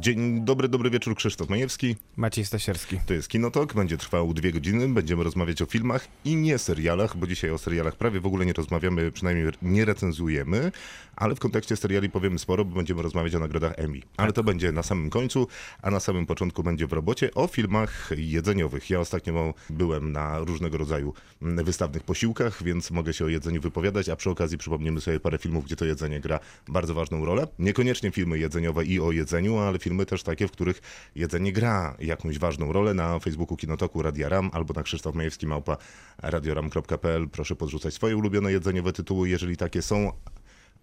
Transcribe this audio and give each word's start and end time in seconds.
Dzień 0.00 0.44
dobry, 0.44 0.68
dobry 0.68 0.90
wieczór, 0.90 1.14
Krzysztof 1.14 1.48
Majewski. 1.48 1.96
Maciej 2.16 2.44
Stasierski. 2.44 3.00
To 3.06 3.14
jest 3.14 3.28
Kinotok, 3.28 3.74
będzie 3.74 3.96
trwał 3.96 4.34
dwie 4.34 4.52
godziny, 4.52 4.88
będziemy 4.88 5.24
rozmawiać 5.24 5.62
o 5.62 5.66
filmach 5.66 6.08
i 6.24 6.36
nie 6.36 6.58
serialach, 6.58 7.16
bo 7.16 7.26
dzisiaj 7.26 7.50
o 7.50 7.58
serialach 7.58 7.96
prawie 7.96 8.20
w 8.20 8.26
ogóle 8.26 8.46
nie 8.46 8.52
rozmawiamy, 8.52 9.12
przynajmniej 9.12 9.46
nie 9.62 9.84
recenzujemy, 9.84 10.72
ale 11.16 11.34
w 11.34 11.38
kontekście 11.38 11.76
seriali 11.76 12.10
powiemy 12.10 12.38
sporo, 12.38 12.64
bo 12.64 12.76
będziemy 12.76 13.02
rozmawiać 13.02 13.34
o 13.34 13.38
nagrodach 13.38 13.72
Emmy. 13.76 14.00
Ale 14.16 14.32
to 14.32 14.44
będzie 14.44 14.72
na 14.72 14.82
samym 14.82 15.10
końcu, 15.10 15.46
a 15.82 15.90
na 15.90 16.00
samym 16.00 16.26
początku 16.26 16.62
będzie 16.62 16.86
w 16.86 16.92
robocie 16.92 17.34
o 17.34 17.46
filmach 17.46 18.10
jedzeniowych. 18.16 18.90
Ja 18.90 19.00
ostatnio 19.00 19.54
byłem 19.70 20.12
na 20.12 20.38
różnego 20.38 20.78
rodzaju 20.78 21.14
wystawnych 21.40 22.02
posiłkach, 22.02 22.62
więc 22.62 22.90
mogę 22.90 23.12
się 23.12 23.24
o 23.24 23.28
jedzeniu 23.28 23.60
wypowiadać, 23.60 24.08
a 24.08 24.16
przy 24.16 24.30
okazji 24.30 24.58
przypomnimy 24.58 25.00
sobie 25.00 25.20
parę 25.20 25.38
filmów, 25.38 25.64
gdzie 25.64 25.76
to 25.76 25.84
jedzenie 25.84 26.20
gra 26.20 26.40
bardzo 26.68 26.94
ważną 26.94 27.24
rolę. 27.24 27.46
Niekoniecznie 27.58 28.10
filmy 28.10 28.38
jedzeniowe 28.38 28.84
i 28.84 29.00
o 29.00 29.12
jedzeniu, 29.12 29.58
ale 29.58 29.78
filmy 29.78 29.97
też 30.06 30.22
takie, 30.22 30.48
w 30.48 30.52
których 30.52 30.80
jedzenie 31.14 31.52
gra 31.52 31.96
jakąś 31.98 32.38
ważną 32.38 32.72
rolę. 32.72 32.94
Na 32.94 33.18
Facebooku 33.18 33.56
Kinotoku 33.56 34.02
Radia 34.02 34.28
Ram 34.28 34.50
albo 34.52 34.74
na 34.74 34.82
Krzysztof 34.82 35.14
Majewski 35.14 35.46
małpa 35.46 35.76
radioram.pl. 36.18 37.28
Proszę 37.28 37.56
podrzucać 37.56 37.94
swoje 37.94 38.16
ulubione 38.16 38.52
jedzeniowe 38.52 38.92
tytuły, 38.92 39.28
jeżeli 39.28 39.56
takie 39.56 39.82
są. 39.82 40.12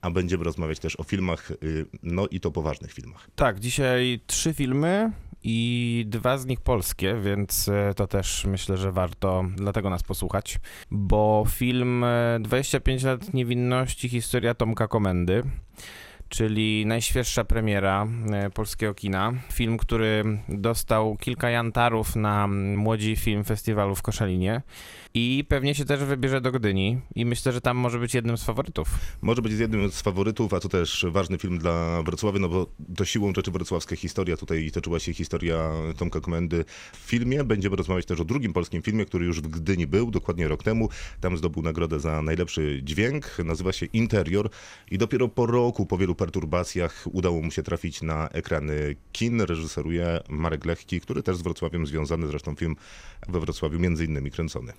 A 0.01 0.11
będziemy 0.11 0.43
rozmawiać 0.43 0.79
też 0.79 0.99
o 0.99 1.03
filmach, 1.03 1.51
y, 1.51 1.85
no 2.03 2.27
i 2.27 2.39
to 2.39 2.51
poważnych 2.51 2.93
filmach. 2.93 3.27
Tak, 3.35 3.59
dzisiaj 3.59 4.19
trzy 4.27 4.53
filmy 4.53 5.11
i 5.47 6.05
dwa 6.07 6.37
z 6.37 6.45
nich 6.45 6.61
polskie, 6.61 7.15
więc 7.23 7.69
e, 7.69 7.93
to 7.95 8.07
też 8.07 8.45
myślę, 8.45 8.77
że 8.77 8.91
warto 8.91 9.45
dlatego 9.55 9.89
nas 9.89 10.03
posłuchać, 10.03 10.59
bo 10.91 11.45
film 11.49 12.03
e, 12.03 12.39
25 12.39 13.03
lat 13.03 13.33
niewinności, 13.33 14.09
historia 14.09 14.53
Tomka 14.53 14.87
Komendy, 14.87 15.43
czyli 16.29 16.85
najświeższa 16.85 17.43
premiera 17.43 18.07
e, 18.33 18.49
polskiego 18.49 18.93
kina. 18.93 19.33
Film, 19.53 19.77
który 19.77 20.23
dostał 20.49 21.17
kilka 21.19 21.49
jantarów 21.49 22.15
na 22.15 22.47
Młodzi 22.47 23.15
Film 23.15 23.43
Festiwalu 23.43 23.95
w 23.95 24.01
Koszalinie 24.01 24.61
i 25.17 25.45
pewnie 25.47 25.75
się 25.75 25.85
też 25.85 26.03
wybierze 26.03 26.41
do 26.41 26.51
Gdyni 26.51 26.99
i 27.15 27.25
myślę, 27.25 27.51
że 27.51 27.61
tam 27.61 27.77
może 27.77 27.99
być 27.99 28.13
jednym 28.13 28.37
z 28.37 28.43
faworytów. 28.43 28.87
Może 29.21 29.41
być 29.41 29.53
jednym 29.53 29.91
z 29.91 30.01
faworytów, 30.01 30.53
a 30.53 30.59
to 30.59 30.69
też 30.69 31.05
ważny 31.09 31.37
film 31.37 31.57
dla 31.57 32.03
Wrocławia, 32.03 32.39
no 32.39 32.49
bo 32.49 32.67
to 32.95 33.05
siłą 33.05 33.33
rzeczy 33.33 33.51
wrocławska 33.51 33.95
historia. 33.95 34.37
Tutaj 34.37 34.71
toczyła 34.71 34.99
się 34.99 35.13
historia 35.13 35.71
Tomka 35.97 36.19
Komendy 36.19 36.65
w 36.93 36.97
filmie. 36.97 37.43
Będziemy 37.43 37.75
rozmawiać 37.75 38.05
też 38.05 38.19
o 38.19 38.25
drugim 38.25 38.53
polskim 38.53 38.81
filmie, 38.81 39.05
który 39.05 39.25
już 39.25 39.41
w 39.41 39.47
Gdyni 39.47 39.87
był, 39.87 40.11
dokładnie 40.11 40.47
rok 40.47 40.63
temu. 40.63 40.89
Tam 41.21 41.37
zdobył 41.37 41.63
nagrodę 41.63 41.99
za 41.99 42.21
najlepszy 42.21 42.79
dźwięk. 42.83 43.37
Nazywa 43.45 43.73
się 43.73 43.85
Interior 43.85 44.49
i 44.91 44.97
dopiero 44.97 45.27
po 45.27 45.45
roku, 45.45 45.85
po 45.85 45.97
wielu 45.97 46.15
perturbacjach 46.15 47.07
udało 47.11 47.41
mu 47.41 47.51
się 47.51 47.63
trafić 47.63 48.01
na 48.01 48.29
ekrany 48.29 48.95
kin. 49.11 49.41
Reżyseruje 49.41 50.19
Marek 50.29 50.65
Lechki, 50.65 51.01
który 51.01 51.23
też 51.23 51.37
z 51.37 51.41
Wrocławiem 51.41 51.87
związany, 51.87 52.27
zresztą 52.27 52.55
film 52.55 52.75
we 53.27 53.39
Wrocławiu 53.39 53.79
między 53.79 54.05
innymi 54.05 54.31
kręcony. 54.31 54.73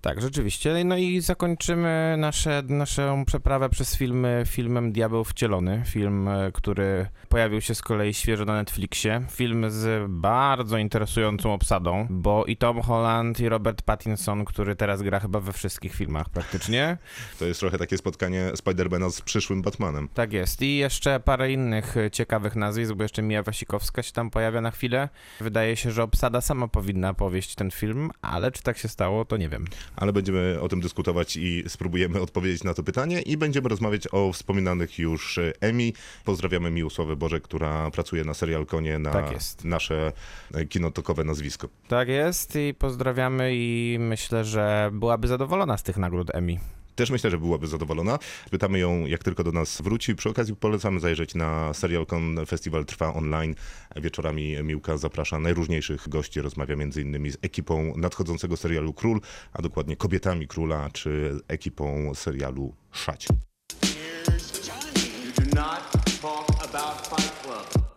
Tak, 0.00 0.20
rzeczywiście. 0.20 0.84
No 0.84 0.96
i 0.96 1.20
zakończymy 1.20 2.14
nasze, 2.18 2.62
naszą 2.68 3.24
przeprawę 3.24 3.68
przez 3.68 3.96
film, 3.96 4.26
filmem 4.46 4.92
Diabeł 4.92 5.24
Wcielony. 5.24 5.82
Film, 5.86 6.28
e, 6.28 6.52
który 6.52 7.06
pojawił 7.28 7.60
się 7.60 7.74
z 7.74 7.82
kolei 7.82 8.14
świeżo 8.14 8.44
na 8.44 8.54
Netflixie. 8.54 9.22
Film 9.30 9.70
z 9.70 10.10
bardzo 10.10 10.78
interesującą 10.78 11.54
obsadą, 11.54 12.06
bo 12.10 12.44
i 12.44 12.56
Tom 12.56 12.82
Holland, 12.82 13.40
i 13.40 13.48
Robert 13.48 13.82
Pattinson, 13.82 14.44
który 14.44 14.76
teraz 14.76 15.02
gra 15.02 15.20
chyba 15.20 15.40
we 15.40 15.52
wszystkich 15.52 15.94
filmach 15.94 16.28
praktycznie. 16.28 16.96
To 17.38 17.44
jest 17.44 17.60
trochę 17.60 17.78
takie 17.78 17.98
spotkanie 17.98 18.50
Spidermana 18.54 19.10
z 19.10 19.20
przyszłym 19.20 19.62
Batmanem. 19.62 20.08
Tak 20.14 20.32
jest. 20.32 20.62
I 20.62 20.76
jeszcze 20.76 21.20
parę 21.20 21.52
innych 21.52 21.96
e, 21.96 22.10
ciekawych 22.10 22.56
nazwisk, 22.56 22.92
bo 22.92 23.02
jeszcze 23.02 23.22
Mija 23.22 23.42
Wasikowska 23.42 24.02
się 24.02 24.12
tam 24.12 24.30
pojawia 24.30 24.60
na 24.60 24.70
chwilę. 24.70 25.08
Wydaje 25.40 25.76
się, 25.76 25.90
że 25.90 26.02
obsada 26.02 26.40
sama 26.40 26.68
powinna 26.68 27.14
powieść 27.14 27.54
ten 27.54 27.70
film, 27.70 28.10
ale 28.22 28.52
czy 28.52 28.62
tak 28.62 28.78
się 28.78 28.88
stało, 28.88 29.24
to 29.24 29.36
nie 29.36 29.48
wiem. 29.48 29.64
Ale 29.96 30.12
będziemy 30.12 30.60
o 30.60 30.68
tym 30.68 30.80
dyskutować 30.80 31.36
i 31.36 31.64
spróbujemy 31.68 32.20
odpowiedzieć 32.20 32.64
na 32.64 32.74
to 32.74 32.82
pytanie 32.82 33.22
i 33.22 33.36
będziemy 33.36 33.68
rozmawiać 33.68 34.02
o 34.12 34.32
wspominanych 34.32 34.98
już 34.98 35.38
e, 35.38 35.52
Emmy. 35.60 35.92
Pozdrawiamy 36.24 36.70
Miłosławę 36.70 37.16
Boże, 37.16 37.40
która 37.40 37.90
pracuje 37.90 38.24
na 38.24 38.34
serial 38.34 38.66
Konie 38.66 38.98
na 38.98 39.10
Tak 39.10 39.32
jest. 39.32 39.64
nasze 39.64 40.12
e, 40.54 40.64
kinotokowe 40.64 41.24
nazwisko. 41.24 41.68
Tak 41.88 42.08
jest 42.08 42.56
i 42.56 42.74
pozdrawiamy 42.74 43.50
i 43.54 43.96
myślę, 44.00 44.44
że 44.44 44.90
byłaby 44.92 45.28
zadowolona 45.28 45.76
z 45.76 45.82
tych 45.82 45.96
nagród 45.96 46.30
Emmy. 46.34 46.58
Też 47.00 47.10
myślę, 47.10 47.30
że 47.30 47.38
byłaby 47.38 47.66
zadowolona. 47.66 48.18
Pytamy 48.50 48.78
ją, 48.78 49.06
jak 49.06 49.24
tylko 49.24 49.44
do 49.44 49.52
nas 49.52 49.82
wróci. 49.82 50.14
Przy 50.14 50.28
okazji 50.28 50.56
polecamy 50.56 51.00
zajrzeć 51.00 51.34
na 51.34 51.74
SerialCon. 51.74 52.46
Festiwal 52.46 52.84
trwa 52.84 53.14
online. 53.14 53.54
Wieczorami 53.96 54.62
Miłka 54.62 54.96
zaprasza 54.96 55.38
najróżniejszych 55.38 56.08
gości. 56.08 56.40
Rozmawia 56.40 56.74
m.in. 56.74 57.32
z 57.32 57.36
ekipą 57.42 57.92
nadchodzącego 57.96 58.56
serialu 58.56 58.92
Król, 58.92 59.20
a 59.52 59.62
dokładnie 59.62 59.96
kobietami 59.96 60.48
Króla, 60.48 60.90
czy 60.92 61.40
ekipą 61.48 62.14
serialu 62.14 62.74
Szać. 62.92 63.28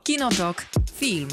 Kinotok. 0.03 0.65
Film. 0.95 1.27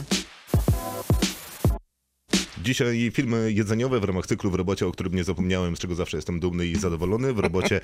Dzisiaj 2.64 3.10
filmy 3.14 3.52
jedzeniowe 3.52 4.00
w 4.00 4.04
ramach 4.04 4.26
cyklu 4.26 4.50
w 4.50 4.54
robocie, 4.54 4.86
o 4.86 4.92
którym 4.92 5.14
nie 5.14 5.24
zapomniałem, 5.24 5.76
z 5.76 5.78
czego 5.78 5.94
zawsze 5.94 6.16
jestem 6.16 6.40
dumny 6.40 6.66
i 6.66 6.76
zadowolony. 6.76 7.32
W 7.32 7.38
robocie 7.38 7.80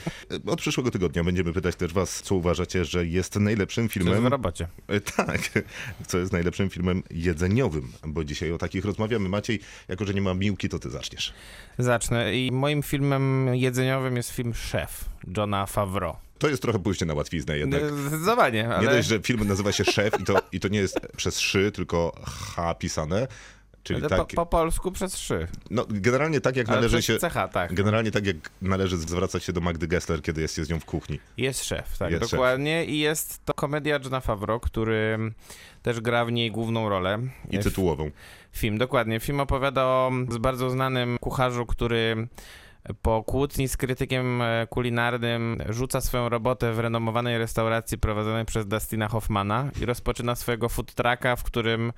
e, 0.46 0.50
od 0.50 0.60
przyszłego 0.60 0.90
tygodnia 0.90 1.24
będziemy 1.24 1.52
pytać 1.52 1.76
też 1.76 1.92
was, 1.92 2.22
co 2.22 2.34
uważacie, 2.34 2.84
że 2.84 3.06
jest 3.06 3.36
najlepszym 3.36 3.88
filmem. 3.88 4.22
w 4.22 4.26
robocie. 4.26 4.68
E, 4.88 5.00
Tak, 5.00 5.40
co 6.08 6.18
jest 6.18 6.32
najlepszym 6.32 6.70
filmem 6.70 7.02
jedzeniowym, 7.10 7.92
bo 8.06 8.24
dzisiaj 8.24 8.52
o 8.52 8.58
takich 8.58 8.84
rozmawiamy. 8.84 9.28
Maciej, 9.28 9.60
jako 9.88 10.04
że 10.04 10.14
nie 10.14 10.22
ma 10.22 10.34
miłki, 10.34 10.68
to 10.68 10.78
ty 10.78 10.90
zaczniesz. 10.90 11.32
Zacznę. 11.78 12.36
I 12.36 12.52
moim 12.52 12.82
filmem 12.82 13.54
jedzeniowym 13.54 14.16
jest 14.16 14.30
film 14.30 14.54
Szef 14.54 15.04
Johna 15.36 15.66
Favreau. 15.66 16.16
To 16.38 16.48
jest 16.48 16.62
trochę 16.62 16.78
pójście 16.78 17.06
na 17.06 17.14
łatwiznę 17.14 17.58
jednak. 17.58 17.82
Zdecydowanie, 17.94 18.62
Nie 18.62 18.68
ale... 18.74 18.96
dość, 18.96 19.08
że 19.08 19.20
film 19.20 19.48
nazywa 19.48 19.72
się 19.72 19.84
Szef 19.84 20.20
i 20.20 20.24
to, 20.24 20.42
i 20.52 20.60
to 20.60 20.68
nie 20.68 20.78
jest 20.78 21.00
przez 21.16 21.40
szy, 21.40 21.72
tylko 21.72 22.20
H 22.26 22.74
pisane. 22.74 23.28
Czyli 23.86 24.00
ale 24.00 24.08
tak, 24.08 24.18
po, 24.18 24.24
po 24.26 24.46
polsku 24.46 24.92
przez 24.92 25.12
trzy. 25.12 25.48
no, 25.70 25.86
generalnie 25.90 26.40
tak 26.40 26.56
jak 26.56 26.68
Ale 26.68 26.76
należy 26.76 27.02
się... 27.02 27.18
CH, 27.18 27.52
tak. 27.52 27.74
Generalnie 27.74 28.10
tak 28.10 28.26
jak 28.26 28.36
należy 28.62 28.96
zwracać 28.98 29.44
się 29.44 29.52
do 29.52 29.60
Magdy 29.60 29.86
Gessler, 29.88 30.22
kiedy 30.22 30.40
jest 30.40 30.56
się 30.56 30.64
z 30.64 30.70
nią 30.70 30.80
w 30.80 30.84
kuchni. 30.84 31.20
Jest 31.36 31.64
szef, 31.64 31.98
tak, 31.98 32.10
Jest 32.10 32.24
szef. 32.24 32.30
dokładnie. 32.30 32.84
I 32.84 32.98
jest 32.98 33.44
to 33.44 33.54
komedia 33.54 33.98
Johna 34.04 34.20
Favreau, 34.20 34.60
który 34.60 35.18
też 35.82 36.00
gra 36.00 36.24
w 36.24 36.32
niej 36.32 36.50
główną 36.50 36.88
rolę. 36.88 37.18
I 37.50 37.58
tytułową. 37.58 38.10
Film, 38.52 38.78
dokładnie. 38.78 39.20
Film 39.20 39.40
opowiada 39.40 39.84
o 39.84 40.12
bardzo 40.40 40.70
znanym 40.70 41.18
kucharzu, 41.20 41.66
który 41.66 42.28
po 43.02 43.24
kłótni 43.24 43.68
z 43.68 43.76
krytykiem 43.76 44.42
e, 44.42 44.66
kulinarnym 44.70 45.62
rzuca 45.68 46.00
swoją 46.00 46.28
robotę 46.28 46.72
w 46.72 46.78
renomowanej 46.78 47.38
restauracji 47.38 47.98
prowadzonej 47.98 48.44
przez 48.44 48.66
Dustina 48.66 49.08
Hoffmana 49.08 49.70
i 49.82 49.86
rozpoczyna 49.86 50.34
swojego 50.34 50.68
food 50.68 50.94
trucka, 50.94 51.36
w 51.36 51.44
którym 51.44 51.92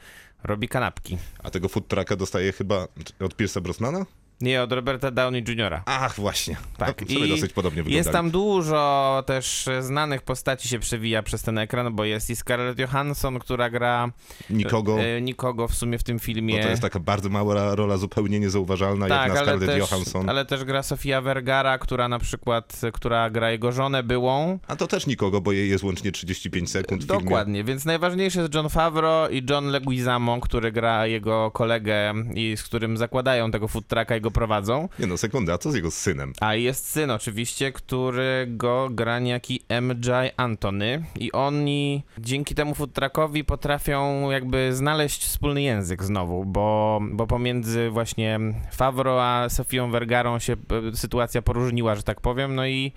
robi 0.44 0.69
kanapki. 0.69 1.19
A 1.43 1.50
tego 1.50 1.69
food 1.69 1.88
trucka 1.88 2.16
dostaje 2.16 2.53
chyba 2.53 2.88
od 3.21 3.37
Pierce'a 3.37 3.60
Brosnana? 3.60 4.06
Nie, 4.41 4.62
od 4.62 4.72
Roberta 4.72 5.10
Downey 5.10 5.44
Jr. 5.49 5.81
Ach, 5.87 6.15
właśnie. 6.16 6.56
Tak, 6.76 7.03
No, 7.09 7.25
i 7.25 7.28
dosyć 7.28 7.53
podobnie 7.53 7.76
wyglądali. 7.82 7.97
Jest 7.97 8.10
tam 8.12 8.31
dużo 8.31 9.22
też 9.26 9.69
znanych 9.81 10.22
postaci 10.22 10.69
się 10.69 10.78
przewija 10.78 11.22
przez 11.22 11.43
ten 11.43 11.59
ekran, 11.59 11.94
bo 11.94 12.04
jest 12.04 12.31
i 12.31 12.37
Scarlett 12.37 12.78
Johansson, 12.78 13.38
która 13.38 13.71
gra 13.71 14.10
Nikogo. 14.50 15.00
e, 15.00 15.21
nikogo 15.21 15.69
w 15.69 15.75
sumie 15.75 15.98
w 15.98 16.03
tym 16.03 16.18
filmie. 16.18 16.57
Bo 16.57 16.62
to 16.62 16.68
jest 16.68 16.83
taka 16.83 16.98
bardzo 17.01 17.28
mała 17.28 17.74
rola, 17.74 17.97
zupełnie 17.97 18.41
niezauważalna, 18.41 19.09
jak 19.09 19.18
na 19.18 19.21
ale 19.21 19.34
Scarlett 19.42 19.71
też, 19.71 19.78
Johansson. 19.78 20.28
ale 20.30 20.45
też 20.45 20.65
gra 20.65 20.83
Sofia 20.83 21.21
Vergara, 21.21 21.78
która 21.78 22.09
na 22.09 22.18
przykład, 22.18 22.80
która 22.92 23.30
gra 23.30 23.51
jego 23.51 23.72
żonę 23.72 24.03
byłą. 24.03 24.59
A 24.68 24.77
to 24.77 24.86
też 24.86 25.07
nikogo, 25.07 25.41
bo 25.41 25.53
jej 25.53 25.71
jest 25.71 25.84
łącznie 25.84 26.12
35 26.12 26.71
sekund 26.71 27.04
w 27.04 27.07
filmie. 27.07 27.22
Dokładnie, 27.22 27.65
więc 27.65 27.84
najważniejszy 27.84 28.39
jest 28.39 28.54
John 28.54 28.68
Favreau 28.68 29.30
i 29.30 29.42
John 29.51 29.66
Leguizamo, 29.66 30.41
który 30.41 30.72
gra 30.72 31.07
jego 31.07 31.51
kolegę 31.51 32.15
i 32.34 32.57
z 32.57 32.62
którym 32.62 32.97
zakładają 32.97 33.51
tego 33.51 33.68
food 33.68 33.86
trucka 33.86 34.16
i 34.16 34.21
go 34.28 34.30
prowadzą. 34.30 34.89
Nie 34.98 35.07
no, 35.07 35.16
sekundę, 35.16 35.53
a 35.53 35.59
co 35.59 35.72
z 35.72 35.75
jego 35.75 35.91
synem? 35.91 36.33
A 36.41 36.54
jest 36.54 36.91
syn 36.91 37.10
oczywiście, 37.10 37.72
którego 37.72 38.89
gra 38.91 39.19
niejaki 39.19 39.60
MJ 39.83 40.10
Antony 40.36 41.04
i 41.21 41.33
oni 41.33 42.03
dzięki 42.19 42.54
temu 42.54 42.75
food 42.75 42.92
truckowi 42.92 43.45
potrafią 43.45 44.30
jakby 44.30 44.75
znaleźć 44.75 45.25
wspólny 45.25 45.63
język 45.63 46.04
znowu, 46.04 46.45
bo, 46.45 47.01
bo 47.13 47.27
pomiędzy 47.27 47.91
właśnie 47.91 48.41
Favreau 48.72 49.19
a 49.19 49.48
Sofią 49.48 49.91
Vergarą 49.91 50.39
się 50.39 50.53
e, 50.53 50.97
sytuacja 50.97 51.42
poróżniła, 51.42 51.95
że 51.95 52.03
tak 52.03 52.21
powiem, 52.21 52.54
no 52.54 52.66
i 52.66 52.92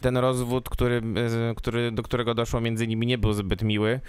ten 0.00 0.16
rozwód, 0.16 0.68
który, 0.68 1.02
e, 1.50 1.54
który, 1.54 1.92
do 1.92 2.02
którego 2.02 2.34
doszło 2.34 2.60
między 2.60 2.86
nimi, 2.86 3.06
nie 3.06 3.18
był 3.18 3.32
zbyt 3.32 3.62
miły, 3.62 4.00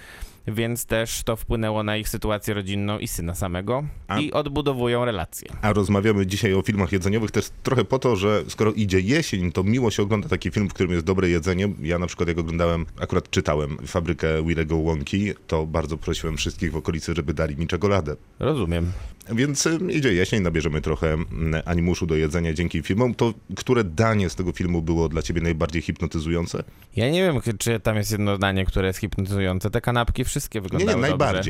więc 0.47 0.85
też 0.85 1.23
to 1.23 1.35
wpłynęło 1.35 1.83
na 1.83 1.97
ich 1.97 2.09
sytuację 2.09 2.53
rodzinną 2.53 2.99
i 2.99 3.07
syna 3.07 3.35
samego 3.35 3.83
A- 4.07 4.19
i 4.19 4.31
odbudowują 4.31 5.05
relacje. 5.05 5.47
A 5.61 5.73
rozmawiamy 5.73 6.25
dzisiaj 6.27 6.53
o 6.53 6.61
filmach 6.61 6.91
jedzeniowych 6.91 7.31
też 7.31 7.49
trochę 7.63 7.85
po 7.85 7.99
to, 7.99 8.15
że 8.15 8.43
skoro 8.47 8.73
idzie 8.73 8.99
jesień, 8.99 9.51
to 9.51 9.63
miło 9.63 9.91
się 9.91 10.03
ogląda 10.03 10.29
taki 10.29 10.51
film, 10.51 10.69
w 10.69 10.73
którym 10.73 10.91
jest 10.91 11.05
dobre 11.05 11.29
jedzenie. 11.29 11.69
Ja 11.81 11.99
na 11.99 12.07
przykład 12.07 12.29
jak 12.29 12.37
oglądałem, 12.37 12.85
akurat 13.01 13.29
czytałem 13.29 13.77
Fabrykę 13.87 14.43
Willego 14.43 14.77
Wonki, 14.77 15.33
to 15.47 15.65
bardzo 15.65 15.97
prosiłem 15.97 16.37
wszystkich 16.37 16.71
w 16.71 16.75
okolicy, 16.75 17.13
żeby 17.15 17.33
dali 17.33 17.57
mi 17.57 17.67
czekoladę. 17.67 18.15
Rozumiem. 18.39 18.91
Więc 19.35 19.69
idzie 19.89 20.13
jesień, 20.13 20.43
nabierzemy 20.43 20.81
trochę 20.81 21.13
mm, 21.13 21.61
animuszu 21.65 22.05
do 22.05 22.15
jedzenia 22.15 22.53
dzięki 22.53 22.81
filmom. 22.81 23.15
To 23.15 23.33
które 23.55 23.83
danie 23.83 24.29
z 24.29 24.35
tego 24.35 24.51
filmu 24.51 24.81
było 24.81 25.09
dla 25.09 25.21
ciebie 25.21 25.41
najbardziej 25.41 25.76
hipnotyzujące? 25.81 26.63
Ja 26.95 27.09
nie 27.09 27.23
wiem, 27.23 27.41
czy 27.59 27.79
tam 27.79 27.95
jest 27.95 28.11
jedno 28.11 28.35
zdanie, 28.35 28.65
które 28.65 28.87
jest 28.87 28.99
hipnotyzujące. 28.99 29.69
Te 29.69 29.81
kanapki 29.81 30.23
wszystkie 30.23 30.59
Nie, 30.59 30.63
wyglądały 30.63 31.01
nie, 31.01 31.17
dobrze. 31.17 31.41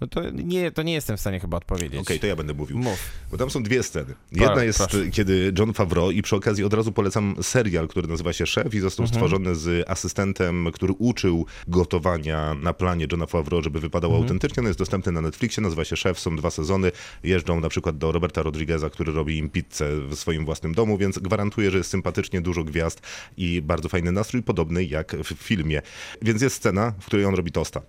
No 0.00 0.06
to 0.06 0.30
nie, 0.30 0.70
to 0.70 0.82
nie 0.82 0.92
jestem 0.92 1.16
w 1.16 1.20
stanie 1.20 1.40
chyba 1.40 1.56
odpowiedzieć. 1.56 2.00
Okej, 2.00 2.20
to 2.20 2.26
ja 2.26 2.36
będę 2.36 2.54
mówił. 2.54 2.78
Mów. 2.78 2.98
Bo 3.30 3.38
tam 3.38 3.50
są 3.50 3.62
dwie 3.62 3.82
sceny. 3.82 4.14
Jedna 4.32 4.64
jest, 4.64 4.78
proszę. 4.78 5.10
kiedy 5.10 5.52
John 5.58 5.72
Favreau 5.72 6.10
i 6.10 6.22
przy 6.22 6.36
okazji 6.36 6.64
od 6.64 6.74
razu 6.74 6.92
polecam 6.92 7.34
serial, 7.42 7.88
który 7.88 8.08
nazywa 8.08 8.32
się 8.32 8.46
Szef 8.46 8.74
i 8.74 8.80
został 8.80 9.06
stworzony 9.06 9.54
z 9.54 9.90
asystentem, 9.90 10.68
który 10.72 10.92
uczył 10.98 11.46
gotowania 11.68 12.54
na 12.54 12.72
planie 12.72 13.06
Johna 13.12 13.26
Favreau, 13.26 13.62
żeby 13.62 13.80
wypadało 13.80 14.16
autentycznie. 14.16 14.60
On 14.60 14.66
jest 14.66 14.78
dostępny 14.78 15.12
na 15.12 15.20
Netflixie, 15.20 15.62
nazywa 15.62 15.84
się 15.84 15.96
Szef, 15.96 16.20
są 16.20 16.36
dwa 16.36 16.50
sezony. 16.50 16.92
Jeżdżą 17.22 17.60
na 17.60 17.68
przykład 17.68 17.98
do 17.98 18.12
Roberta 18.12 18.42
Rodrigueza, 18.42 18.90
który 18.90 19.12
robi 19.12 19.38
im 19.38 19.50
pizzę 19.50 20.00
w 20.08 20.14
swoim 20.14 20.44
własnym 20.44 20.74
domu, 20.74 20.98
więc 20.98 21.18
gwarantuję, 21.18 21.70
że 21.70 21.78
jest 21.78 21.90
sympatycznie, 21.90 22.40
dużo 22.40 22.64
gwiazd 22.64 23.00
i 23.36 23.62
bardzo 23.62 23.88
fajny 23.88 24.12
nastrój, 24.12 24.42
podobny 24.42 24.84
jak 24.84 25.16
w 25.16 25.34
filmie. 25.34 25.82
Więc 26.22 26.42
jest 26.42 26.56
scena, 26.56 26.92
w 27.00 27.06
której 27.06 27.26
on 27.26 27.34
robi 27.34 27.52
tosta. 27.52 27.82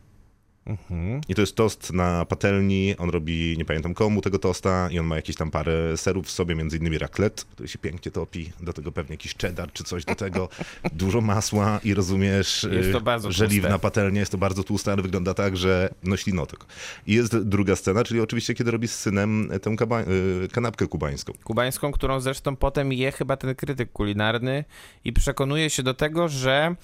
I 1.29 1.35
to 1.35 1.41
jest 1.41 1.55
tost 1.55 1.93
na 1.93 2.25
patelni, 2.25 2.95
on 2.97 3.09
robi, 3.09 3.55
nie 3.57 3.65
pamiętam 3.65 3.93
komu 3.93 4.21
tego 4.21 4.39
tosta 4.39 4.89
i 4.91 4.99
on 4.99 5.05
ma 5.05 5.15
jakieś 5.15 5.35
tam 5.35 5.51
parę 5.51 5.97
serów 5.97 6.25
w 6.25 6.31
sobie, 6.31 6.55
między 6.55 6.77
innymi 6.77 6.97
raclette, 6.97 7.43
który 7.51 7.67
się 7.69 7.79
pięknie 7.79 8.11
topi, 8.11 8.51
do 8.59 8.73
tego 8.73 8.91
pewnie 8.91 9.13
jakiś 9.13 9.35
cheddar 9.37 9.71
czy 9.73 9.83
coś 9.83 10.05
do 10.05 10.15
tego, 10.15 10.49
dużo 10.93 11.21
masła 11.21 11.79
i 11.83 11.93
rozumiesz, 11.93 12.67
Jest 12.71 12.91
to 12.91 12.97
y, 12.97 13.01
bardzo 13.01 13.31
żeliwna 13.31 13.69
tłuste. 13.69 13.81
patelnia, 13.81 14.19
jest 14.19 14.31
to 14.31 14.37
bardzo 14.37 14.63
tłuste, 14.63 14.91
ale 14.91 15.01
wygląda 15.01 15.33
tak, 15.33 15.57
że 15.57 15.89
no 16.03 16.17
ślinotek. 16.17 16.65
I 17.07 17.13
jest 17.13 17.37
druga 17.37 17.75
scena, 17.75 18.03
czyli 18.03 18.19
oczywiście 18.19 18.53
kiedy 18.53 18.71
robi 18.71 18.87
z 18.87 18.95
synem 18.95 19.49
tę 19.61 19.69
kaba- 19.75 20.01
y, 20.43 20.47
kanapkę 20.51 20.87
kubańską. 20.87 21.33
kubańską, 21.43 21.91
którą 21.91 22.19
zresztą 22.19 22.55
potem 22.55 22.93
je 22.93 23.11
chyba 23.11 23.37
ten 23.37 23.55
krytyk 23.55 23.91
kulinarny 23.91 24.63
i 25.05 25.13
przekonuje 25.13 25.69
się 25.69 25.83
do 25.83 25.93
tego, 25.93 26.27
że 26.29 26.75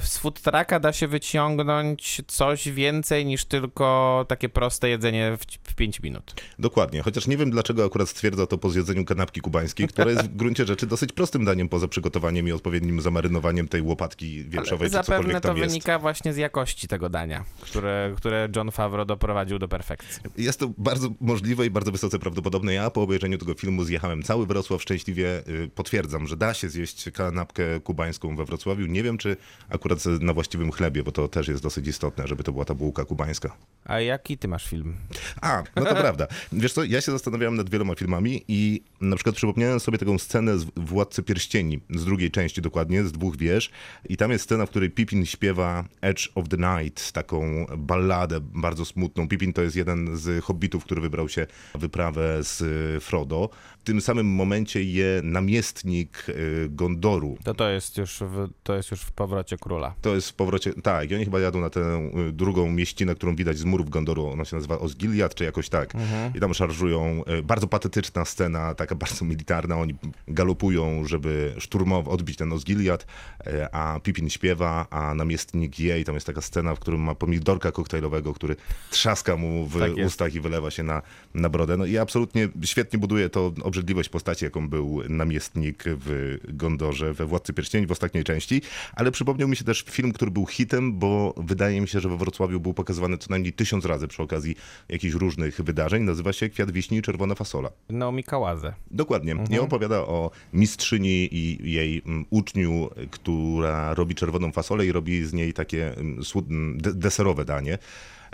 z 0.00 0.18
food 0.18 0.40
trucka 0.40 0.80
da 0.80 0.92
się 0.92 1.08
wyciągnąć 1.08 2.22
coś 2.26 2.68
więcej 2.68 3.26
niż 3.26 3.44
tylko 3.44 4.24
takie 4.28 4.48
proste 4.48 4.88
jedzenie 4.88 5.36
w 5.68 5.74
5 5.74 6.00
minut. 6.00 6.34
Dokładnie, 6.58 7.02
chociaż 7.02 7.26
nie 7.26 7.36
wiem 7.36 7.50
dlaczego 7.50 7.84
akurat 7.84 8.08
stwierdza 8.08 8.46
to 8.46 8.58
po 8.58 8.70
zjedzeniu 8.70 9.04
kanapki 9.04 9.40
kubańskiej, 9.40 9.88
która 9.88 10.10
jest 10.10 10.22
w 10.24 10.36
gruncie 10.36 10.66
rzeczy 10.66 10.86
dosyć 10.86 11.12
prostym 11.12 11.44
daniem 11.44 11.68
poza 11.68 11.88
przygotowaniem 11.88 12.48
i 12.48 12.52
odpowiednim 12.52 13.00
zamarynowaniem 13.00 13.68
tej 13.68 13.82
łopatki 13.82 14.44
wieprzowej 14.44 14.88
czy 14.88 14.92
Zapewne 14.92 15.16
cokolwiek 15.16 15.40
to 15.42 15.48
tam 15.48 15.56
jest. 15.56 15.68
wynika 15.70 15.98
właśnie 15.98 16.32
z 16.32 16.36
jakości 16.36 16.88
tego 16.88 17.08
dania, 17.08 17.44
które, 17.60 18.14
które 18.16 18.48
John 18.56 18.70
Favreau 18.70 19.04
doprowadził 19.06 19.58
do 19.58 19.68
perfekcji. 19.68 20.22
Jest 20.36 20.60
to 20.60 20.68
bardzo 20.78 21.08
możliwe 21.20 21.66
i 21.66 21.70
bardzo 21.70 21.92
wysoce 21.92 22.18
prawdopodobne. 22.18 22.74
Ja 22.74 22.90
po 22.90 23.02
obejrzeniu 23.02 23.38
tego 23.38 23.54
filmu 23.54 23.84
zjechałem 23.84 24.22
cały 24.22 24.46
Wrocław 24.46 24.82
szczęśliwie. 24.82 25.42
y, 25.48 25.70
Potwierdzam, 25.74 26.26
że 26.26 26.36
da 26.36 26.54
się 26.54 26.68
zjeść 26.68 27.10
kanapkę 27.10 27.80
kubańską 27.80 28.36
we 28.36 28.44
Wrocławiu. 28.44 28.86
Nie 28.86 29.02
wiem, 29.02 29.18
czy 29.18 29.36
akurat 29.72 30.04
na 30.20 30.32
właściwym 30.32 30.72
chlebie, 30.72 31.02
bo 31.02 31.12
to 31.12 31.28
też 31.28 31.48
jest 31.48 31.62
dosyć 31.62 31.86
istotne, 31.86 32.28
żeby 32.28 32.44
to 32.44 32.52
była 32.52 32.64
ta 32.64 32.74
bułka 32.74 33.04
kubańska. 33.04 33.56
A 33.84 34.00
jaki 34.00 34.38
ty 34.38 34.48
masz 34.48 34.68
film? 34.68 34.94
A, 35.40 35.62
no 35.76 35.84
to 35.84 35.94
prawda. 36.06 36.26
Wiesz 36.52 36.72
co, 36.72 36.84
ja 36.84 37.00
się 37.00 37.12
zastanawiałem 37.12 37.56
nad 37.56 37.70
wieloma 37.70 37.94
filmami 37.94 38.44
i 38.48 38.82
na 39.00 39.16
przykład 39.16 39.36
przypomniałem 39.36 39.80
sobie 39.80 39.98
taką 39.98 40.18
scenę 40.18 40.58
z 40.58 40.66
Władcy 40.76 41.22
Pierścieni, 41.22 41.80
z 41.90 42.04
drugiej 42.04 42.30
części 42.30 42.62
dokładnie, 42.62 43.04
z 43.04 43.12
dwóch 43.12 43.36
wież. 43.36 43.70
I 44.08 44.16
tam 44.16 44.30
jest 44.30 44.44
scena, 44.44 44.66
w 44.66 44.70
której 44.70 44.90
Pippin 44.90 45.26
śpiewa 45.26 45.84
Edge 46.00 46.28
of 46.34 46.48
the 46.48 46.56
Night, 46.56 47.12
taką 47.12 47.66
balladę 47.78 48.40
bardzo 48.40 48.84
smutną. 48.84 49.28
Pippin 49.28 49.52
to 49.52 49.62
jest 49.62 49.76
jeden 49.76 50.16
z 50.16 50.44
hobbitów, 50.44 50.84
który 50.84 51.00
wybrał 51.00 51.28
się 51.28 51.46
na 51.74 51.80
wyprawę 51.80 52.44
z 52.44 52.60
y, 52.60 53.00
Frodo. 53.00 53.50
W 53.82 53.84
tym 53.84 54.00
samym 54.00 54.26
momencie 54.26 54.82
je 54.84 55.20
namiestnik 55.24 56.26
y, 56.28 56.68
Gondoru. 56.70 57.38
To 57.44 57.54
to 57.54 57.70
jest 57.70 57.96
już 57.96 58.18
w, 58.20 58.48
to 58.62 58.76
jest 58.76 58.90
już 58.90 59.00
w 59.00 59.12
powrocie 59.12 59.56
króla. 59.56 59.94
To 60.00 60.14
jest 60.14 60.30
w 60.30 60.34
powrocie. 60.34 60.72
Tak, 60.72 61.10
i 61.10 61.14
oni 61.14 61.24
chyba 61.24 61.40
jadą 61.40 61.60
na 61.60 61.70
tę 61.70 62.10
y, 62.28 62.32
drugą 62.32 62.70
mieścinę, 62.70 63.14
którą 63.14 63.36
widać 63.36 63.58
z 63.58 63.64
murów 63.64 63.90
Gondoru. 63.90 64.26
Ona 64.26 64.44
się 64.44 64.56
nazywa 64.56 64.78
Osgiliath, 64.78 65.34
czy 65.34 65.44
jakoś 65.44 65.68
tak. 65.68 65.92
I 66.34 66.40
tam 66.40 66.54
szarżują. 66.54 67.22
y, 67.38 67.42
Bardzo 67.42 67.66
patetyczna 67.68 68.24
scena, 68.24 68.74
taka 68.74 68.94
bardzo 68.94 69.24
militarna. 69.24 69.76
Oni 69.78 69.94
galopują, 70.28 71.04
żeby 71.04 71.54
szturmowo 71.58 72.10
odbić 72.10 72.36
ten 72.36 72.52
Osgiliath, 72.52 73.06
y, 73.46 73.72
a 73.72 74.00
Pippin 74.02 74.30
śpiewa, 74.30 74.86
a 74.90 75.14
namiestnik 75.14 75.80
je. 75.80 76.00
I 76.00 76.04
tam 76.04 76.14
jest 76.14 76.26
taka 76.26 76.40
scena, 76.40 76.74
w 76.74 76.78
którym 76.80 77.00
ma 77.00 77.14
pomidorka 77.14 77.72
koktajlowego, 77.72 78.34
który 78.34 78.56
trzaska 78.90 79.36
mu 79.36 79.66
w 79.66 79.78
Tak 79.78 79.92
ustach 80.06 80.34
i 80.34 80.40
wylewa 80.40 80.70
się 80.70 80.82
na, 80.82 81.02
na 81.34 81.48
brodę. 81.48 81.76
No 81.76 81.84
i 81.86 81.98
absolutnie 81.98 82.48
świetnie 82.64 82.98
buduje 82.98 83.28
to 83.28 83.52
obrzydliwość 83.72 84.08
postaci, 84.08 84.44
jaką 84.44 84.68
był 84.68 85.02
namiestnik 85.08 85.84
w 85.86 86.38
Gondorze 86.48 87.14
we 87.14 87.26
Władcy 87.26 87.52
Pierścieni 87.52 87.86
w 87.86 87.92
ostatniej 87.92 88.24
części, 88.24 88.62
ale 88.94 89.10
przypomniał 89.10 89.48
mi 89.48 89.56
się 89.56 89.64
też 89.64 89.84
film, 89.90 90.12
który 90.12 90.30
był 90.30 90.46
hitem, 90.46 90.98
bo 90.98 91.34
wydaje 91.36 91.80
mi 91.80 91.88
się, 91.88 92.00
że 92.00 92.08
we 92.08 92.16
Wrocławiu 92.16 92.60
był 92.60 92.74
pokazywany 92.74 93.18
co 93.18 93.26
najmniej 93.30 93.52
tysiąc 93.52 93.84
razy 93.84 94.08
przy 94.08 94.22
okazji 94.22 94.56
jakichś 94.88 95.14
różnych 95.14 95.60
wydarzeń. 95.60 96.02
Nazywa 96.02 96.32
się 96.32 96.48
Kwiat 96.48 96.70
Wiśni 96.70 96.98
i 96.98 97.02
Czerwona 97.02 97.34
Fasola. 97.34 97.70
Naomi 97.88 98.24
Kałazę. 98.24 98.74
Dokładnie. 98.90 99.36
I 99.50 99.58
opowiada 99.58 99.98
o 100.00 100.30
mistrzyni 100.52 101.28
i 101.34 101.72
jej 101.72 102.02
mm, 102.06 102.24
uczniu, 102.30 102.90
która 103.10 103.94
robi 103.94 104.14
czerwoną 104.14 104.52
fasolę 104.52 104.86
i 104.86 104.92
robi 104.92 105.24
z 105.24 105.32
niej 105.32 105.52
takie 105.52 105.96
mm, 105.96 106.22
mm, 106.50 106.78
de- 106.78 106.94
deserowe 106.94 107.44
danie. 107.44 107.78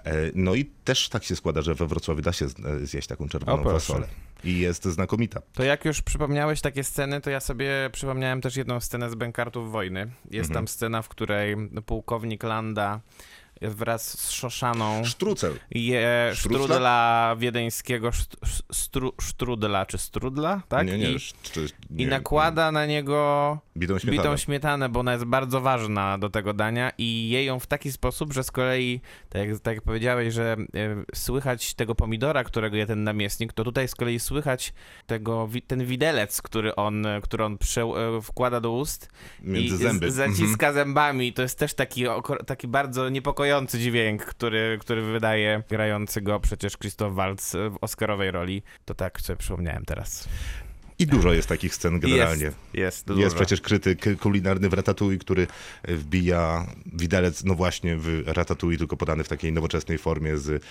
E, 0.05 0.12
No 0.35 0.55
i 0.55 0.64
też 0.85 1.08
tak 1.08 1.25
się 1.25 1.37
składa, 1.37 1.62
że 1.62 1.75
we 1.75 1.87
Wrocławiu 1.87 2.23
da 2.23 2.32
się 2.32 2.46
e, 2.46 2.87
zjeść 2.87 3.08
taką 3.08 3.29
czerwoną 3.29 3.64
fasolę. 3.64 4.06
I 4.44 4.58
jest 4.58 4.85
znakomita. 4.85 5.40
To 5.55 5.62
jak 5.62 5.85
już 5.85 6.02
przypomniałeś 6.02 6.61
takie 6.61 6.85
sceny, 6.85 7.20
to 7.20 7.31
ja 7.31 7.40
sobie 7.40 7.70
przypomniałem 7.93 8.40
też 8.40 8.56
jedną 8.56 8.81
scenę 8.81 9.11
z 9.11 9.14
Bękartów 9.14 9.73
Wojny. 9.73 10.11
Jest 10.31 10.52
tam 10.52 10.69
scena, 10.69 11.02
w 11.02 11.08
której 11.08 11.56
pułkownik 11.87 12.43
Landa 12.43 13.00
wraz 13.62 14.19
z 14.19 14.31
Szoszaną 14.31 15.05
Sztrucel. 15.05 15.52
je 15.70 16.31
Sztrucla? 16.35 16.64
sztrudla 16.64 17.37
wiedeńskiego, 17.38 18.08
szt- 18.11 18.37
stru, 18.73 19.12
sztrudla 19.21 19.87
czy 19.87 19.99
strudla, 19.99 20.62
tak? 20.68 20.87
Nie, 20.87 20.99
nie, 20.99 21.11
I, 21.11 21.18
to 21.54 21.61
jest- 21.61 21.75
I 21.90 21.95
nie, 21.95 22.07
nakłada 22.07 22.73
na 22.73 22.87
niego 22.87 23.59
bitą 23.76 23.99
śmietanę. 23.99 24.23
bitą 24.23 24.37
śmietanę, 24.37 24.88
bo 24.88 25.00
ona 25.00 25.12
jest 25.12 25.25
bardzo 25.25 25.61
ważna 25.61 26.18
do 26.18 26.30
tego 26.30 26.52
dania 26.54 26.92
i 26.99 27.28
je 27.28 27.45
ją 27.45 27.59
w 27.61 27.66
taki 27.66 27.92
sposób, 27.92 28.33
że 28.33 28.45
z 28.45 28.50
kolei, 28.50 29.00
tak 29.28 29.49
jak, 29.49 29.61
tak 29.61 29.75
jak 29.75 29.85
powiedziałeś, 29.85 30.35
że 30.35 30.57
e, 30.75 31.04
słychać 31.14 31.75
tego 31.75 31.95
pomidora, 31.95 32.45
którego 32.45 32.76
je 32.76 32.87
ten 32.87 33.04
namiestnik, 33.04 33.52
to 33.52 33.64
tutaj 33.64 33.88
z 33.88 33.95
kolei 33.95 34.21
słychać 34.28 34.73
tego, 35.06 35.49
ten 35.66 35.85
widelec, 35.85 36.42
który 36.42 36.75
on, 36.76 37.06
który 37.23 37.44
on 37.44 37.58
prze, 37.58 37.82
e, 37.82 38.23
wkłada 38.23 38.61
do 38.61 38.73
ust 38.73 39.08
Między 39.42 39.75
i 39.75 39.78
zęby. 39.78 40.11
zaciska 40.11 40.73
zębami. 40.73 41.32
To 41.32 41.42
jest 41.42 41.58
też 41.58 41.75
taki, 41.75 42.04
taki 42.47 42.68
bardzo 42.68 43.08
niepokojący 43.08 43.78
dźwięk, 43.78 44.25
który, 44.25 44.78
który 44.80 45.02
wydaje 45.02 45.62
grający 45.68 46.20
go 46.20 46.40
przecież 46.40 46.76
Christoph 46.78 47.14
Waltz 47.14 47.52
w 47.52 47.76
Oscarowej 47.80 48.30
roli. 48.30 48.62
To 48.85 48.94
tak 48.94 49.20
sobie 49.20 49.37
przypomniałem 49.37 49.85
teraz. 49.85 50.28
I 50.99 51.07
dużo 51.07 51.33
jest 51.33 51.49
takich 51.49 51.75
scen 51.75 52.00
generalnie. 52.00 52.45
Jest, 52.45 52.57
jest, 52.75 52.75
Jest 52.75 53.07
dużo. 53.07 53.37
przecież 53.37 53.61
krytyk 53.61 54.19
kulinarny 54.21 54.69
w 54.69 54.73
Ratatouille, 54.73 55.19
który 55.19 55.47
wbija 55.88 56.67
widelec, 56.87 57.45
no 57.45 57.55
właśnie 57.55 57.97
w 57.97 58.23
Ratatouille, 58.26 58.78
tylko 58.78 58.97
podany 58.97 59.25
w 59.25 59.28
takiej 59.28 59.52
nowoczesnej 59.52 59.99
formie 59.99 60.37
z 60.38 60.62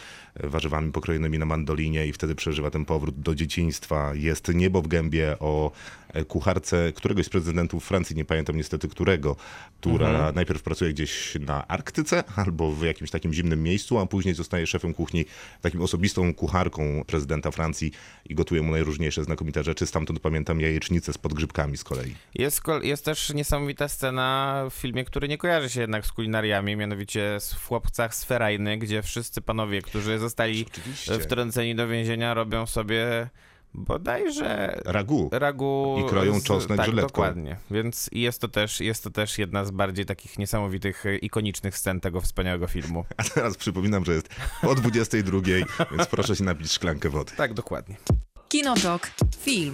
warzywami 0.43 0.91
pokrojonymi 0.91 1.39
na 1.39 1.45
mandolinie 1.45 2.07
i 2.07 2.13
wtedy 2.13 2.35
przeżywa 2.35 2.71
ten 2.71 2.85
powrót 2.85 3.19
do 3.21 3.35
dzieciństwa. 3.35 4.11
Jest 4.15 4.47
Niebo 4.53 4.81
w 4.81 4.87
gębie 4.87 5.35
o 5.39 5.71
kucharce 6.27 6.93
któregoś 6.95 7.25
z 7.25 7.29
prezydentów 7.29 7.85
Francji, 7.85 8.15
nie 8.15 8.25
pamiętam 8.25 8.57
niestety 8.57 8.87
którego, 8.87 9.35
która 9.79 10.31
najpierw 10.31 10.63
pracuje 10.63 10.93
gdzieś 10.93 11.37
na 11.39 11.67
Arktyce 11.67 12.23
albo 12.35 12.71
w 12.71 12.83
jakimś 12.83 13.11
takim 13.11 13.33
zimnym 13.33 13.63
miejscu, 13.63 13.99
a 13.99 14.05
później 14.05 14.35
zostaje 14.35 14.67
szefem 14.67 14.93
kuchni, 14.93 15.25
takim 15.61 15.81
osobistą 15.81 16.33
kucharką 16.33 17.03
prezydenta 17.07 17.51
Francji 17.51 17.91
i 18.29 18.35
gotuje 18.35 18.61
mu 18.61 18.71
najróżniejsze 18.71 19.23
znakomite 19.23 19.63
rzeczy. 19.63 19.85
Stamtąd 19.85 20.16
pamiętam 20.19 20.61
jajecznicę 20.61 21.13
z 21.13 21.17
podgrzybkami 21.17 21.77
z 21.77 21.83
kolei. 21.83 22.15
Jest, 22.35 22.61
jest 22.81 23.05
też 23.05 23.33
niesamowita 23.33 23.87
scena 23.87 24.63
w 24.69 24.73
filmie, 24.73 25.05
który 25.05 25.27
nie 25.27 25.37
kojarzy 25.37 25.69
się 25.69 25.81
jednak 25.81 26.05
z 26.05 26.11
kulinariami, 26.11 26.75
mianowicie 26.75 27.39
z- 27.39 27.53
w 27.53 27.65
Chłopcach 27.67 28.15
z 28.15 28.23
Ferajny, 28.23 28.77
gdzie 28.77 29.01
wszyscy 29.01 29.41
panowie, 29.41 29.81
którzy 29.81 30.19
zostali 30.19 30.65
Oczywiście. 30.71 31.19
wtrąceni 31.19 31.75
do 31.75 31.87
więzienia, 31.87 32.33
robią 32.33 32.65
sobie 32.65 33.29
bodajże 33.73 34.79
Ragu. 34.85 35.29
ragu 35.31 35.97
I 36.05 36.09
kroją 36.09 36.41
czosnek 36.41 36.77
tak, 36.77 36.85
żyletką. 36.85 37.07
dokładnie. 37.07 37.57
Więc 37.71 38.09
jest 38.11 38.41
to, 38.41 38.47
też, 38.47 38.79
jest 38.79 39.03
to 39.03 39.09
też 39.09 39.37
jedna 39.37 39.65
z 39.65 39.71
bardziej 39.71 40.05
takich 40.05 40.39
niesamowitych, 40.39 41.05
e, 41.05 41.15
ikonicznych 41.17 41.77
scen 41.77 41.99
tego 41.99 42.21
wspaniałego 42.21 42.67
filmu. 42.67 43.05
A 43.17 43.23
teraz 43.23 43.57
przypominam, 43.57 44.05
że 44.05 44.13
jest 44.13 44.29
po 44.61 44.75
22, 44.75 45.41
więc 45.91 46.07
proszę 46.09 46.35
się 46.35 46.43
napić 46.43 46.71
szklankę 46.71 47.09
wody. 47.09 47.31
Tak, 47.37 47.53
dokładnie. 47.53 47.95
Kinotok. 48.49 49.11
Film. 49.39 49.73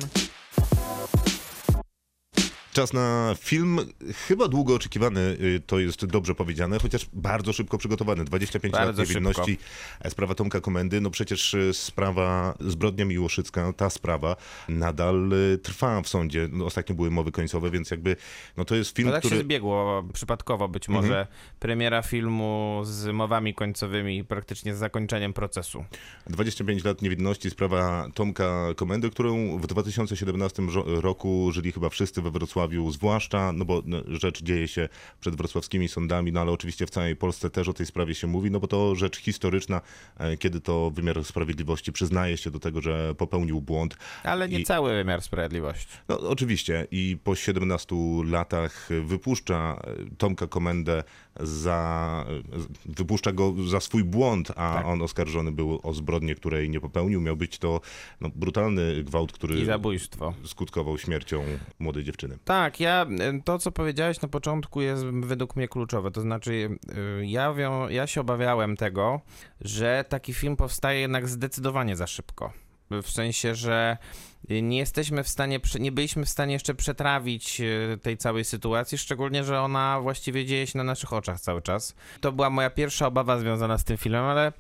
Czas 2.74 2.94
na 2.94 3.36
film, 3.40 3.80
chyba 4.28 4.48
długo 4.48 4.76
oczekiwany, 4.76 5.20
y, 5.22 5.62
to 5.68 5.80
jest 5.80 6.06
dobrze 6.06 6.36
powiedziane, 6.36 6.80
chociaż 6.80 7.08
bardzo 7.14 7.54
szybko 7.54 7.78
przygotowany. 7.78 8.26
25 8.26 8.72
Bardzo 8.74 9.02
lat 9.02 9.10
niewinności, 9.10 9.58
e, 10.02 10.10
sprawa 10.10 10.36
Tomka 10.36 10.62
Komendy. 10.62 11.02
No 11.02 11.10
przecież 11.10 11.54
y, 11.54 11.74
sprawa 11.74 12.58
zbrodnia 12.60 13.06
Miłoszycka, 13.06 13.74
ta 13.74 13.90
sprawa 13.90 14.36
nadal 14.70 15.34
y, 15.34 15.58
trwa 15.58 16.02
w 16.02 16.08
sądzie. 16.10 16.50
No, 16.52 16.66
ostatnio 16.66 16.96
były 16.96 17.12
mowy 17.12 17.32
końcowe, 17.32 17.72
więc 17.72 17.92
jakby, 17.92 18.16
no 18.58 18.66
to 18.66 18.76
jest 18.76 18.96
film, 18.96 19.08
No 19.08 19.14
tak 19.14 19.22
który... 19.22 19.36
się 19.36 19.42
zbiegło 19.44 20.04
przypadkowo 20.14 20.68
być 20.68 20.90
Mhm. 20.90 21.06
może 21.06 21.28
premiera 21.60 22.02
filmu 22.02 22.82
z 22.86 23.14
mowami 23.14 23.54
końcowymi 23.54 24.24
praktycznie 24.24 24.76
z 24.76 24.78
zakończeniem 24.78 25.34
procesu. 25.34 25.86
25 26.28 26.84
lat 26.84 27.02
niewinności, 27.02 27.50
sprawa 27.50 28.08
Tomka 28.14 28.66
Komendy, 28.76 29.10
którą 29.10 29.58
w 29.58 29.68
2017 29.68 30.70
żo- 30.70 31.02
roku 31.02 31.50
żyli 31.52 31.72
chyba 31.72 31.90
wszyscy 31.90 32.22
we 32.22 32.32
Wrocławiu, 32.32 32.63
zwłaszcza, 32.92 33.52
no 33.52 33.66
bo 33.66 33.82
no, 33.86 33.98
rzecz 34.08 34.44
dzieje 34.44 34.68
się 34.68 34.90
przed 35.20 35.36
wrocławskimi 35.36 35.88
sądami, 35.88 36.32
no 36.32 36.42
ale 36.42 36.52
oczywiście 36.52 36.86
w 36.86 36.90
całej 36.90 37.16
Polsce 37.16 37.50
też 37.50 37.68
o 37.68 37.74
tej 37.74 37.86
sprawie 37.86 38.16
się 38.16 38.28
mówi, 38.28 38.52
no 38.52 38.60
bo 38.60 38.68
to 38.68 38.96
rzecz 38.96 39.18
historyczna, 39.18 39.82
e, 40.18 40.38
kiedy 40.38 40.62
to 40.62 40.92
wymiar 40.92 41.24
sprawiedliwości 41.24 41.92
przyznaje 41.92 42.38
się 42.38 42.52
do 42.52 42.60
tego, 42.60 42.82
że 42.82 43.16
popełnił 43.16 43.62
błąd. 43.62 43.98
Ale 44.24 44.50
nie 44.50 44.60
I- 44.60 44.64
cały 44.64 44.94
wymiar 44.94 45.22
sprawiedliwości. 45.22 45.88
No 46.10 46.20
oczywiście 46.20 46.88
i 46.92 47.18
po 47.24 47.36
17 47.36 47.96
latach 48.26 48.90
wypuszcza 49.06 49.82
e, 49.84 50.16
Tomka 50.18 50.48
Komendę 50.48 51.04
za, 51.40 52.26
wypuszcza 52.86 53.32
go 53.32 53.54
za 53.68 53.80
swój 53.80 54.04
błąd, 54.04 54.52
a 54.52 54.54
Tak. 54.76 54.86
on 54.86 55.02
oskarżony 55.02 55.52
był 55.52 55.80
o 55.84 55.94
zbrodnię, 55.94 56.36
której 56.36 56.70
nie 56.70 56.80
popełnił. 56.80 57.22
Miał 57.22 57.38
być 57.38 57.58
to 57.60 57.82
no, 58.22 58.30
brutalny 58.36 59.04
gwałt, 59.04 59.32
który 59.32 59.60
I 59.60 59.66
zabójstwo. 59.66 60.34
skutkował 60.46 60.98
śmiercią 60.98 61.44
młodej 61.80 62.04
dziewczyny. 62.04 62.38
Tak, 62.46 62.80
ja 62.80 63.06
to, 63.46 63.60
co 63.60 63.72
powiedziałeś 63.72 64.22
na 64.22 64.28
początku, 64.28 64.82
jest 64.82 65.06
według 65.06 65.56
mnie 65.56 65.68
kluczowe. 65.68 66.12
To 66.12 66.22
znaczy, 66.22 66.52
y, 67.22 67.26
ja, 67.26 67.54
wią, 67.54 67.90
ja 67.90 68.08
się 68.08 68.22
obawiałem 68.22 68.78
tego, 68.78 69.22
że 69.62 70.06
taki 70.10 70.34
film 70.34 70.56
powstaje 70.56 71.00
jednak 71.00 71.30
zdecydowanie 71.30 71.96
za 71.96 72.08
szybko. 72.08 72.54
W 73.04 73.10
sensie, 73.10 73.56
że 73.56 73.98
nie 74.50 74.78
jesteśmy 74.78 75.24
w 75.24 75.28
stanie, 75.28 75.60
nie 75.80 75.92
byliśmy 75.92 76.26
w 76.26 76.30
stanie 76.30 76.54
jeszcze 76.54 76.76
przetrawić 76.76 77.62
y, 77.62 78.00
tej 78.02 78.18
całej 78.18 78.46
sytuacji, 78.46 78.98
szczególnie, 78.98 79.44
że 79.44 79.62
ona 79.62 80.00
właściwie 80.02 80.46
dzieje 80.46 80.68
się 80.68 80.78
na 80.78 80.84
naszych 80.84 81.14
oczach 81.14 81.40
cały 81.40 81.62
czas. 81.62 81.96
To 82.22 82.32
była 82.32 82.50
moja 82.50 82.70
pierwsza 82.70 83.08
obawa 83.08 83.40
związana 83.40 83.78
z 83.78 83.84
tym 83.84 83.98
filmem, 83.98 84.24
ale 84.24 84.54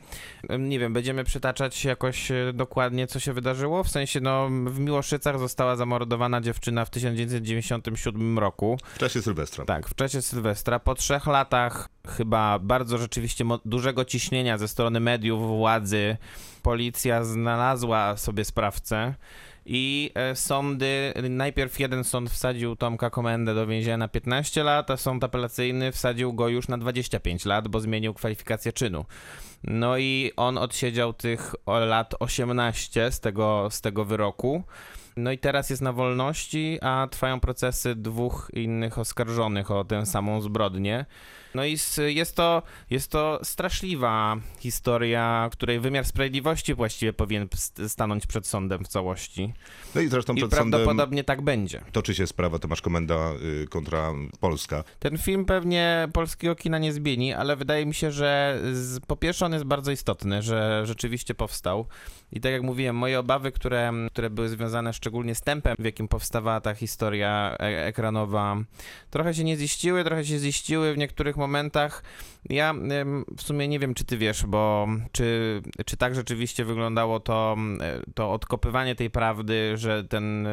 y, 0.52 0.60
nie 0.60 0.80
wiem, 0.80 0.94
będziemy 0.94 1.24
przytaczać 1.24 1.86
jakoś 1.86 2.32
y, 2.32 2.52
dokładnie, 2.54 3.08
co 3.08 3.20
się 3.20 3.34
wydarzyło. 3.34 3.84
W 3.84 3.90
sensie, 3.90 4.20
no, 4.20 4.50
w 4.66 4.80
Miłoszycach 4.80 5.40
została 5.40 5.76
zamordowana 5.76 6.42
dziewczyna 6.42 6.86
w 6.86 6.90
1997 6.90 8.40
roku. 8.40 8.78
W 8.96 8.98
czasie 8.98 9.22
Sylwestra. 9.22 9.66
Tak, 9.66 9.88
w 9.90 9.96
czasie 9.96 10.22
Sylwestra. 10.22 10.80
Po 10.80 10.96
trzech 10.96 11.28
latach 11.28 11.90
chyba 12.08 12.60
bardzo 12.60 12.98
rzeczywiście 12.98 13.46
dużego 13.66 14.06
ciśnienia 14.06 14.58
ze 14.58 14.68
strony 14.68 15.00
mediów, 15.00 15.48
władzy, 15.48 16.18
policja 16.62 17.24
znalazła 17.24 18.18
sobie 18.18 18.46
sprawcę. 18.46 19.14
I 19.66 20.12
e, 20.16 20.36
sądy, 20.36 21.14
najpierw 21.30 21.80
jeden 21.80 22.04
sąd 22.04 22.30
wsadził 22.30 22.76
Tomka 22.76 23.10
Komendę 23.10 23.56
do 23.56 23.68
więzienia 23.68 23.98
na 23.98 24.08
15 24.08 24.64
lat, 24.64 24.92
a 24.92 24.98
sąd 24.98 25.24
apelacyjny 25.24 25.92
wsadził 25.92 26.34
go 26.34 26.48
już 26.48 26.68
na 26.68 26.78
25 26.78 27.46
lat, 27.46 27.68
bo 27.68 27.80
zmienił 27.80 28.14
kwalifikację 28.14 28.74
czynu. 28.74 29.06
No 29.64 29.98
i 29.98 30.32
on 30.36 30.58
odsiedział 30.58 31.14
tych 31.14 31.56
lat 31.68 32.16
18 32.20 33.12
z 33.12 33.20
tego, 33.20 33.68
z 33.72 33.82
tego 33.82 34.06
wyroku. 34.06 34.64
No 35.18 35.32
i 35.32 35.38
teraz 35.38 35.70
jest 35.70 35.82
na 35.82 35.94
wolności, 35.94 36.80
a 36.82 37.08
trwają 37.12 37.40
procesy 37.40 37.96
dwóch 37.96 38.52
innych 38.54 39.00
oskarżonych 39.00 39.72
o 39.72 39.84
tę 39.84 40.06
samą 40.06 40.42
zbrodnię. 40.42 41.06
No 41.56 41.66
i 41.66 41.78
jest 42.08 42.36
to, 42.36 42.62
jest 42.90 43.12
to 43.12 43.40
straszliwa 43.44 44.36
historia, 44.60 45.50
której 45.52 45.80
wymiar 45.80 46.06
sprawiedliwości 46.06 46.74
właściwie 46.74 47.14
powinien 47.14 47.48
st- 47.56 47.82
stanąć 47.92 48.28
przed 48.28 48.48
sądem 48.48 48.84
w 48.86 48.88
całości. 48.88 49.54
No 49.96 50.02
i 50.02 50.08
zresztą 50.08 50.34
I 50.34 50.38
przed 50.38 50.52
sądem 50.52 50.72
prawdopodobnie 50.72 51.24
tak 51.24 51.42
będzie. 51.42 51.82
toczy 51.92 52.16
się 52.16 52.28
sprawa 52.28 52.60
Tomasz 52.60 52.82
Komenda 52.82 53.32
y, 53.64 53.68
kontra 53.68 54.12
Polska. 54.40 54.84
Ten 55.00 55.18
film 55.18 55.46
pewnie 55.46 56.08
polskiego 56.14 56.56
kina 56.56 56.80
nie 56.80 56.94
zmieni, 56.94 57.34
ale 57.34 57.56
wydaje 57.56 57.86
mi 57.86 57.94
się, 57.94 58.12
że 58.12 58.60
z, 58.74 59.00
po 59.00 59.16
pierwsze 59.16 59.46
on 59.46 59.54
jest 59.54 59.66
bardzo 59.66 59.92
istotny, 59.92 60.42
że 60.42 60.82
rzeczywiście 60.86 61.36
powstał. 61.36 61.86
I 62.32 62.42
tak 62.42 62.52
jak 62.52 62.62
mówiłem, 62.62 62.96
moje 62.96 63.20
obawy, 63.20 63.52
które, 63.52 63.92
które 64.12 64.30
były 64.30 64.50
związane 64.50 64.94
szczególnie 64.94 65.36
z 65.36 65.42
tempem, 65.42 65.76
w 65.80 65.86
jakim 65.86 66.08
powstawała 66.08 66.62
ta 66.62 66.74
historia 66.76 67.56
e- 67.60 67.86
ekranowa, 67.86 68.58
trochę 69.10 69.34
się 69.34 69.44
nie 69.44 69.58
ziściły, 69.58 70.04
trochę 70.04 70.26
się 70.26 70.40
ziściły 70.40 70.94
w 70.94 70.98
niektórych 70.98 71.38
momentach. 71.44 72.04
Ja 72.50 72.74
w 73.38 73.42
sumie 73.42 73.68
nie 73.68 73.80
wiem, 73.80 73.94
czy 73.94 74.06
ty 74.06 74.18
wiesz, 74.18 74.46
bo 74.46 74.88
czy, 75.12 75.62
czy 75.86 75.98
tak 75.98 76.16
rzeczywiście 76.16 76.66
wyglądało 76.66 77.20
to, 77.20 77.58
to 78.16 78.32
odkopywanie 78.32 78.96
tej 78.96 79.10
prawdy, 79.10 79.78
że 79.78 80.04
ten 80.04 80.48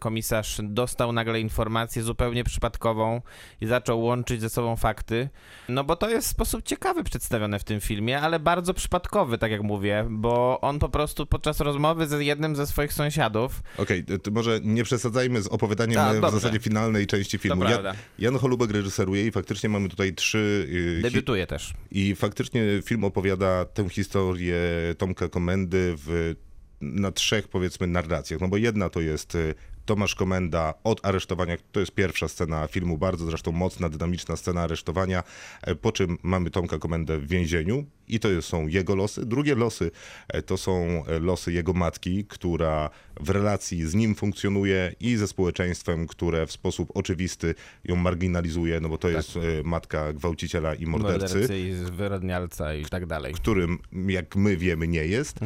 komisarz 0.00 0.60
dostał 0.62 1.12
nagle 1.12 1.40
informację 1.40 2.02
zupełnie 2.02 2.44
przypadkową 2.44 3.22
i 3.60 3.66
zaczął 3.66 4.00
łączyć 4.00 4.40
ze 4.40 4.50
sobą 4.50 4.76
fakty. 4.76 5.28
No 5.68 5.84
bo 5.84 5.96
to 5.96 6.10
jest 6.10 6.28
w 6.28 6.30
sposób 6.30 6.62
ciekawy 6.62 7.04
przedstawione 7.04 7.58
w 7.58 7.64
tym 7.64 7.80
filmie, 7.80 8.20
ale 8.20 8.40
bardzo 8.40 8.74
przypadkowy, 8.74 9.38
tak 9.38 9.50
jak 9.50 9.62
mówię, 9.62 10.06
bo 10.10 10.60
on 10.60 10.78
po 10.78 10.88
prostu 10.88 11.26
podczas 11.26 11.60
rozmowy 11.60 12.06
ze 12.06 12.24
jednym 12.24 12.56
ze 12.56 12.66
swoich 12.66 12.92
sąsiadów 12.92 13.62
Okej, 13.78 14.04
to 14.22 14.30
może 14.30 14.60
nie 14.62 14.84
przesadzajmy 14.84 15.42
z 15.42 15.46
opowiadaniem 15.46 15.94
Tak, 15.94 16.30
w 16.30 16.32
zasadzie 16.34 16.58
finalnej 16.58 17.06
części 17.06 17.38
filmu. 17.38 17.62
Prawda. 17.62 17.94
Jan 18.18 18.38
Holubek 18.38 18.70
reżyseruje 18.70 19.26
i 19.26 19.30
faktycznie 19.30 19.68
mamy 19.68 19.88
tutaj 19.88 20.14
trzy... 20.14 20.33
y, 20.38 21.00
debiutuje 21.02 21.46
też. 21.46 21.74
I 21.90 22.14
faktycznie 22.14 22.62
film 22.84 23.04
opowiada 23.04 23.64
tę 23.64 23.88
historię 23.88 24.58
Tomka 24.98 25.28
Komendy 25.28 25.94
w, 25.96 26.34
na 26.80 27.12
trzech, 27.12 27.48
powiedzmy, 27.48 27.86
narracjach. 27.86 28.40
No 28.40 28.48
bo 28.48 28.56
jedna 28.56 28.88
to 28.88 29.00
jest 29.00 29.34
y, 29.34 29.54
Tomasz 29.84 30.14
Komenda 30.14 30.74
od 30.84 31.06
aresztowania, 31.06 31.56
to 31.72 31.80
jest 31.80 31.92
pierwsza 31.92 32.28
scena 32.28 32.66
filmu, 32.66 32.98
bardzo 32.98 33.26
zresztą 33.26 33.52
mocna, 33.52 33.88
dynamiczna 33.88 34.36
scena 34.36 34.62
aresztowania, 34.62 35.22
e, 35.62 35.74
po 35.74 35.92
czym 35.92 36.18
mamy 36.22 36.50
Tomka 36.50 36.78
Komendę 36.78 37.18
w 37.18 37.28
więzieniu 37.28 37.84
i 38.08 38.20
to 38.20 38.42
są 38.42 38.66
jego 38.66 38.94
losy. 38.94 39.26
Drugie 39.26 39.54
losy 39.54 39.90
e, 40.28 40.42
to 40.42 40.56
są 40.56 41.04
e, 41.06 41.18
losy 41.18 41.52
jego 41.52 41.72
matki, 41.72 42.24
która 42.24 42.90
w 43.20 43.30
relacji 43.30 43.86
z 43.86 43.94
nim 43.94 44.14
funkcjonuje 44.14 44.92
i 45.00 45.16
ze 45.16 45.28
społeczeństwem, 45.28 46.06
które 46.06 46.46
w 46.46 46.52
sposób 46.52 46.90
oczywisty 46.94 47.54
ją 47.84 47.96
marginalizuje, 47.96 48.80
no 48.80 48.88
bo 48.88 48.98
to 48.98 49.08
jest 49.08 49.36
e, 49.36 49.40
matka 49.64 50.12
gwałciciela 50.12 50.74
i 50.74 50.86
mordercy 50.86 51.34
Mordercy 51.38 51.58
i 51.58 51.72
zwyrodnialca 51.72 52.74
i 52.74 52.84
tak 52.84 53.06
dalej. 53.06 53.34
którym, 53.34 53.78
jak 54.08 54.36
my 54.36 54.56
wiemy, 54.56 54.88
nie 54.88 55.06
jest. 55.06 55.38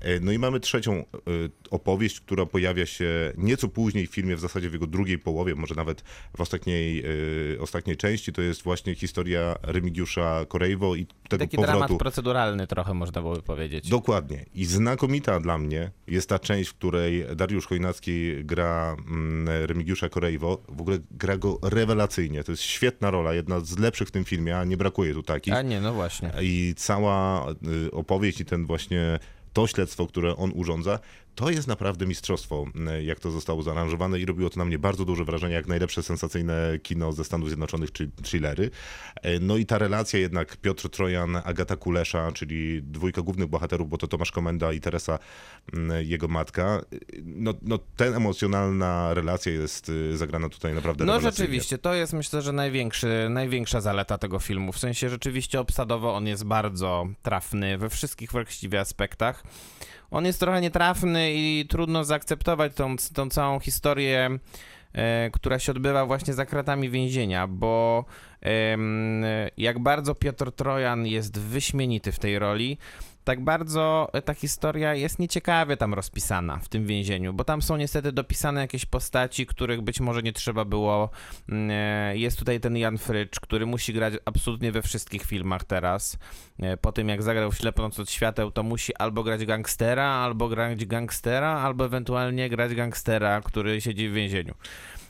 E, 0.00 0.20
No 0.20 0.32
i 0.32 0.38
mamy 0.38 0.60
trzecią 0.60 1.04
opowieść, 1.70 2.20
która 2.20 2.46
pojawia 2.46 2.86
się 2.86 3.32
nieco 3.36 3.68
później 3.68 4.06
w 4.06 4.10
filmie, 4.10 4.36
w 4.36 4.40
zasadzie 4.40 4.70
w 4.70 4.72
jego 4.72 4.86
drugiej 4.86 5.18
połowie, 5.18 5.54
może 5.54 5.74
nawet 5.74 6.00
w 6.36 6.40
ostatniej, 6.40 7.04
ostatniej 7.60 7.96
części. 7.96 8.32
To 8.32 8.42
jest 8.42 8.62
właśnie 8.62 8.94
historia 8.94 9.54
Remigiusza 9.62 10.44
Korejwo 10.48 10.96
i 10.96 11.06
tego 11.28 11.44
Taki 11.44 11.56
powrotu. 11.56 11.98
Proceduralny 12.06 12.66
trochę 12.66 12.94
można 12.94 13.20
byłoby 13.20 13.42
powiedzieć. 13.42 13.88
Dokładnie. 13.88 14.44
I 14.54 14.64
znakomita 14.64 15.40
dla 15.40 15.58
mnie 15.58 15.90
jest 16.06 16.28
ta 16.28 16.38
część, 16.38 16.70
w 16.70 16.74
której 16.74 17.26
Dariusz 17.36 17.66
Chojnacki 17.66 18.44
gra 18.44 18.96
mm, 19.08 19.48
Remigiusza 19.66 20.08
Korejwo. 20.08 20.62
W 20.68 20.80
ogóle 20.80 20.98
gra 21.10 21.36
go 21.36 21.58
rewelacyjnie. 21.62 22.44
To 22.44 22.52
jest 22.52 22.62
świetna 22.62 23.10
rola, 23.10 23.34
jedna 23.34 23.60
z 23.60 23.78
lepszych 23.78 24.08
w 24.08 24.10
tym 24.10 24.24
filmie, 24.24 24.58
a 24.58 24.64
nie 24.64 24.76
brakuje 24.76 25.14
tu 25.14 25.22
takich. 25.22 25.54
A 25.54 25.62
nie, 25.62 25.80
no 25.80 25.92
właśnie. 25.92 26.32
I 26.42 26.74
cała 26.76 27.50
y, 27.86 27.90
opowieść 27.90 28.40
i 28.40 28.44
ten 28.44 28.66
właśnie 28.66 29.18
to 29.52 29.66
śledztwo, 29.66 30.06
które 30.06 30.36
on 30.36 30.52
urządza, 30.54 30.98
to 31.36 31.50
jest 31.50 31.68
naprawdę 31.68 32.06
mistrzostwo, 32.06 32.64
y, 32.98 33.04
jak 33.04 33.20
to 33.20 33.30
zostało 33.30 33.62
zaaranżowane 33.62 34.20
i 34.20 34.26
robiło 34.26 34.50
to 34.50 34.58
na 34.58 34.64
mnie 34.64 34.78
bardzo 34.78 35.04
duże 35.04 35.24
wrażenie, 35.24 35.54
jak 35.54 35.66
najlepsze 35.66 36.02
sensacyjne 36.02 36.78
kino 36.82 37.12
ze 37.12 37.24
Stanów 37.24 37.48
Zjednoczonych 37.48 37.92
czy 37.92 38.10
thrillery. 38.22 38.64
Y, 38.64 39.38
No 39.40 39.56
i 39.56 39.66
ta 39.66 39.78
relacja 39.78 40.20
jednak 40.20 40.56
Piotr 40.56 40.88
Trojan, 40.88 41.36
Agata 41.44 41.76
Kulesza, 41.76 42.32
czyli 42.32 42.82
dwójka 42.82 43.22
głównych 43.22 43.48
bohaterów, 43.48 43.88
bo 43.88 43.98
to 43.98 44.06
Tomasz 44.08 44.32
Komenda 44.32 44.72
i 44.72 44.80
Teresa, 44.80 45.18
jego 46.04 46.28
matka. 46.28 46.80
Y, 46.92 47.00
No, 47.24 47.54
no 47.62 47.78
ten 47.96 48.14
emocjonalna 48.14 49.14
relacja 49.14 49.52
jest 49.52 49.92
zagrana 50.14 50.48
tutaj 50.48 50.74
naprawdę 50.74 51.04
No 51.04 51.20
rzeczywiście, 51.20 51.78
to 51.78 51.94
jest 51.94 52.12
myślę, 52.12 52.42
że 52.42 52.52
największy, 52.52 53.26
największa 53.30 53.80
zaleta 53.80 54.18
tego 54.18 54.38
filmu. 54.38 54.72
W 54.72 54.78
sensie 54.78 55.08
rzeczywiście 55.08 55.60
obsadowo 55.60 56.14
on 56.14 56.26
jest 56.26 56.44
bardzo 56.44 57.06
trafny 57.22 57.78
we 57.78 57.90
wszystkich 57.90 58.32
właściwie 58.32 58.80
aspektach. 58.80 59.42
on 60.10 60.24
jest 60.24 60.40
trochę 60.40 60.60
nietrafny 60.60 61.25
i 61.34 61.66
trudno 61.68 62.04
zaakceptować 62.04 62.74
tą, 62.74 62.96
tą 63.14 63.30
całą 63.30 63.60
historię, 63.60 64.38
e, 64.92 65.30
która 65.32 65.58
się 65.58 65.72
odbywa 65.72 66.06
właśnie 66.06 66.34
za 66.34 66.46
kratami 66.46 66.90
więzienia, 66.90 67.46
bo 67.46 68.04
jak 69.56 69.78
bardzo 69.78 70.14
Piotr 70.14 70.52
Trojan 70.52 71.06
jest 71.06 71.38
wyśmienity 71.38 72.12
w 72.12 72.18
tej 72.18 72.38
roli, 72.38 72.78
tak 73.26 73.44
bardzo 73.44 74.08
ta 74.24 74.34
historia 74.34 74.94
jest 74.94 75.18
nieciekawie 75.18 75.76
tam 75.76 75.94
rozpisana 75.94 76.58
w 76.58 76.68
tym 76.68 76.86
więzieniu, 76.86 77.32
bo 77.32 77.44
tam 77.44 77.62
są 77.62 77.76
niestety 77.76 78.12
dopisane 78.12 78.60
jakieś 78.60 78.86
postaci, 78.86 79.46
których 79.46 79.80
być 79.80 80.00
może 80.00 80.22
nie 80.22 80.32
trzeba 80.32 80.64
było. 80.64 81.10
Mm, 81.48 81.70
e, 81.70 82.16
Jest 82.16 82.38
tutaj 82.38 82.60
ten 82.60 82.76
Jan 82.76 82.98
Frycz, 82.98 83.40
który 83.40 83.66
musi 83.66 83.92
grać 83.92 84.14
absolutnie 84.24 84.72
we 84.72 84.82
wszystkich 84.82 85.22
filmach 85.22 85.64
teraz. 85.64 86.18
E, 86.58 86.76
Po 86.76 86.92
tym 86.92 87.08
jak 87.08 87.22
zagrał 87.22 87.52
Ślepnąc 87.52 88.00
od 88.00 88.10
świateł, 88.10 88.50
to 88.50 88.62
musi 88.62 88.94
albo 88.96 89.22
grać 89.22 89.44
gangstera, 89.44 90.04
albo 90.04 90.48
grać 90.48 90.84
gangstera, 90.84 91.48
albo 91.48 91.84
ewentualnie 91.84 92.48
grać 92.50 92.74
gangstera, 92.74 93.40
który 93.40 93.80
siedzi 93.80 94.08
w 94.08 94.12
więzieniu. 94.12 94.54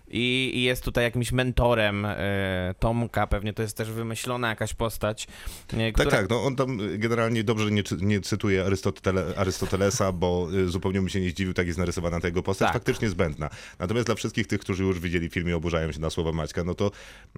I, 0.09 0.51
i 0.55 0.63
jest 0.63 0.85
tutaj 0.85 1.05
jakimś 1.05 1.33
mentorem 1.33 2.05
e, 2.05 2.75
Tomka, 2.79 3.27
pewnie 3.27 3.53
to 3.53 3.63
jest 3.63 3.77
też 3.77 3.91
wymyślona 3.91 4.49
jakaś 4.49 4.75
postać. 4.75 5.27
e, 5.73 5.77
Tak, 5.77 5.95
która- 5.95 6.11
tak, 6.11 6.31
no 6.31 6.45
on 6.45 6.57
tam 6.57 6.79
generalnie 6.99 7.45
dobrze 7.45 7.71
nie, 7.71 7.83
nie 8.01 8.21
cytuje 8.21 8.65
Arystotele, 8.65 9.25
Arystotelesa, 9.37 10.13
bo 10.13 10.49
y, 10.55 10.69
zupełnie 10.69 10.99
bym 11.01 11.09
się 11.09 11.21
nie 11.21 11.31
zdziwił, 11.31 11.55
tak 11.55 11.67
jest 11.67 11.79
narysowana 11.79 12.21
ta 12.21 12.29
jego 12.29 12.43
postać, 12.43 12.67
Tak. 12.69 12.75
faktycznie 12.75 13.09
zbędna. 13.09 13.51
Natomiast 13.79 14.07
dla 14.07 14.15
wszystkich 14.15 14.47
tych, 14.47 14.61
którzy 14.61 14.85
już 14.85 15.01
widzieli 15.01 15.29
film 15.29 15.49
i 15.49 15.53
oburzają 15.53 15.93
się 15.93 16.01
na 16.01 16.11
słowa 16.11 16.33
Maćka, 16.33 16.65
no 16.65 16.75
to 16.75 16.91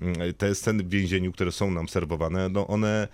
mm, 0.02 0.34
te 0.34 0.54
sceny 0.54 0.82
w 0.82 0.88
więzieniu, 0.88 1.32
które 1.32 1.52
są 1.52 1.70
nam 1.70 1.88
serwowane, 1.88 2.48
no 2.48 2.66
one 2.66 3.08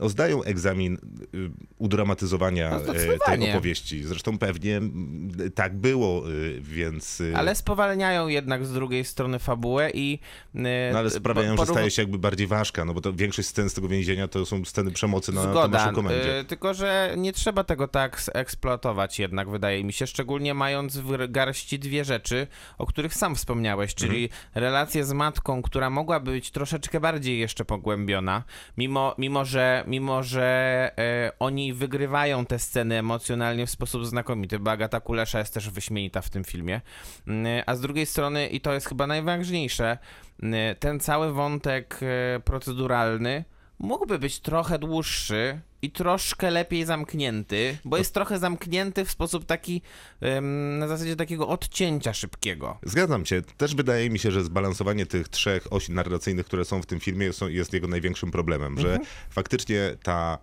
no, 0.00 0.08
zdają 0.08 0.42
egzamin 0.42 0.94
y, 1.34 1.50
udramatyzowania 1.78 2.70
No, 2.86 2.94
y, 2.94 3.18
tej 3.26 3.50
opowieści. 3.50 4.04
Zresztą 4.04 4.38
pewnie 4.38 4.76
mm, 4.76 5.50
tak 5.54 5.76
było, 5.76 6.30
y, 6.30 6.60
więc... 6.60 7.22
Ale 7.34 7.54
spowalniają 7.54 8.28
jednak 8.28 8.66
z 8.66 8.72
drugiej 8.72 9.04
strony 9.04 9.38
fabułę 9.38 9.90
i... 9.94 10.18
No 10.54 10.98
ale 10.98 11.10
po- 11.10 11.16
sprawiają, 11.16 11.56
że 11.56 11.66
staje 11.66 11.90
się 11.90 12.02
jakby 12.02 12.18
bardziej 12.18 12.46
ważka, 12.46 12.84
no 12.84 12.94
bo 12.94 13.00
to 13.00 13.12
większość 13.12 13.48
scen 13.48 13.70
z 13.70 13.74
tego 13.74 13.88
więzienia 13.88 14.28
to 14.28 14.46
są 14.46 14.64
sceny 14.64 14.90
przemocy 14.90 15.32
na 15.32 15.42
Zgoda, 15.42 15.78
Tomaszu 15.78 15.94
Komendzie. 15.94 16.44
tylko 16.48 16.74
że 16.74 17.14
nie 17.16 17.32
trzeba 17.32 17.64
tego 17.64 17.88
tak 17.88 18.22
eksploatować 18.34 19.18
jednak, 19.18 19.50
wydaje 19.50 19.84
mi 19.84 19.92
się, 19.92 20.06
szczególnie 20.06 20.54
mając 20.54 20.96
w 20.96 21.30
garści 21.30 21.78
dwie 21.78 22.04
rzeczy, 22.04 22.46
o 22.78 22.86
których 22.86 23.14
sam 23.14 23.34
wspomniałeś, 23.36 23.94
czyli 23.94 24.24
Mhm. 24.24 24.40
relację 24.54 25.04
z 25.04 25.12
matką, 25.12 25.62
która 25.62 25.90
mogła 25.90 26.20
być 26.20 26.50
troszeczkę 26.50 27.00
bardziej 27.00 27.38
jeszcze 27.38 27.64
pogłębiona, 27.64 28.42
mimo, 28.78 29.14
mimo 29.18 29.44
że, 29.44 29.84
mimo, 29.86 30.22
że 30.22 30.90
e, 30.98 31.32
oni 31.38 31.72
wygrywają 31.72 32.46
te 32.46 32.58
sceny 32.58 32.94
emocjonalnie 32.98 33.66
w 33.66 33.70
sposób 33.70 34.06
znakomity, 34.06 34.58
bo 34.58 34.70
Agata 34.70 35.00
Kulesza 35.00 35.38
jest 35.38 35.54
też 35.54 35.70
wyśmienita 35.70 36.20
w 36.20 36.30
tym 36.30 36.44
filmie, 36.44 36.80
Mm, 37.26 37.62
a 37.66 37.74
z 37.76 37.80
drugiej 37.80 38.06
strony, 38.06 38.46
i 38.46 38.60
to 38.60 38.72
jest 38.72 38.88
chyba 38.88 39.06
najważniejsze, 39.06 39.98
mm, 40.42 40.76
ten 40.76 41.00
cały 41.00 41.32
wątek 41.32 42.00
e, 42.02 42.40
proceduralny 42.40 43.44
mógłby 43.78 44.18
być 44.18 44.40
trochę 44.40 44.78
dłuższy 44.78 45.60
i 45.82 45.90
troszkę 45.90 46.50
lepiej 46.50 46.84
zamknięty, 46.84 47.78
bo 47.84 47.96
jest 47.96 48.14
trochę 48.14 48.38
zamknięty 48.38 49.04
w 49.04 49.10
sposób 49.10 49.44
taki, 49.44 49.82
em, 50.20 50.78
na 50.78 50.88
zasadzie 50.88 51.16
takiego 51.16 51.48
odcięcia 51.48 52.14
szybkiego. 52.14 52.78
Zgadzam 52.82 53.26
się. 53.26 53.42
Też 53.56 53.74
wydaje 53.74 54.10
mi 54.10 54.18
się, 54.18 54.30
że 54.30 54.44
zbalansowanie 54.44 55.06
tych 55.06 55.28
trzech 55.28 55.72
osi 55.72 55.92
narracyjnych, 55.92 56.46
które 56.46 56.64
są 56.64 56.82
w 56.82 56.86
tym 56.86 57.00
filmie, 57.00 57.32
są, 57.32 57.48
jest 57.48 57.72
jego 57.72 57.88
największym 57.88 58.30
problemem, 58.30 58.78
że 58.78 58.98
faktycznie 59.30 59.96
ta, 60.02 60.38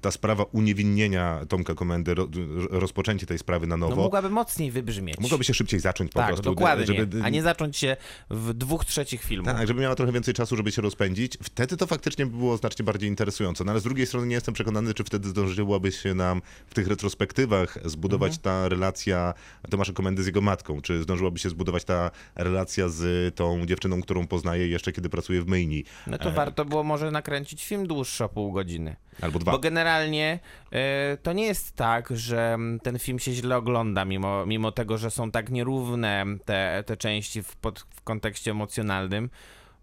ta 0.00 0.10
sprawa 0.10 0.44
uniewinnienia 0.52 1.40
Tomka 1.48 1.74
Komendy, 1.74 2.14
ro, 2.14 2.28
rozpoczęcie 2.70 3.26
tej 3.26 3.38
sprawy 3.38 3.66
na 3.66 3.76
No 3.76 3.88
nowo, 3.88 4.02
mogłaby 4.02 4.30
mocniej 4.30 4.70
wybrzmieć. 4.70 5.18
mogłaby 5.18 5.44
się 5.44 5.54
szybciej 5.54 5.80
zacząć 5.80 6.12
po 6.12 6.18
tak, 6.18 6.28
prostu. 6.28 6.42
dokładnie, 6.42 6.86
Żeby, 6.86 7.22
a 7.22 7.28
nie 7.28 7.42
zacząć 7.42 7.76
się 7.76 7.96
w 8.30 8.52
dwóch 8.54 8.84
trzecich 8.84 9.22
filmu. 9.22 9.44
tak, 9.44 9.66
żeby 9.68 9.80
miała 9.80 9.94
trochę 9.94 10.12
więcej 10.12 10.34
czasu, 10.34 10.56
żeby 10.56 10.72
się 10.72 10.82
rozpędzić. 10.82 11.38
Wtedy 11.42 11.76
to 11.76 11.86
faktycznie 11.86 12.26
by 12.26 12.36
było 12.36 12.56
znacznie 12.56 12.84
bardziej 12.84 13.08
interesujące. 13.08 13.64
No 13.64 13.70
ale 13.72 13.80
z 13.80 13.84
drugiej 13.84 14.06
strony 14.06 14.26
nie 14.26 14.34
jestem 14.34 14.54
przekonany, 14.54 14.94
czy 14.94 15.04
wtedy 15.04 15.28
zdążyłaby 15.28 15.92
się 15.92 16.14
nam 16.14 16.42
w 16.66 16.74
tych 16.74 16.86
retrospektywach 16.88 17.78
zbudować 17.84 18.36
Mhm. 18.36 18.42
ta 18.42 18.68
relacja 18.68 19.34
Tomasza 19.70 19.92
Komendy 19.92 20.22
z 20.22 20.26
jego 20.26 20.40
matką. 20.40 20.80
Czy 20.82 21.02
zdążyłaby 21.02 21.38
się 21.38 21.50
zbudować 21.50 21.84
ta 21.84 22.10
relacja 22.34 22.88
z 22.88 23.34
tą 23.34 23.66
dziewczyną, 23.66 24.02
którą 24.02 24.26
poznaje 24.26 24.68
jeszcze 24.68 24.92
kiedy 24.92 25.08
pracuje 25.08 25.42
w 25.42 25.46
myjni. 25.46 25.84
No 26.06 26.18
to 26.18 26.30
warto 26.32 26.64
było 26.64 26.84
może 26.84 27.10
nakręcić 27.10 27.64
film 27.64 27.86
dłuższy 27.86 28.24
o 28.24 28.28
pół 28.28 28.52
godziny. 28.52 28.96
Albo 29.20 29.38
dwa. 29.38 29.52
Bo 29.52 29.58
generalnie 29.66 30.38
e, 30.72 31.16
to 31.22 31.32
nie 31.32 31.46
jest 31.46 31.76
tak, 31.76 32.16
że 32.16 32.54
mm, 32.54 32.80
ten 32.80 32.98
film 32.98 33.18
się 33.18 33.32
źle 33.32 33.56
ogląda, 33.56 34.04
mimo, 34.04 34.46
mimo 34.46 34.72
tego, 34.72 34.98
że 34.98 35.10
są 35.10 35.30
tak 35.30 35.50
nierówne 35.50 36.24
te, 36.44 36.84
te 36.86 36.96
części 36.96 37.42
w, 37.42 37.56
pod, 37.56 37.80
w 37.80 38.02
kontekście 38.02 38.50
emocjonalnym, 38.50 39.30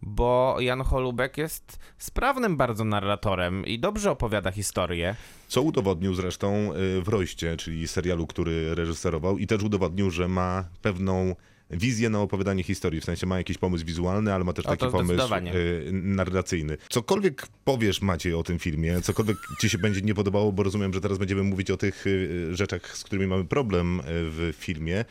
bo 0.02 0.56
Jan 0.60 0.82
Holubek 0.82 1.38
jest 1.38 1.80
sprawnym 1.98 2.58
bardzo 2.58 2.84
narratorem 2.84 3.66
i 3.66 3.80
dobrze 3.80 4.12
opowiada 4.12 4.52
historię. 4.52 5.16
Co 5.48 5.62
udowodnił 5.62 6.14
zresztą 6.14 6.74
y, 6.74 7.02
w 7.02 7.08
Rojście, 7.08 7.58
czyli 7.58 7.88
serialu, 7.88 8.28
który 8.28 8.76
reżyserował 8.76 9.38
i 9.38 9.48
też 9.48 9.64
udowodnił, 9.64 10.10
że 10.10 10.28
ma 10.28 10.66
pewną 10.82 11.36
wizję 11.78 12.10
na 12.10 12.22
opowiadanie 12.22 12.64
historii, 12.64 13.02
w 13.02 13.06
sensie 13.06 13.28
ma 13.28 13.38
jakiś 13.38 13.58
pomysł 13.58 13.86
wizualny, 13.86 14.34
ale 14.34 14.44
ma 14.44 14.54
też 14.54 14.66
taki 14.66 14.88
pomysł 14.88 15.34
y, 15.56 15.90
narracyjny. 15.92 16.78
Cokolwiek 16.90 17.48
powiesz 17.64 18.02
Maciej 18.02 18.34
o 18.34 18.44
tym 18.44 18.60
filmie, 18.60 19.02
cokolwiek 19.02 19.38
ci 19.62 19.70
się 19.70 19.78
będzie 19.78 20.02
nie 20.02 20.14
podobało, 20.14 20.52
bo 20.52 20.64
rozumiem, 20.64 20.94
że 20.94 21.02
teraz 21.02 21.18
będziemy 21.18 21.44
mówić 21.44 21.72
o 21.72 21.78
tych 21.78 22.08
y, 22.08 22.56
rzeczach, 22.56 22.98
z 22.98 23.04
którymi 23.04 23.28
mamy 23.28 23.46
problem 23.46 24.00
y, 24.00 24.04
w 24.06 24.54
filmie, 24.58 25.06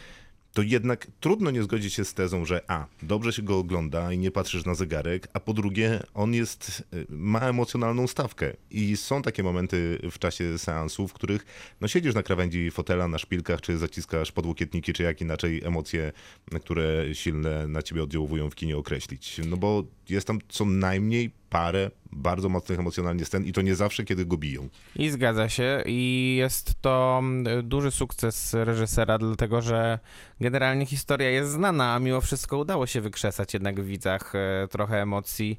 to 0.52 0.62
jednak 0.62 1.06
trudno 1.20 1.50
nie 1.50 1.62
zgodzić 1.62 1.94
się 1.94 2.04
z 2.04 2.14
tezą, 2.14 2.44
że 2.44 2.60
a, 2.70 2.86
dobrze 3.02 3.32
się 3.32 3.42
go 3.42 3.58
ogląda 3.58 4.12
i 4.12 4.18
nie 4.18 4.30
patrzysz 4.30 4.64
na 4.64 4.74
zegarek, 4.74 5.28
a 5.32 5.40
po 5.40 5.54
drugie, 5.54 6.00
on 6.14 6.34
jest, 6.34 6.84
y, 6.94 7.06
ma 7.08 7.40
emocjonalną 7.40 8.06
stawkę 8.06 8.52
i 8.70 8.96
są 8.96 9.22
takie 9.22 9.42
momenty 9.42 9.98
w 10.10 10.18
czasie 10.18 10.58
seansu, 10.58 11.08
w 11.08 11.12
których 11.12 11.46
no, 11.80 11.88
siedzisz 11.88 12.14
na 12.14 12.22
krawędzi 12.22 12.70
fotela, 12.70 13.08
na 13.08 13.18
szpilkach, 13.18 13.60
czy 13.60 13.78
zaciskasz 13.78 14.32
podłokietniki, 14.32 14.92
czy 14.92 15.02
jak 15.02 15.20
inaczej 15.20 15.64
emocje, 15.64 16.12
które 16.60 17.14
silne 17.14 17.68
na 17.68 17.82
ciebie 17.82 18.02
oddziałują 18.02 18.50
w 18.50 18.54
kinie 18.54 18.76
określić. 18.76 19.40
No 19.48 19.56
bo 19.56 19.84
jest 20.08 20.26
tam 20.26 20.38
co 20.48 20.64
najmniej 20.64 21.41
parę 21.52 21.90
bardzo 22.12 22.48
mocnych 22.48 22.78
emocjonalnie 22.78 23.24
scen 23.24 23.44
i 23.44 23.52
to 23.52 23.62
nie 23.62 23.74
zawsze, 23.74 24.04
kiedy 24.04 24.26
go 24.26 24.36
biją. 24.36 24.68
I 24.96 25.10
zgadza 25.10 25.48
się, 25.48 25.82
i 25.86 26.34
jest 26.38 26.74
to 26.80 27.18
mm, 27.18 27.68
duży 27.68 27.90
sukces 27.90 28.54
reżysera, 28.54 29.18
dlatego 29.18 29.62
że 29.62 29.98
generalnie 30.40 30.86
historia 30.86 31.30
jest 31.30 31.50
znana, 31.50 31.94
a 31.94 31.98
mimo 31.98 32.20
wszystko 32.20 32.58
udało 32.58 32.86
się 32.86 33.00
wykrzesać 33.00 33.54
jednak 33.54 33.80
w 33.80 33.84
widzach 33.84 34.32
e, 34.34 34.68
trochę 34.68 35.02
emocji, 35.02 35.58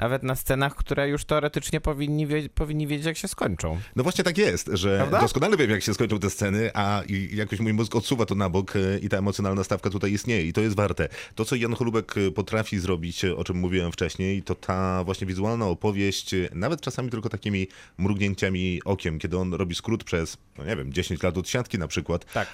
nawet 0.00 0.22
na 0.22 0.34
scenach, 0.34 0.74
które 0.74 1.08
już 1.08 1.24
teoretycznie 1.24 1.80
powinni, 1.80 2.26
wie, 2.26 2.48
powinni 2.48 2.86
wiedzieć, 2.86 3.06
jak 3.06 3.16
się 3.16 3.28
skończą. 3.28 3.80
No 3.96 4.02
właśnie 4.02 4.24
tak 4.24 4.38
jest, 4.38 4.70
że 4.72 4.96
Prawda? 4.96 5.20
doskonale 5.20 5.56
wiem, 5.56 5.70
jak 5.70 5.82
się 5.82 5.94
skończą 5.94 6.18
te 6.18 6.30
sceny, 6.30 6.70
a 6.74 7.02
jakoś 7.32 7.60
mój 7.60 7.72
mózg 7.72 7.96
odsuwa 7.96 8.26
to 8.26 8.34
na 8.34 8.48
bok 8.48 8.76
e, 8.76 8.98
i 8.98 9.08
ta 9.08 9.16
emocjonalna 9.18 9.64
stawka 9.64 9.90
tutaj 9.90 10.12
istnieje 10.12 10.42
i 10.42 10.52
to 10.52 10.60
jest 10.60 10.76
warte. 10.76 11.08
To, 11.34 11.44
co 11.44 11.56
Jan 11.56 11.74
Cholubek 11.74 12.14
e, 12.16 12.30
potrafi 12.30 12.78
zrobić, 12.78 13.24
e, 13.24 13.36
o 13.36 13.44
czym 13.44 13.56
mówiłem 13.56 13.92
wcześniej, 13.92 14.42
to 14.42 14.54
ta 14.54 15.04
właśnie 15.04 15.26
wizualna 15.26 15.66
opowieść, 15.66 16.34
nawet 16.54 16.80
czasami 16.80 17.10
tylko 17.10 17.28
takimi 17.28 17.68
mrugnięciami 17.98 18.80
okiem, 18.84 19.18
kiedy 19.18 19.38
on 19.38 19.54
robi 19.54 19.74
skrót 19.74 20.04
przez, 20.04 20.36
no 20.58 20.64
nie 20.64 20.76
wiem, 20.76 20.92
10 20.92 21.22
lat 21.22 21.38
od 21.38 21.48
siatki 21.48 21.78
na 21.78 21.88
przykład, 21.88 22.32
Tak. 22.32 22.48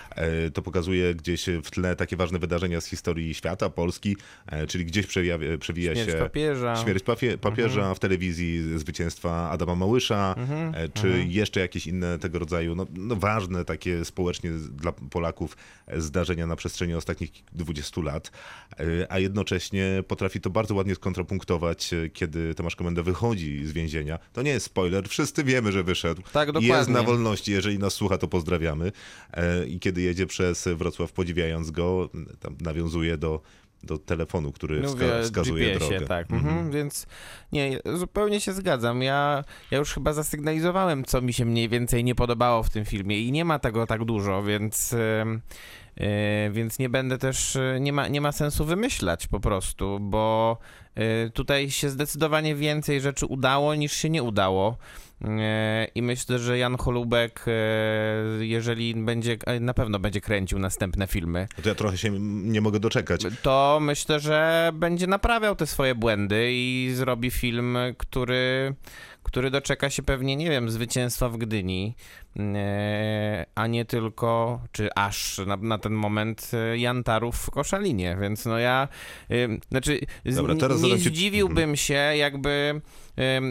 to 0.54 0.62
pokazuje 0.62 1.14
gdzieś 1.14 1.46
w 1.64 1.70
tle 1.70 1.96
takie 1.96 2.16
ważne 2.16 2.38
wydarzenia 2.38 2.80
z 2.80 2.86
historii 2.86 3.34
świata, 3.34 3.70
Polski, 3.70 4.16
czyli 4.68 4.84
gdzieś 4.84 5.06
przewija, 5.06 5.38
przewija 5.60 5.94
Śmierć 5.94 6.10
się... 6.10 6.18
papieża. 6.18 6.76
Śmierć 6.76 7.04
papie, 7.04 7.35
papieża 7.40 7.94
w 7.94 7.98
telewizji, 7.98 8.78
zwycięstwa 8.78 9.50
Adama 9.50 9.74
Małysza, 9.74 10.34
e, 10.74 10.88
czy 10.88 11.24
jeszcze 11.28 11.60
jakieś 11.60 11.86
inne 11.86 12.18
tego 12.18 12.38
rodzaju, 12.38 12.74
no, 12.74 12.86
no 12.94 13.16
ważne 13.16 13.64
takie 13.64 14.04
społecznie 14.04 14.50
dla 14.50 14.92
Polaków 14.92 15.56
e, 15.86 16.00
zdarzenia 16.00 16.46
na 16.46 16.56
przestrzeni 16.56 16.94
ostatnich 16.94 17.30
20 17.52 18.00
lat, 18.00 18.30
e, 18.80 19.12
a 19.12 19.18
jednocześnie 19.18 20.04
potrafi 20.08 20.40
to 20.40 20.50
bardzo 20.50 20.74
ładnie 20.74 20.94
skontrapunktować, 20.94 21.90
kiedy 22.12 22.54
Tomasz 22.54 22.76
Komenda 22.76 23.02
wychodzi 23.02 23.66
z 23.66 23.72
więzienia. 23.72 24.18
To 24.32 24.42
nie 24.42 24.50
jest 24.50 24.66
spoiler, 24.66 25.08
wszyscy 25.08 25.44
wiemy, 25.44 25.72
że 25.72 25.84
wyszedł. 25.84 26.22
Tak, 26.32 26.48
Jest 26.48 26.66
dokładnie. 26.66 26.94
na 26.94 27.02
wolności, 27.02 27.52
jeżeli 27.52 27.78
nas 27.78 27.94
słucha, 27.94 28.18
to 28.18 28.28
pozdrawiamy. 28.28 28.92
I 29.68 29.80
kiedy 29.80 30.02
jedzie 30.02 30.26
przez 30.26 30.68
Wrocław, 30.76 31.12
podziwiając 31.12 31.70
go, 31.70 32.10
tam 32.40 32.56
nawiązuje 32.60 33.16
do 33.16 33.40
do 33.86 33.98
telefonu, 33.98 34.52
który 34.52 34.80
wska- 34.82 34.88
Mówię 34.90 35.22
wskazuje 35.22 35.78
drogę. 35.78 36.00
tak. 36.00 36.30
Mhm. 36.30 36.70
Więc 36.70 37.06
nie, 37.52 37.78
zupełnie 37.94 38.40
się 38.40 38.52
zgadzam. 38.52 39.02
Ja, 39.02 39.44
ja 39.70 39.78
już 39.78 39.94
chyba 39.94 40.12
zasygnalizowałem, 40.12 41.04
co 41.04 41.20
mi 41.22 41.32
się 41.32 41.44
mniej 41.44 41.68
więcej 41.68 42.04
nie 42.04 42.14
podobało 42.14 42.62
w 42.62 42.70
tym 42.70 42.84
filmie 42.84 43.20
i 43.20 43.32
nie 43.32 43.44
ma 43.44 43.58
tego 43.58 43.86
tak 43.86 44.04
dużo, 44.04 44.42
więc, 44.42 44.92
e, 44.92 46.50
więc 46.52 46.78
nie 46.78 46.88
będę 46.88 47.18
też, 47.18 47.56
e, 47.56 47.78
nie 47.80 47.92
ma, 47.92 48.08
nie 48.08 48.20
ma 48.20 48.32
sensu 48.32 48.64
wymyślać 48.64 49.26
po 49.26 49.40
prostu, 49.40 49.98
bo 50.00 50.58
tutaj 51.34 51.70
się 51.70 51.90
zdecydowanie 51.90 52.54
więcej 52.54 53.00
rzeczy 53.00 53.26
udało 53.26 53.74
niż 53.74 53.92
się 53.92 54.10
nie 54.10 54.22
udało. 54.22 54.76
E, 55.24 55.86
I 55.94 56.02
myślę, 56.02 56.38
że 56.38 56.58
Jan 56.58 56.76
Holubek, 56.76 57.44
e, 57.48 57.52
jeżeli 58.44 58.94
będzie, 58.94 59.36
e, 59.46 59.60
na 59.60 59.74
pewno 59.74 59.98
będzie 59.98 60.20
kręcił 60.20 60.58
następne 60.58 61.06
filmy, 61.06 61.48
To 61.62 61.68
ja 61.68 61.74
trochę 61.74 61.98
się 61.98 62.10
nie 62.20 62.60
mogę 62.60 62.80
doczekać. 62.80 63.20
to 63.42 63.78
myślę, 63.82 64.20
że 64.20 64.70
będzie 64.74 65.06
naprawiał 65.06 65.56
te 65.56 65.66
swoje 65.66 65.94
błędy 65.94 66.48
i 66.52 66.90
zrobi 66.94 67.30
film, 67.30 67.78
który, 67.98 68.74
który 69.22 69.50
doczeka 69.50 69.90
się 69.90 70.02
pewnie, 70.02 70.36
nie 70.36 70.50
wiem, 70.50 70.70
zwycięstwa 70.70 71.28
w 71.28 71.36
Gdyni, 71.36 71.94
a 73.54 73.66
nie 73.66 73.84
tylko, 73.84 74.60
czy 74.72 74.88
aż 74.94 75.40
na, 75.46 75.56
na 75.56 75.78
ten 75.78 75.92
moment 75.92 76.50
e, 76.54 76.78
Jantarów 76.78 77.36
w 77.36 77.50
Koszalinie, 77.50 78.16
więc 78.20 78.44
no 78.46 78.58
ja, 78.58 78.88
znaczy, 79.70 80.00
Dobra, 80.24 80.54
nie 80.54 80.98
ci- 80.98 81.08
zdziwiłbym 81.08 81.56
Mhm. 81.58 81.76
się, 81.76 81.94
jakby, 81.94 82.80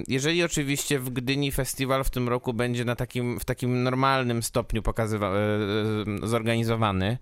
jeżeli 0.07 0.43
oczywiście 0.43 0.99
w 0.99 1.09
Gdyni 1.09 1.51
festiwal 1.51 2.03
w 2.03 2.09
tym 2.09 2.29
roku 2.29 2.53
będzie 2.53 2.85
na 2.85 2.95
takim, 2.95 3.39
w 3.39 3.45
takim 3.45 3.83
normalnym 3.83 4.43
stopniu 4.43 4.81
pokazywa, 4.81 5.27
e, 5.27 5.31
e, 6.23 6.27
zorganizowany, 6.27 7.17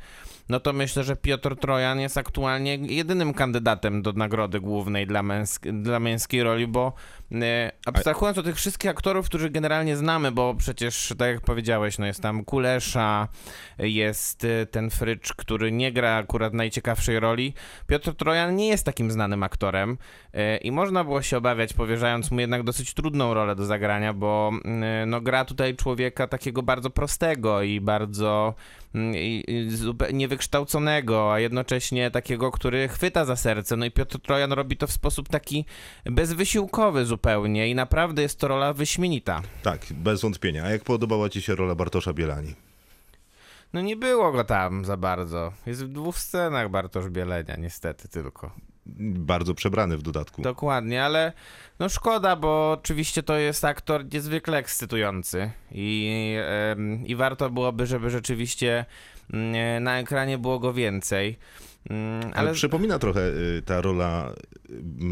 no 0.50 0.60
to 0.60 0.74
myślę, 0.74 1.04
że 1.04 1.16
Piotr 1.16 1.56
Trojan 1.56 2.00
jest 2.00 2.18
aktualnie 2.18 2.76
jedynym 2.76 3.34
kandydatem 3.34 4.02
do 4.02 4.12
nagrody 4.14 4.60
głównej 4.60 5.08
dla, 5.08 5.22
męsk- 5.22 5.82
dla 5.82 6.00
męskiej 6.00 6.44
roli, 6.44 6.68
bo 6.68 6.94
e, 7.32 7.72
abstrahując 7.86 8.38
od 8.38 8.46
tych 8.46 8.56
wszystkich 8.56 8.90
aktorów, 8.92 9.26
których 9.26 9.52
generalnie 9.52 9.98
znamy, 9.98 10.32
bo 10.32 10.56
przecież, 10.56 11.14
tak 11.18 11.30
jak 11.30 11.42
powiedziałeś, 11.54 11.98
no 11.98 12.06
jest 12.06 12.22
tam 12.22 12.46
Kulesza, 12.46 13.28
jest 13.78 14.46
e, 14.46 14.66
ten 14.66 14.90
Frycz, 14.90 15.34
który 15.34 15.72
nie 15.72 15.92
gra 15.92 16.16
akurat 16.16 16.54
najciekawszej 16.54 17.20
roli. 17.20 17.54
Piotr 17.88 18.16
Trojan 18.16 18.56
nie 18.56 18.68
jest 18.68 18.86
takim 18.86 19.12
znanym 19.12 19.44
aktorem 19.44 19.98
e, 20.34 20.58
i 20.58 20.72
można 20.72 21.04
było 21.04 21.22
się 21.22 21.38
obawiać, 21.38 21.74
powierzając 21.74 22.32
mu 22.32 22.40
jednak 22.40 22.64
dosyć 22.64 22.94
trudną 22.94 23.34
rolę 23.34 23.56
do 23.56 23.66
zagrania, 23.66 24.14
bo 24.14 24.52
mm, 24.66 25.10
no, 25.10 25.22
gra 25.22 25.46
tutaj 25.46 25.76
człowieka 25.76 26.28
takiego 26.28 26.64
bardzo 26.64 26.90
prostego 26.90 27.62
i 27.62 27.82
bardzo 27.82 28.54
niewykształconego, 30.14 31.34
a 31.34 31.40
jednocześnie 31.40 32.12
takiego, 32.12 32.52
który 32.52 32.88
chwyta 32.88 33.26
za 33.26 33.36
serce. 33.36 33.76
No 33.76 33.86
i 33.86 33.92
Piotr 33.92 34.20
Trojan 34.20 34.52
robi 34.52 34.78
to 34.78 34.88
w 34.88 34.92
sposób 34.92 35.30
taki 35.30 35.66
bezwysiłkowy 36.06 37.06
zupełnie 37.06 37.70
i 37.70 37.76
naprawdę 37.76 38.22
jest 38.22 38.40
to 38.40 38.48
rola 38.48 38.74
wyśmienita. 38.74 39.42
Tak, 39.64 39.82
bez 39.92 40.22
wątpienia. 40.22 40.64
A 40.64 40.70
jak 40.70 40.84
podobała 40.84 41.30
ci 41.30 41.42
się 41.42 41.56
rola 41.56 41.76
Bartosza 41.76 42.14
Bielani? 42.14 42.56
No 43.74 43.82
nie 43.82 43.96
było 43.96 44.32
go 44.32 44.44
tam 44.44 44.86
za 44.86 44.98
bardzo. 44.98 45.54
Jest 45.66 45.86
w 45.86 45.88
dwóch 45.88 46.20
scenach 46.20 46.70
Bartosz 46.70 47.10
Bielenia, 47.10 47.56
niestety 47.56 48.08
tylko. 48.08 48.52
Bardzo 48.86 49.54
przebrany 49.54 49.98
w 49.98 50.02
dodatku. 50.02 50.42
Dokładnie, 50.42 51.04
ale 51.04 51.34
no 51.80 51.90
szkoda, 51.90 52.36
bo 52.36 52.72
oczywiście 52.72 53.24
to 53.24 53.38
jest 53.38 53.66
aktor 53.66 54.14
niezwykle 54.14 54.58
ekscytujący 54.58 55.52
i, 55.72 56.36
em, 56.72 57.06
i 57.06 57.16
warto 57.16 57.50
byłoby, 57.50 57.86
żeby 57.86 58.10
rzeczywiście 58.10 58.86
mm, 59.34 59.84
na 59.84 60.00
ekranie 60.00 60.38
było 60.38 60.60
go 60.60 60.74
więcej. 60.74 61.38
Mm, 61.90 62.22
Ale 62.24 62.34
Ale 62.36 62.54
przypomina 62.54 63.00
trochę 63.00 63.22
y, 63.22 63.62
ta 63.66 63.82
rola 63.82 64.34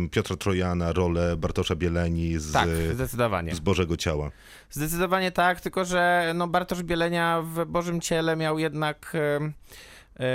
y, 0.05 0.09
Piotra 0.09 0.35
Trojana, 0.35 0.91
rolę 0.91 1.37
Bartosza 1.37 1.75
Bieleni 1.75 2.39
z, 2.39 2.51
tak, 2.51 2.69
z 3.51 3.59
Bożego 3.59 3.97
Ciała. 3.97 4.31
Zdecydowanie 4.69 5.31
tak, 5.31 5.61
tylko 5.61 5.85
że 5.85 6.31
no 6.35 6.47
Bartosz 6.47 6.83
Bielenia 6.83 7.41
w 7.41 7.65
Bożym 7.65 8.01
Ciele 8.01 8.35
miał 8.35 8.59
jednak 8.59 9.13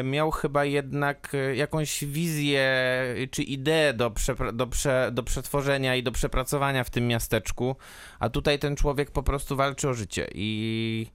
miał 0.05 0.31
chyba 0.31 0.65
jednak 0.65 1.35
e, 1.35 1.57
jakąś 1.57 2.05
wizję 2.05 2.61
e, 2.61 3.27
czy 3.27 3.43
ideę 3.43 3.95
do, 3.95 4.13
do, 4.53 4.67
prze- 4.67 5.13
do 5.13 5.23
przetworzenia 5.23 5.97
i 5.97 6.03
do 6.03 6.13
przepracowania 6.13 6.85
w 6.85 6.91
tym 6.91 7.07
miasteczku, 7.07 7.77
a 8.19 8.29
tutaj 8.29 8.59
ten 8.59 8.77
człowiek 8.77 9.11
po 9.11 9.23
prostu 9.23 9.57
walczy 9.57 9.89
o 9.89 9.95
życie 9.95 10.29
i, 10.35 11.07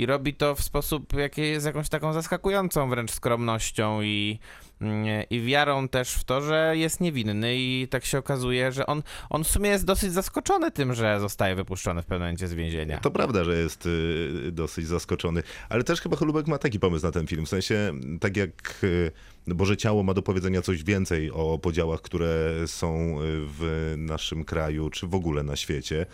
i 0.00 0.06
robi 0.06 0.34
to 0.34 0.54
w 0.54 0.62
sposób 0.62 1.12
jaki 1.12 1.40
jest 1.40 1.66
jakąś 1.66 1.88
taką 1.88 2.12
zaskakującą 2.12 2.90
wręcz 2.90 3.10
skromnością 3.10 4.02
i, 4.02 4.38
mm, 4.80 5.24
i 5.30 5.40
wiarą 5.40 5.88
też 5.88 6.14
w 6.14 6.24
to, 6.24 6.40
że 6.40 6.72
jest 6.76 7.00
niewinny 7.00 7.56
i 7.56 7.88
tak 7.90 8.04
się 8.04 8.18
okazuje, 8.18 8.72
że 8.72 8.86
on, 8.86 9.02
on 9.30 9.44
w 9.44 9.48
sumie 9.48 9.70
jest 9.70 9.84
dosyć 9.84 10.12
zaskoczony 10.12 10.70
tym, 10.70 10.94
że 10.94 11.20
zostaje 11.20 11.54
wypuszczony 11.54 12.02
w 12.02 12.06
pewnym 12.06 12.20
momencie 12.20 12.48
z 12.48 12.54
więzienia. 12.54 12.98
To 12.98 13.10
prawda, 13.10 13.44
że 13.44 13.58
jest 13.58 13.86
y, 13.86 14.52
dosyć 14.52 14.86
zaskoczony, 14.86 15.42
ale 15.68 15.84
też 15.84 16.00
chyba 16.00 16.16
Cholubek 16.16 16.46
ma 16.46 16.58
taki 16.58 16.80
pomysł 16.80 17.06
na 17.06 17.12
ten 17.12 17.26
film. 17.26 17.46
W 17.46 17.48
sensie, 17.48 17.92
tak 18.20 18.36
jak 18.36 18.78
y, 18.84 19.12
Boże 19.46 19.76
Ciało 19.76 20.02
ma 20.02 20.14
do 20.14 20.22
powiedzenia 20.22 20.62
coś 20.62 20.84
więcej 20.84 21.30
o 21.30 21.58
podziałach, 21.58 22.00
które 22.00 22.52
są 22.66 23.20
y, 23.20 23.22
w 23.58 23.94
naszym 23.96 24.44
kraju, 24.44 24.90
czy 24.90 25.06
w 25.06 25.14
ogóle 25.14 25.42
na 25.42 25.56
świecie. 25.56 26.06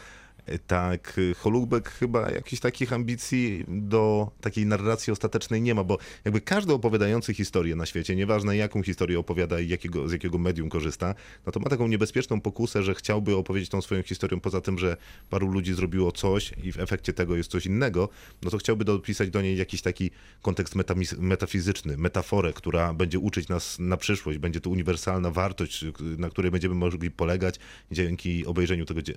Tak, 0.67 1.21
Holubek 1.39 1.89
chyba 1.91 2.31
jakichś 2.31 2.61
takich 2.63 2.93
ambicji 2.93 3.65
do 3.69 4.31
takiej 4.41 4.67
narracji 4.67 5.13
ostatecznej 5.13 5.63
nie 5.63 5.75
ma, 5.75 5.85
bo 5.85 5.99
jakby 6.25 6.41
każdy 6.41 6.73
opowiadający 6.73 7.35
historię 7.35 7.77
na 7.77 7.87
świecie, 7.87 8.17
nieważne 8.17 8.57
jaką 8.57 8.83
historię 8.83 9.19
opowiada 9.19 9.61
i 9.61 9.69
jakiego, 9.69 10.09
z 10.09 10.13
jakiego 10.13 10.39
medium 10.39 10.69
korzysta, 10.69 11.15
no 11.47 11.53
to 11.53 11.61
ma 11.61 11.71
taką 11.71 11.89
niebezpieczną 11.89 12.41
pokusę, 12.41 12.83
że 12.83 12.95
chciałby 12.95 13.37
opowiedzieć 13.37 13.71
tą 13.71 13.83
swoją 13.83 14.03
historią 14.03 14.41
poza 14.41 14.61
tym, 14.61 14.79
że 14.79 14.97
paru 15.31 15.47
ludzi 15.51 15.75
zrobiło 15.75 16.13
coś 16.13 16.53
i 16.65 16.73
w 16.73 16.81
efekcie 16.81 17.13
tego 17.13 17.37
jest 17.37 17.51
coś 17.51 17.67
innego, 17.67 18.09
no 18.43 18.51
to 18.51 18.59
chciałby 18.59 18.85
dopisać 18.85 19.31
do 19.31 19.43
niej 19.43 19.57
jakiś 19.57 19.83
taki 19.83 20.11
kontekst 20.43 20.75
metafizyczny, 21.19 21.97
metaforę, 21.97 22.53
która 22.53 22.95
będzie 22.95 23.19
uczyć 23.19 23.49
nas 23.49 23.79
na 23.79 23.97
przyszłość, 23.97 24.39
będzie 24.39 24.61
to 24.61 24.71
uniwersalna 24.71 25.31
wartość, 25.31 25.85
na 26.19 26.31
której 26.31 26.51
będziemy 26.51 26.75
mogli 26.75 27.11
polegać 27.11 27.59
dzięki 27.93 28.47
obejrzeniu 28.47 28.85
tego 28.85 29.03
dzie- 29.03 29.15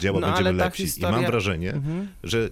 dzieła 0.00 0.20
No, 0.20 0.26
będziemy 0.26 0.48
ale 0.48 0.58
ta 0.72 0.82
lepsi. 0.82 0.82
I 0.82 0.86
historia- 0.86 1.12
mam 1.22 1.26
wrażenie, 1.30 1.80
że 2.22 2.50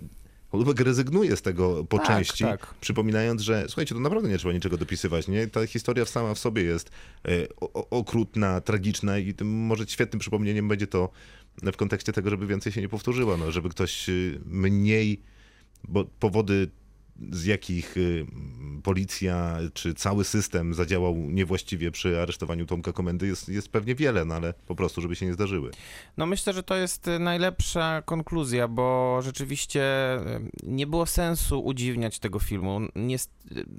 Holubek 0.51 0.81
rezygnuje 0.81 1.37
z 1.37 1.43
tego 1.43 1.85
po 1.85 1.99
Tak, 1.99 2.07
części, 2.07 2.45
tak. 2.45 2.75
przypominając, 2.81 3.43
że 3.43 3.65
słuchajcie, 3.69 3.95
to 3.95 4.01
naprawdę 4.01 4.29
nie 4.29 4.39
trzeba 4.39 4.55
niczego 4.55 4.77
dopisywać, 4.77 5.29
nie? 5.29 5.47
Ta 5.47 5.67
historia 5.67 6.05
sama 6.05 6.35
w 6.35 6.39
sobie 6.39 6.63
jest 6.63 6.91
e, 7.25 7.31
o- 7.61 7.89
okrutna, 7.91 8.61
tragiczna 8.61 9.19
i 9.19 9.35
może 9.45 9.85
świetnym 9.87 10.21
przypomnieniem 10.21 10.69
będzie 10.69 10.87
to 10.87 11.11
w 11.63 11.77
kontekście 11.77 12.13
tego, 12.13 12.31
żeby 12.31 12.47
więcej 12.47 12.73
się 12.73 12.81
nie 12.81 12.89
powtórzyła, 12.89 13.37
no, 13.37 13.53
żeby 13.53 13.69
ktoś 13.69 14.09
y, 14.09 14.41
mniej, 14.47 15.21
bo 15.89 16.05
powody 16.05 16.69
z 17.33 17.45
jakich 17.45 17.97
y, 17.97 18.27
policja 18.83 19.59
czy 19.75 19.95
cały 19.95 20.25
system 20.25 20.75
zadziałał 20.75 21.15
niewłaściwie 21.17 21.91
przy 21.91 22.21
aresztowaniu 22.21 22.67
Tomka 22.67 22.93
Komendy 22.93 23.27
jest, 23.27 23.49
jest 23.49 23.69
pewnie 23.69 23.95
wiele, 23.95 24.25
no 24.25 24.35
ale 24.35 24.55
po 24.67 24.75
prostu, 24.75 25.01
żeby 25.01 25.17
się 25.17 25.27
nie 25.27 25.33
zdarzyły. 25.33 25.71
No 26.17 26.27
myślę, 26.27 26.53
że 26.53 26.63
to 26.63 26.77
jest 26.77 27.09
y, 27.09 27.19
najlepsza 27.19 28.03
konkluzja, 28.03 28.69
bo 28.69 29.19
rzeczywiście 29.23 29.83
y, 30.17 30.51
nie 30.63 30.87
było 30.87 31.07
sensu 31.07 31.61
udziwniać 31.61 32.19
tego 32.19 32.39
filmu. 32.39 32.81
Nie, 32.95 33.17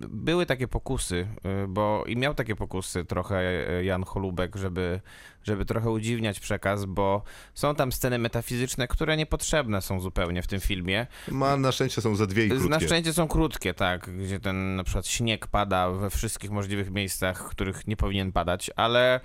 były 0.09 0.45
takie 0.45 0.67
pokusy, 0.67 1.27
bo 1.67 2.03
i 2.07 2.15
miał 2.15 2.33
takie 2.33 2.55
pokusy 2.55 3.05
trochę 3.05 3.43
Jan 3.83 4.03
Holubek, 4.03 4.55
żeby, 4.55 5.01
żeby 5.43 5.65
trochę 5.65 5.89
udziwniać 5.89 6.39
przekaz, 6.39 6.85
bo 6.85 7.23
są 7.53 7.75
tam 7.75 7.91
sceny 7.91 8.19
metafizyczne, 8.19 8.87
które 8.87 9.17
niepotrzebne 9.17 9.81
są 9.81 9.99
zupełnie 9.99 10.41
w 10.41 10.47
tym 10.47 10.59
filmie. 10.59 11.07
Ma 11.31 11.57
na 11.57 11.71
szczęście 11.71 12.01
są 12.01 12.15
za 12.15 12.27
dwie 12.27 12.45
i 12.45 12.49
krótkie. 12.49 12.69
Na 12.69 12.79
szczęście 12.79 13.13
są 13.13 13.27
krótkie, 13.27 13.73
tak, 13.73 14.09
gdzie 14.17 14.39
ten 14.39 14.75
na 14.75 14.83
przykład 14.83 15.07
śnieg 15.07 15.47
pada 15.47 15.89
we 15.89 16.09
wszystkich 16.09 16.51
możliwych 16.51 16.91
miejscach, 16.91 17.45
w 17.45 17.49
których 17.49 17.87
nie 17.87 17.97
powinien 17.97 18.31
padać, 18.31 18.71
ale, 18.75 19.19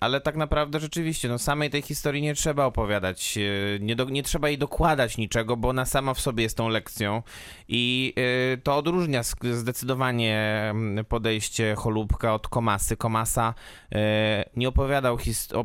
ale 0.00 0.20
tak 0.20 0.36
naprawdę 0.36 0.80
rzeczywiście, 0.80 1.28
no 1.28 1.38
samej 1.38 1.70
tej 1.70 1.82
historii 1.82 2.22
nie 2.22 2.34
trzeba 2.34 2.64
opowiadać, 2.64 3.38
e, 3.38 3.78
nie, 3.80 3.96
do, 3.96 4.04
nie 4.04 4.22
trzeba 4.22 4.48
jej 4.48 4.58
dokładać 4.58 5.18
niczego, 5.18 5.56
bo 5.56 5.68
ona 5.68 5.84
sama 5.84 6.14
w 6.14 6.20
sobie 6.20 6.42
jest 6.42 6.56
tą 6.56 6.68
lekcją 6.68 7.22
i 7.68 8.14
e, 8.16 8.56
to 8.56 8.76
odróżnia 8.76 9.22
zdecydowanie 9.52 10.66
mm, 10.70 11.04
podejście 11.04 11.74
Cholubka 11.74 12.34
od 12.34 12.48
Komasy. 12.48 12.96
Komasa 12.96 13.54
e, 13.92 14.44
nie 14.56 14.68
opowiadał, 14.68 15.18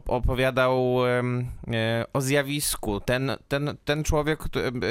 opowiadał 0.08 1.06
e, 1.08 2.06
o 2.14 2.22
zjawisku. 2.22 3.00
Ten, 3.00 3.32
ten, 3.48 3.78
ten 3.86 4.04
człowiek, 4.04 4.40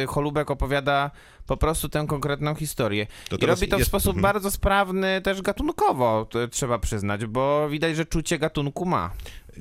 e, 0.03 0.07
Cholubek 0.07 0.51
opowiada 0.51 1.11
po 1.47 1.57
prostu 1.57 1.89
tę 1.89 2.07
konkretną 2.09 2.55
historię. 2.55 3.07
To 3.29 3.37
I 3.37 3.47
robi 3.47 3.69
to 3.69 3.77
w 3.77 3.79
jest- 3.79 3.89
sposób 3.89 4.17
mhm. 4.17 4.23
bardzo 4.23 4.51
sprawny, 4.51 5.21
też 5.21 5.43
gatunkowo, 5.43 6.29
trzeba 6.51 6.79
przyznać, 6.79 7.27
bo 7.27 7.69
widać, 7.69 7.97
że 7.97 8.05
czucie 8.07 8.39
gatunku 8.39 8.85
ma. 8.85 9.11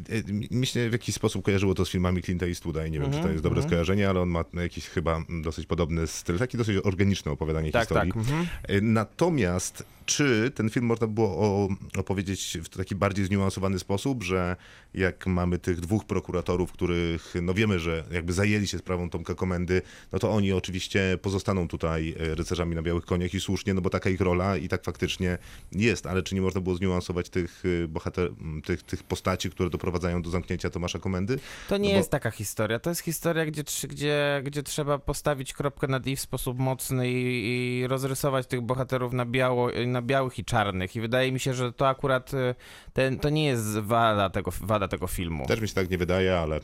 E, 0.09 0.55
Mi 0.55 0.67
się 0.67 0.89
w 0.89 0.91
jakiś 0.91 1.15
sposób 1.15 1.45
kojarzyło 1.45 1.73
to 1.75 1.85
z 1.85 1.89
filmami 1.89 2.21
Clint'a 2.21 2.47
Eastwooda 2.47 2.85
i 2.87 2.91
nie 2.91 2.97
wiem, 2.99 3.05
Mhm, 3.05 3.23
czy 3.23 3.27
to 3.27 3.31
jest 3.31 3.43
dobre 3.43 3.63
skojarzenie, 3.63 4.09
ale 4.09 4.21
on 4.21 4.29
ma 4.29 4.43
jakiś 4.53 4.85
chyba 4.87 5.23
dosyć 5.41 5.65
podobny 5.65 6.07
styl, 6.07 6.37
taki 6.37 6.57
dosyć 6.57 6.77
organiczny 6.83 7.31
opowiadanie 7.31 7.71
Tak, 7.71 7.81
historii. 7.81 8.11
tak. 8.11 8.17
Mhm. 8.21 8.47
E, 8.67 8.81
Natomiast 8.81 9.83
czy 10.05 10.51
ten 10.55 10.69
film 10.69 10.85
można 10.85 11.07
było 11.07 11.69
opowiedzieć 11.97 12.57
w 12.63 12.69
taki 12.69 12.95
bardziej 12.95 13.25
zniuansowany 13.25 13.79
sposób, 13.79 14.23
że 14.23 14.55
jak 14.93 15.27
mamy 15.27 15.57
tych 15.59 15.79
dwóch 15.79 16.05
prokuratorów, 16.05 16.71
których 16.71 17.33
no 17.41 17.53
wiemy, 17.53 17.79
że 17.79 18.03
jakby 18.11 18.33
zajęli 18.33 18.67
się 18.67 18.77
sprawą 18.77 19.09
Tomka 19.09 19.35
Komendy, 19.35 19.81
no 20.11 20.19
to 20.19 20.31
oni 20.31 20.51
oczywiście 20.53 21.17
pozostaną 21.21 21.67
tutaj 21.67 22.15
e, 22.19 22.35
rycerzami 22.35 22.75
na 22.75 22.81
białych 22.81 23.05
koniach 23.05 23.33
i 23.33 23.39
słusznie, 23.39 23.73
no 23.73 23.81
bo 23.81 23.89
taka 23.89 24.09
ich 24.09 24.21
rola 24.21 24.57
i 24.57 24.67
tak 24.67 24.83
faktycznie 24.83 25.37
jest, 25.71 26.05
ale 26.05 26.23
czy 26.23 26.35
nie 26.35 26.41
można 26.41 26.61
było 26.61 26.75
zniuansować 26.75 27.29
tych 27.29 27.63
e, 27.83 27.87
bohater, 27.87 28.31
tych, 28.65 28.83
tych 28.83 29.03
postaci, 29.03 29.49
które 29.49 29.69
doprowadzają 29.85 30.21
do 30.21 30.29
zamknięcia 30.29 30.69
Tomasza 30.69 30.99
Komendy? 30.99 31.39
To 31.69 31.77
nie 31.77 31.89
No 31.89 31.93
bo- 31.93 31.97
jest 31.97 32.11
taka 32.11 32.31
historia. 32.31 32.79
To 32.79 32.89
jest 32.89 33.01
historia, 33.01 33.45
gdzie, 33.45 33.63
gdzie, 33.87 34.41
gdzie 34.43 34.63
trzeba 34.63 34.99
postawić 34.99 35.53
kropkę 35.53 35.87
nad 35.87 36.07
i 36.07 36.15
w 36.15 36.19
sposób 36.19 36.59
mocny 36.59 37.11
i, 37.11 37.47
i 37.81 37.87
rozrysować 37.87 38.47
tych 38.47 38.61
bohaterów 38.61 39.13
na, 39.13 39.25
biało, 39.25 39.69
na 39.87 40.01
białych 40.01 40.39
i 40.39 40.45
czarnych. 40.45 40.95
I 40.95 41.01
wydaje 41.01 41.31
mi 41.31 41.39
się, 41.39 41.53
że 41.53 41.73
to 41.73 41.87
akurat 41.87 42.33
y, 42.33 42.55
ten, 42.93 43.19
to 43.19 43.29
nie 43.29 43.45
jest 43.45 43.77
wada 43.79 44.29
tego, 44.29 44.51
wada 44.61 44.87
tego 44.87 45.07
filmu. 45.07 45.45
Też 45.45 45.61
mi 45.61 45.67
się 45.67 45.73
tak 45.73 45.89
nie 45.89 45.97
wydaje, 45.97 46.39
ale 46.39 46.59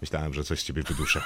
myślałem, 0.00 0.34
że 0.34 0.44
coś 0.44 0.60
z 0.60 0.64
ciebie 0.64 0.82
wyduszę. 0.82 1.22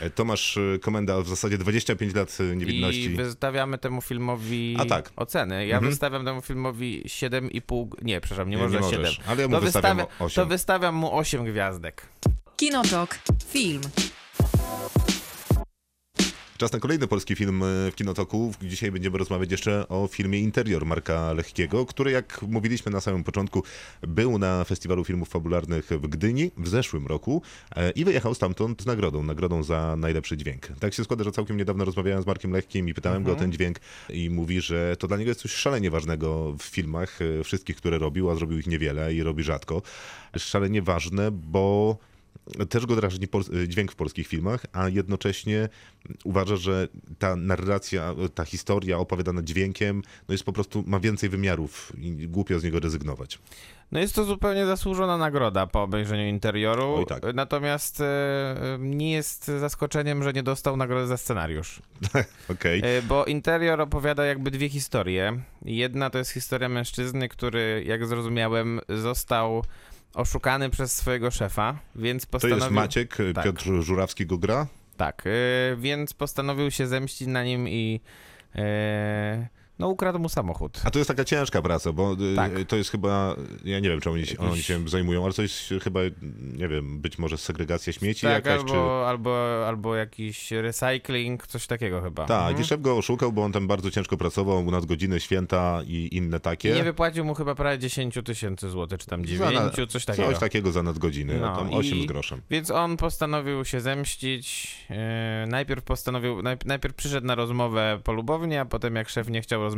E, 0.00 0.10
Tomasz 0.10 0.56
e, 0.56 0.78
Komenda 0.78 1.20
w 1.20 1.28
zasadzie 1.28 1.58
25 1.58 2.14
lat 2.14 2.38
e, 2.40 2.56
niewinności. 2.56 3.02
I 3.04 3.08
wystawiamy 3.16 3.78
temu 3.78 4.00
filmowi 4.02 4.76
A 4.80 4.84
tak. 4.84 5.10
oceny. 5.16 5.66
Ja 5.66 5.76
Mhm. 5.76 5.90
wystawiam 5.92 6.24
temu 6.24 6.40
filmowi 6.42 7.02
7,5. 7.06 7.88
Nie, 8.02 8.20
przepraszam, 8.20 8.50
nie, 8.50 8.56
Nie, 8.56 8.62
można 8.62 8.80
nie 8.80 8.86
7. 8.90 9.00
możesz, 9.00 9.20
ale 9.26 9.42
ja 9.42 9.48
mu 9.48 9.54
to, 9.54 9.60
wystawiam 9.60 9.96
wystawia- 9.98 10.24
osiem. 10.24 10.44
to 10.44 10.48
wystawiam 10.48 10.94
mu 10.94 11.16
8 11.18 11.44
gwiazdek. 11.44 12.06
Kinotok. 12.56 13.18
Film. 13.48 13.80
Czas 16.64 16.72
na 16.72 16.80
kolejny 16.80 17.08
polski 17.08 17.36
film 17.36 17.62
e, 17.62 17.90
w 17.90 17.94
Kinotoku. 17.94 18.52
Dzisiaj 18.62 18.90
będziemy 18.92 19.18
rozmawiać 19.18 19.50
jeszcze 19.50 19.88
o 19.88 20.06
filmie 20.06 20.40
Interior 20.40 20.86
Marka 20.86 21.32
Lechkiego, 21.32 21.86
który 21.86 22.10
jak 22.10 22.42
mówiliśmy 22.42 22.92
na 22.92 23.00
samym 23.00 23.24
początku 23.24 23.62
był 24.02 24.38
na 24.38 24.64
Festiwalu 24.64 25.04
Filmów 25.04 25.28
Fabularnych 25.28 25.88
w 25.90 26.06
Gdyni 26.06 26.50
w 26.56 26.68
zeszłym 26.68 27.06
roku 27.06 27.42
e, 27.76 27.90
i 27.90 28.04
wyjechał 28.04 28.34
stamtąd 28.34 28.82
z 28.82 28.86
nagrodą, 28.86 29.22
nagrodą 29.22 29.62
za 29.62 29.96
najlepszy 29.96 30.36
dźwięk. 30.36 30.68
Tak 30.80 30.94
się 30.94 31.04
składa, 31.04 31.24
że 31.24 31.32
całkiem 31.32 31.56
niedawno 31.56 31.84
rozmawiałem 31.84 32.22
z 32.22 32.26
Markiem 32.26 32.52
Lechkim 32.52 32.88
i 32.88 32.94
pytałem 32.94 33.24
go 33.24 33.32
o 33.32 33.36
ten 33.36 33.52
dźwięk 33.52 33.78
i 34.10 34.30
mówi, 34.30 34.60
że 34.60 34.96
to 34.96 35.08
dla 35.08 35.16
niego 35.16 35.30
jest 35.30 35.40
coś 35.40 35.52
szalenie 35.52 35.90
ważnego 35.90 36.54
w 36.58 36.62
filmach, 36.62 37.18
e, 37.22 37.44
wszystkich, 37.44 37.76
które 37.76 37.98
robił, 37.98 38.30
a 38.30 38.34
zrobił 38.34 38.58
ich 38.58 38.66
niewiele 38.66 39.14
i 39.14 39.22
robi 39.22 39.42
rzadko. 39.42 39.82
Szalenie 40.36 40.82
ważne, 40.82 41.30
bo 41.30 41.98
też 42.68 42.86
go 42.86 42.96
drażni 42.96 43.28
pol- 43.28 43.68
dźwięk 43.68 43.92
w 43.92 43.96
polskich 43.96 44.26
filmach, 44.26 44.66
a 44.72 44.88
jednocześnie 44.88 45.68
uważa, 46.24 46.56
że 46.56 46.88
ta 47.18 47.36
narracja, 47.36 48.14
ta 48.34 48.44
historia 48.44 48.98
opowiadana 48.98 49.42
dźwiękiem 49.42 50.02
no 50.28 50.32
jest 50.32 50.44
po 50.44 50.52
prostu, 50.52 50.84
ma 50.86 51.00
więcej 51.00 51.28
wymiarów 51.28 51.92
i 51.98 52.28
głupio 52.28 52.60
z 52.60 52.64
niego 52.64 52.80
rezygnować. 52.80 53.38
No 53.92 54.00
jest 54.00 54.14
to 54.14 54.24
zupełnie 54.24 54.66
zasłużona 54.66 55.16
nagroda 55.16 55.66
po 55.66 55.82
obejrzeniu 55.82 56.28
interioru. 56.28 56.94
Oj, 56.94 57.06
tak. 57.06 57.22
Natomiast 57.34 58.00
e, 58.00 58.04
e, 58.04 58.78
nie 58.78 59.12
jest 59.12 59.46
zaskoczeniem, 59.46 60.22
że 60.22 60.32
nie 60.32 60.42
dostał 60.42 60.76
nagrody 60.76 61.06
za 61.06 61.16
scenariusz. 61.16 61.82
Okej. 62.52 62.80
E, 62.84 63.02
Bo 63.02 63.24
interior 63.24 63.80
opowiada 63.80 64.24
jakby 64.24 64.50
dwie 64.50 64.68
historie. 64.68 65.40
Jedna 65.64 66.10
to 66.10 66.18
jest 66.18 66.30
historia 66.30 66.68
mężczyzny, 66.68 67.28
który, 67.28 67.84
jak 67.86 68.06
zrozumiałem, 68.06 68.80
został 68.88 69.64
oszukany 70.14 70.70
przez 70.70 70.92
swojego 70.96 71.30
szefa, 71.30 71.78
więc 71.96 72.22
To 72.22 72.30
postanowił... 72.30 72.62
jest 72.64 72.70
Maciek, 72.74 73.16
Tak. 73.34 73.44
Piotr 73.44 73.64
Żurawski 73.82 74.26
go 74.26 74.38
gra. 74.38 74.66
Tak, 74.96 75.24
e, 75.26 75.76
więc 75.76 76.14
postanowił 76.14 76.70
się 76.70 76.86
zemścić 76.86 77.28
na 77.28 77.44
nim 77.44 77.68
i 77.68 78.00
e, 78.54 79.48
no 79.84 79.90
ukradł 79.90 80.18
mu 80.18 80.28
samochód. 80.28 80.80
A 80.84 80.90
to 80.90 80.98
jest 80.98 81.08
taka 81.08 81.24
ciężka 81.24 81.62
praca, 81.62 81.92
bo 81.92 82.12
y, 82.12 82.36
Tak. 82.36 82.52
to 82.68 82.76
jest 82.76 82.90
chyba, 82.90 83.36
ja 83.64 83.80
nie 83.80 83.88
wiem, 83.88 84.00
czemu 84.00 84.14
oni, 84.14 84.24
oni 84.38 84.62
się 84.62 84.88
zajmują, 84.88 85.24
ale 85.24 85.32
to 85.32 85.42
jest 85.42 85.74
chyba, 85.82 86.00
nie 86.56 86.68
wiem, 86.68 87.00
być 87.00 87.18
może 87.18 87.38
segregacja 87.38 87.92
śmieci 87.92 88.20
Tak, 88.20 88.32
jakaś, 88.32 88.58
albo, 88.60 88.72
czy... 88.72 88.78
albo, 89.08 89.64
albo 89.68 89.94
jakiś 89.96 90.50
recycling, 90.50 91.46
coś 91.46 91.66
takiego 91.66 92.02
chyba. 92.02 92.24
Tak, 92.26 92.40
Mhm. 92.48 92.60
i 92.62 92.64
szef 92.64 92.80
go 92.80 92.96
oszukał, 92.96 93.32
bo 93.32 93.44
on 93.44 93.52
tam 93.52 93.66
bardzo 93.66 93.90
ciężko 93.90 94.16
pracował, 94.16 94.70
nadgodziny, 94.70 95.20
święta 95.20 95.80
i 95.86 96.08
inne 96.16 96.36
I 96.36 96.40
takie. 96.40 96.72
nie 96.72 96.84
wypłacił 96.84 97.24
mu 97.24 97.34
chyba 97.34 97.54
prawie 97.54 97.78
10 97.78 98.18
tysięcy 98.24 98.70
złotych, 98.70 98.98
czy 99.00 99.06
tam 99.06 99.24
9, 99.24 99.54
Za 99.58 99.64
na- 99.64 99.86
coś 99.86 100.04
takiego. 100.04 100.28
Coś 100.28 100.38
takiego 100.38 100.72
za 100.72 100.82
nadgodziny, 100.82 101.38
No, 101.40 101.56
tam 101.56 101.74
8 101.74 101.98
i- 101.98 102.02
z 102.02 102.06
groszem. 102.06 102.40
Więc 102.50 102.70
on 102.70 102.96
postanowił 102.96 103.64
się 103.64 103.80
zemścić. 103.80 104.74
e, 104.90 105.46
najpierw 105.48 105.84
postanowił, 105.84 106.42
najp- 106.42 106.66
najpierw 106.66 106.94
przyszedł 106.94 107.26
na 107.26 107.34
rozmowę 107.34 108.00
polubownie, 108.04 108.60
a 108.60 108.64
potem 108.64 108.96
jak 108.96 109.08
szef 109.08 109.28
nie 109.28 109.42
chciał 109.42 109.60
rozmawiać, 109.62 109.73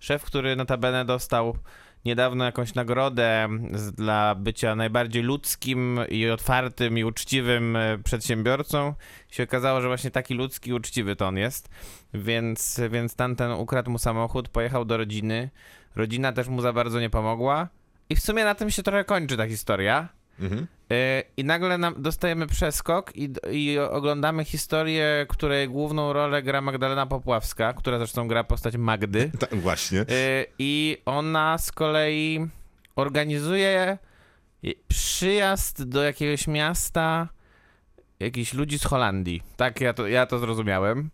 szef, 0.00 0.24
który 0.24 0.56
notabene 0.56 1.04
dostał 1.04 1.58
niedawno 2.04 2.44
jakąś 2.44 2.74
nagrodę 2.74 3.48
dla 3.96 4.34
bycia 4.34 4.76
najbardziej 4.76 5.22
ludzkim 5.22 6.00
i 6.08 6.30
otwartym 6.30 6.98
i 6.98 7.04
uczciwym 7.04 7.76
e, 7.76 7.98
przedsiębiorcą, 7.98 8.94
się 9.30 9.42
okazało, 9.42 9.80
że 9.80 9.88
właśnie 9.88 10.10
taki 10.10 10.34
ludzki 10.34 10.70
i 10.70 10.72
uczciwy 10.72 11.16
to 11.16 11.26
on 11.26 11.36
jest. 11.36 11.68
Więc, 12.14 12.80
więc 12.90 13.16
tamten 13.16 13.50
ukradł 13.50 13.90
mu 13.90 13.98
samochód, 13.98 14.48
pojechał 14.48 14.84
do 14.84 14.96
rodziny. 14.96 15.50
Rodzina 15.96 16.32
też 16.32 16.48
mu 16.48 16.60
za 16.60 16.72
bardzo 16.72 17.00
nie 17.00 17.10
pomogła. 17.10 17.68
I 18.10 18.16
w 18.16 18.20
sumie 18.20 18.44
na 18.44 18.54
tym 18.54 18.70
się 18.70 18.82
trochę 18.82 19.04
kończy 19.04 19.36
ta 19.36 19.46
historia. 19.46 20.08
Mhm. 20.40 20.66
Yy, 20.90 20.96
I 21.36 21.44
nagle 21.44 21.78
dostajemy 21.96 22.46
przeskok 22.46 23.16
i, 23.16 23.32
i 23.50 23.78
oglądamy 23.78 24.44
historię, 24.44 25.26
której 25.28 25.68
główną 25.68 26.12
rolę 26.12 26.42
gra 26.42 26.60
Magdalena 26.60 27.06
Popławska, 27.06 27.72
która 27.72 27.98
zresztą 27.98 28.28
gra 28.28 28.44
postać 28.44 28.76
Magdy. 28.76 29.30
Tak, 29.38 29.54
właśnie. 29.54 29.98
Yy, 29.98 30.46
I 30.58 30.98
ona 31.06 31.58
z 31.58 31.72
kolei 31.72 32.46
organizuje 32.96 33.98
przyjazd 34.88 35.88
do 35.88 36.02
jakiegoś 36.02 36.46
miasta 36.46 37.28
jakichś 38.20 38.54
ludzi 38.54 38.78
z 38.78 38.84
Holandii. 38.84 39.42
Tak, 39.56 39.80
ja 39.80 39.94
to, 39.94 40.08
ja 40.08 40.26
to 40.26 40.38
zrozumiałem. 40.38 41.10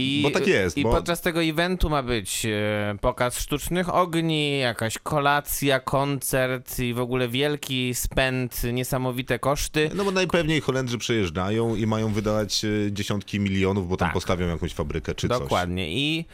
I, 0.00 0.22
Bo 0.22 0.30
tak 0.30 0.46
jest, 0.46 0.78
I 0.78 0.82
bo- 0.82 0.90
podczas 0.90 1.20
tego 1.20 1.42
eventu 1.42 1.90
ma 1.90 2.02
być 2.02 2.46
e, 2.46 2.96
pokaz 3.00 3.38
sztucznych 3.38 3.94
ogni, 3.94 4.58
jakaś 4.58 4.98
kolacja, 4.98 5.80
koncert 5.80 6.78
i 6.78 6.94
w 6.94 7.00
ogóle 7.00 7.28
wielki 7.28 7.94
spęd, 7.94 8.62
niesamowite 8.72 9.38
koszty. 9.38 9.90
No 9.94 10.04
bo 10.04 10.10
najpewniej 10.10 10.60
Holendrzy 10.60 10.98
przejeżdżają 10.98 11.74
i 11.74 11.86
mają 11.86 12.12
wydać 12.12 12.64
e, 12.64 12.92
dziesiątki 12.92 13.40
milionów, 13.40 13.88
bo 13.88 13.96
tam 13.96 14.08
Tak. 14.08 14.14
postawią 14.14 14.46
jakąś 14.48 14.74
fabrykę 14.74 15.14
czy 15.14 15.28
coś. 15.28 15.38
Dokładnie. 15.38 15.92
I, 15.92 16.24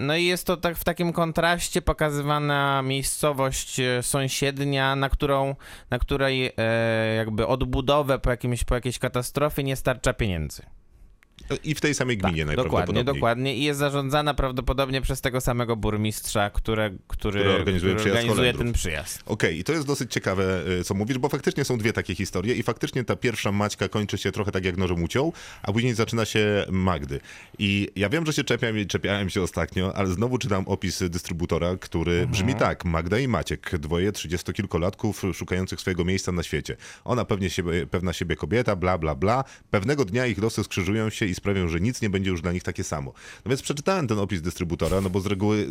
no 0.00 0.16
i 0.16 0.24
jest 0.24 0.46
to 0.46 0.56
tak 0.56 0.76
w 0.76 0.84
takim 0.84 1.12
kontraście 1.12 1.82
pokazywana 1.82 2.82
miejscowość 2.82 3.80
e, 3.80 4.02
sąsiednia, 4.02 4.96
na 4.96 5.08
którą, 5.08 5.54
na 5.90 5.98
której 5.98 6.52
jakby 7.16 7.46
odbudowę 7.46 8.18
po, 8.18 8.30
jakimś, 8.30 8.64
po 8.64 8.74
jakiejś 8.74 8.98
katastrofie 8.98 9.62
nie 9.62 9.76
starcza 9.76 10.12
pieniędzy. 10.12 10.62
I 11.64 11.74
w 11.74 11.80
tej 11.80 11.94
samej 11.94 12.18
gminie 12.18 12.38
Tak, 12.38 12.46
najprawdopodobniej. 12.46 13.04
dokładnie, 13.04 13.20
dokładnie. 13.20 13.56
I 13.56 13.62
jest 13.64 13.78
zarządzana 13.80 14.34
prawdopodobnie 14.34 15.00
przez 15.02 15.20
tego 15.20 15.40
samego 15.40 15.76
burmistrza, 15.76 16.50
które, 16.50 16.90
który, 17.08 17.40
Który 17.40 17.54
organizuje 17.54 17.94
przyjazd 17.96 18.20
organizuje 18.20 18.54
ten 18.54 18.72
przyjazd. 18.72 19.22
Okej, 19.26 19.58
i 19.58 19.64
to 19.64 19.72
jest 19.72 19.86
dosyć 19.86 20.12
ciekawe, 20.12 20.62
y, 20.80 20.84
co 20.84 20.94
mówisz, 20.94 21.18
bo 21.18 21.28
faktycznie 21.28 21.64
są 21.64 21.78
dwie 21.78 21.92
takie 21.92 22.14
historie 22.14 22.54
i 22.54 22.62
faktycznie 22.62 23.04
ta 23.04 23.16
pierwsza 23.16 23.52
Maćka 23.52 23.88
kończy 23.88 24.18
się 24.18 24.32
trochę 24.32 24.52
tak 24.52 24.64
jak 24.64 24.76
nożem 24.76 25.02
uciął, 25.02 25.32
a 25.62 25.72
później 25.72 25.94
zaczyna 25.94 26.24
się 26.24 26.64
Magdy. 26.70 27.20
I 27.58 27.88
ja 27.96 28.08
wiem, 28.08 28.26
że 28.26 28.32
się 28.32 28.44
czepiam 28.44 28.78
i 28.78 28.86
czepiałem 28.86 29.30
się 29.30 29.42
ostatnio, 29.42 29.96
ale 29.96 30.08
znowu 30.08 30.38
czytam 30.38 30.64
opis 30.66 31.02
dystrybutora, 31.10 31.76
który 31.76 32.12
Mhm. 32.12 32.30
brzmi 32.30 32.54
tak. 32.54 32.84
Magda 32.84 33.18
i 33.18 33.28
Maciek, 33.28 33.78
dwoje 33.78 34.12
trzydziestokilkolatków 34.12 35.22
szukających 35.34 35.80
swojego 35.80 36.04
miejsca 36.04 36.32
na 36.32 36.42
świecie. 36.42 36.76
Ona 37.04 37.24
pewnie 37.24 37.50
siebie, 37.50 37.86
pewna 37.86 38.12
siebie 38.12 38.36
kobieta, 38.36 38.76
bla, 38.76 38.98
bla, 38.98 39.14
bla. 39.14 39.44
Pewnego 39.70 40.04
dnia 40.04 40.26
ich 40.26 40.38
losy 40.38 40.64
skrzyżują 40.64 41.10
się 41.10 41.26
i 41.26 41.34
sprawią, 41.42 41.68
że 41.68 41.80
nic 41.80 42.02
nie 42.02 42.10
będzie 42.10 42.30
już 42.30 42.40
dla 42.42 42.52
nich 42.52 42.62
takie 42.62 42.84
samo. 42.84 43.12
No 43.44 43.48
więc 43.48 43.62
przeczytałem 43.62 44.08
ten 44.08 44.18
opis 44.18 44.40
dystrybutora, 44.42 45.00
no 45.00 45.10
bo 45.10 45.20
z 45.20 45.26
reguły 45.26 45.58
y, 45.58 45.68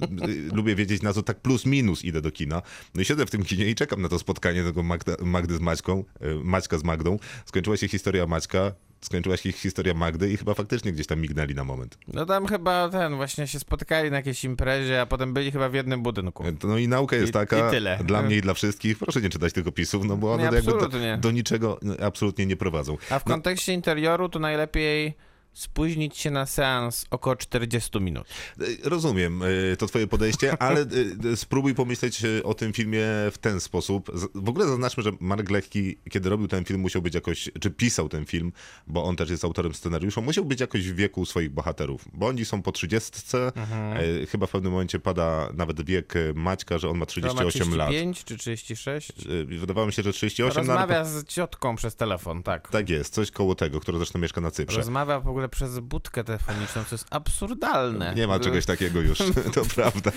lubię 0.57 0.75
wiedzieć 0.75 1.01
na 1.01 1.13
co 1.13 1.23
tak 1.23 1.39
plus 1.39 1.65
minus 1.65 2.05
idę 2.05 2.21
do 2.21 2.31
kina. 2.31 2.61
No 2.95 3.01
i 3.01 3.05
siedzę 3.05 3.25
w 3.25 3.29
tym 3.31 3.43
kinie 3.43 3.65
i 3.65 3.75
czekam 3.75 4.01
na 4.01 4.09
to 4.09 4.19
spotkanie 4.19 4.63
tego 4.63 4.83
Magda, 4.83 5.15
Magdy 5.23 5.55
z 5.55 5.59
Maćką, 5.59 6.03
y, 6.21 6.35
Maćka 6.43 6.77
z 6.77 6.83
Magdą. 6.83 7.19
Skończyła 7.45 7.77
się 7.77 7.87
historia 7.87 8.27
Maćka, 8.27 8.71
skończyła 9.01 9.37
się 9.37 9.51
historia 9.51 9.93
Magdy 9.93 10.31
i 10.31 10.37
chyba 10.37 10.53
faktycznie 10.53 10.91
gdzieś 10.91 11.07
tam 11.07 11.21
mignęli 11.21 11.55
na 11.55 11.63
moment. 11.63 11.97
No 12.07 12.25
tam 12.25 12.47
chyba 12.47 12.89
ten, 12.89 13.15
właśnie 13.15 13.47
się 13.47 13.59
spotkali 13.59 14.11
na 14.11 14.17
jakiejś 14.17 14.43
imprezie, 14.43 15.01
a 15.01 15.05
potem 15.05 15.33
byli 15.33 15.51
chyba 15.51 15.69
w 15.69 15.73
jednym 15.73 16.03
budynku. 16.03 16.43
No 16.63 16.77
i 16.77 16.87
nauka 16.87 17.15
jest 17.15 17.29
I- 17.29 17.33
taka, 17.33 17.67
i 17.67 17.71
tyle. 17.71 17.99
dla 18.05 18.21
mnie 18.21 18.37
i 18.37 18.41
dla 18.41 18.53
wszystkich, 18.53 18.97
proszę 18.97 19.21
nie 19.21 19.29
czytać 19.29 19.53
tych 19.53 19.67
opisów, 19.67 20.05
no 20.05 20.17
bo 20.17 20.33
one 20.33 20.49
Nie, 20.49 20.55
jakby 20.55 20.71
do, 20.71 20.89
do 21.17 21.31
niczego 21.31 21.79
no, 21.81 21.93
absolutnie 22.05 22.45
nie 22.45 22.55
prowadzą. 22.55 22.97
A 23.09 23.19
w 23.19 23.25
No, 23.25 23.31
kontekście 23.33 23.73
interioru 23.73 24.29
to 24.29 24.39
najlepiej 24.39 25.13
spóźnić 25.53 26.17
się 26.17 26.31
na 26.31 26.45
seans 26.45 27.05
około 27.09 27.35
40 27.35 27.99
minut. 27.99 28.27
E, 28.59 28.89
Rozumiem 28.89 29.41
e, 29.43 29.77
to 29.77 29.87
twoje 29.87 30.07
podejście, 30.07 30.57
ale 30.63 30.85
e, 31.31 31.35
spróbuj 31.35 31.75
pomyśleć 31.75 32.21
o 32.43 32.53
tym 32.53 32.73
filmie 32.73 33.05
w 33.31 33.37
ten 33.41 33.59
sposób. 33.59 34.11
W 34.35 34.49
ogóle 34.49 34.67
zaznaczmy, 34.67 35.03
że 35.03 35.11
Marek 35.19 35.51
Lechki, 35.51 35.97
kiedy 36.09 36.29
robił 36.29 36.47
ten 36.47 36.65
film, 36.65 36.79
musiał 36.79 37.01
być 37.01 37.15
jakoś, 37.15 37.49
czy 37.59 37.71
pisał 37.71 38.09
ten 38.09 38.25
film, 38.25 38.51
bo 38.87 39.03
on 39.03 39.15
też 39.15 39.29
jest 39.29 39.43
autorem 39.43 39.73
scenariusza, 39.73 40.21
musiał 40.21 40.45
być 40.45 40.61
jakoś 40.61 40.89
w 40.89 40.95
wieku 40.95 41.25
swoich 41.25 41.49
bohaterów, 41.49 42.05
bo 42.13 42.27
oni 42.27 42.45
są 42.45 42.61
po 42.61 42.71
30, 42.71 43.37
e, 43.37 44.25
chyba 44.25 44.47
w 44.47 44.51
pewnym 44.51 44.71
momencie 44.71 44.99
pada 44.99 45.49
nawet 45.53 45.85
wiek 45.85 46.13
Maćka, 46.35 46.77
że 46.77 46.89
on 46.89 46.97
ma 46.97 47.05
To 47.05 47.21
ma 47.21 47.49
38 47.49 47.75
lat. 47.77 47.87
35 47.89 48.23
czy 48.23 48.37
36? 48.37 49.09
E, 49.09 49.45
Wydawało 49.45 49.87
mi 49.87 49.93
się, 49.93 50.03
że 50.03 50.13
38 50.13 50.67
no, 50.67 50.73
ale 50.73 50.81
Rozmawia 50.81 51.05
z 51.05 51.25
ciotką 51.25 51.75
przez 51.75 51.95
telefon, 51.95 52.43
tak. 52.43 52.69
Tak 52.69 52.89
jest, 52.89 53.13
coś 53.13 53.31
koło 53.31 53.55
tego, 53.55 53.79
która 53.79 53.97
zresztą 53.97 54.19
mieszka 54.19 54.41
na 54.41 54.51
Cyprze. 54.51 54.77
Rozmawia 54.77 55.19
w 55.19 55.27
ogóle 55.41 55.49
przez 55.49 55.79
budkę 55.79 56.23
telefoniczną, 56.23 56.83
co 56.83 56.95
jest 56.95 57.07
absurdalne. 57.09 58.13
Nie 58.15 58.27
ma 58.27 58.39
czegoś 58.39 58.65
takiego 58.65 59.01
już, 59.01 59.17
to 59.55 59.65
prawda. 59.75 60.11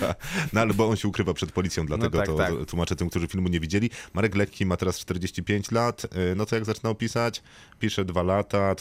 No 0.53 0.61
ale 0.61 0.73
bo 0.73 0.87
on 0.87 0.95
się 0.95 1.07
ukrywa 1.07 1.33
przed 1.33 1.51
policją, 1.51 1.85
dlatego 1.85 2.17
tak, 2.17 2.27
to 2.27 2.35
tak. 2.37 2.53
tłumaczę 2.67 2.95
tym, 2.95 3.09
którzy 3.09 3.27
filmu 3.27 3.47
nie 3.49 3.59
widzieli. 3.59 3.89
Marek 4.13 4.35
Lekki 4.35 4.65
ma 4.65 4.77
teraz 4.77 4.99
45 4.99 5.71
lat. 5.71 6.05
y, 6.05 6.35
No 6.35 6.45
to 6.45 6.55
jak 6.55 6.65
zaczynał 6.65 6.95
pisać? 6.95 7.43
Pisze 7.79 8.05
dwa 8.05 8.23
lata, 8.23 8.75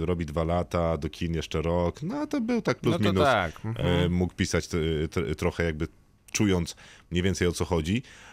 robi 0.00 0.26
dwa 0.26 0.44
lata, 0.44 0.96
do 0.96 1.08
kin 1.08 1.34
jeszcze 1.34 1.62
rok. 1.62 2.02
No 2.02 2.26
to 2.26 2.40
był 2.40 2.62
tak 2.62 2.80
plus 2.80 2.96
No 3.00 3.10
minus. 3.10 3.24
tak. 3.24 3.64
Mhm. 3.64 3.86
E, 3.86 4.08
Mógł 4.08 4.34
pisać 4.34 4.68
t- 4.68 5.34
trochę 5.38 5.64
jakby 5.64 5.88
czując 6.32 6.76
mniej 7.10 7.22
więcej 7.22 7.48
o 7.48 7.52
co 7.52 7.64
chodzi 7.64 7.96
e, 7.96 8.31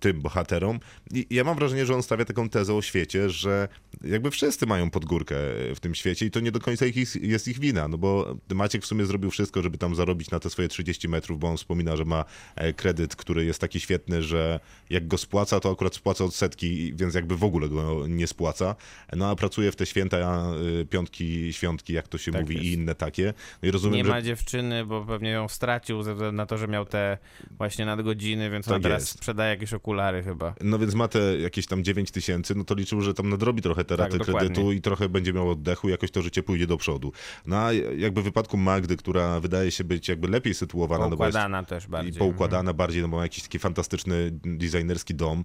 tym 0.00 0.20
bohaterom. 0.20 0.80
I 1.14 1.26
ja 1.30 1.44
mam 1.44 1.56
wrażenie, 1.56 1.86
że 1.86 1.94
on 1.94 2.02
stawia 2.02 2.24
taką 2.24 2.48
tezę 2.48 2.74
o 2.74 2.82
świecie, 2.82 3.30
że 3.30 3.68
jakby 4.04 4.30
wszyscy 4.30 4.66
mają 4.66 4.90
podgórkę 4.90 5.34
w 5.74 5.80
tym 5.80 5.94
świecie 5.94 6.26
i 6.26 6.30
to 6.30 6.40
nie 6.40 6.52
do 6.52 6.60
końca 6.60 6.86
ich, 6.86 7.22
jest 7.22 7.48
ich 7.48 7.58
wina, 7.58 7.88
no 7.88 7.98
bo 7.98 8.36
Maciek 8.54 8.82
w 8.82 8.86
sumie 8.86 9.06
zrobił 9.06 9.30
wszystko, 9.30 9.62
żeby 9.62 9.78
tam 9.78 9.94
zarobić 9.94 10.30
na 10.30 10.40
te 10.40 10.50
swoje 10.50 10.68
30 10.68 11.08
metrów, 11.08 11.38
bo 11.38 11.48
on 11.48 11.56
wspomina, 11.56 11.96
że 11.96 12.04
ma 12.04 12.24
e, 12.56 12.72
kredyt, 12.72 13.16
który 13.16 13.44
jest 13.44 13.60
taki 13.60 13.80
świetny, 13.80 14.22
że 14.22 14.60
jak 14.90 15.08
go 15.08 15.18
spłaca, 15.18 15.60
to 15.60 15.70
akurat 15.72 15.94
spłaca 15.94 16.24
odsetki, 16.24 16.94
więc 16.94 17.14
jakby 17.14 17.36
w 17.36 17.44
ogóle 17.44 17.68
go 17.68 18.06
nie 18.08 18.26
spłaca. 18.26 18.76
No 19.16 19.30
a 19.30 19.36
pracuje 19.36 19.72
w 19.72 19.76
te 19.76 19.86
święta, 19.86 20.16
e, 20.16 20.84
piątki, 20.84 21.52
świątki, 21.52 21.92
jak 21.92 22.08
to 22.08 22.18
się 22.18 22.32
Tak 22.32 22.40
mówi, 22.40 22.54
jest. 22.54 22.66
i 22.66 22.72
inne 22.72 22.94
takie. 22.94 23.34
No 23.62 23.68
i 23.68 23.70
rozumiem, 23.70 23.96
Nie 23.96 24.04
że 24.04 24.10
ma 24.10 24.22
dziewczyny, 24.22 24.86
bo 24.86 25.04
pewnie 25.04 25.30
ją 25.30 25.48
stracił 25.48 26.02
ze 26.02 26.14
względu 26.14 26.36
na 26.36 26.46
to, 26.46 26.58
że 26.58 26.68
miał 26.68 26.86
te 26.86 27.18
właśnie 27.50 27.86
nadgodziny, 27.86 28.50
więc 28.50 28.66
Tak 28.66 28.74
on 28.74 28.82
teraz 28.82 29.02
jest. 29.02 29.20
Sprzedaje 29.32 29.50
jakieś 29.50 29.72
okulary 29.74 30.22
chyba. 30.22 30.54
No 30.60 30.78
więc 30.78 30.94
ma 30.94 31.08
te 31.08 31.38
jakieś 31.38 31.66
tam 31.66 31.84
9 31.84 32.10
tysięcy, 32.10 32.54
no 32.54 32.64
to 32.64 32.74
liczył, 32.74 33.00
że 33.00 33.14
tam 33.14 33.28
nadrobi 33.28 33.62
trochę 33.62 33.84
te 33.84 33.96
Tak, 33.96 34.06
raty 34.06 34.18
dokładnie. 34.18 34.40
kredytu 34.48 34.72
i 34.72 34.80
trochę 34.80 35.08
będzie 35.08 35.32
miał 35.32 35.50
oddechu, 35.50 35.88
jakoś 35.88 36.10
to 36.10 36.22
życie 36.22 36.42
pójdzie 36.42 36.66
do 36.66 36.76
przodu. 36.76 37.12
No 37.46 37.56
a 37.56 37.72
jakby 37.72 38.20
w 38.20 38.24
wypadku 38.24 38.56
Magdy, 38.56 38.96
która 38.96 39.40
wydaje 39.40 39.70
się 39.70 39.84
być 39.84 40.08
jakby 40.08 40.28
lepiej 40.28 40.54
sytuowana, 40.54 41.08
no 41.08 41.16
bo 41.16 41.24
jest 41.26 41.36
Poukładana 41.36 41.62
też 41.64 41.86
bardziej. 41.86 42.14
i 42.14 42.18
poukładana 42.18 42.72
bardziej, 42.72 43.02
no 43.02 43.08
bo 43.08 43.16
ma 43.16 43.22
jakiś 43.22 43.42
taki 43.42 43.58
fantastyczny 43.58 44.30
designerski 44.44 45.14
dom, 45.14 45.44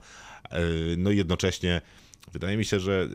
e, 0.49 0.59
no 0.97 1.11
i 1.11 1.17
jednocześnie 1.17 1.81
wydaje 2.33 2.57
mi 2.57 2.65
się, 2.65 2.79
że 2.79 3.07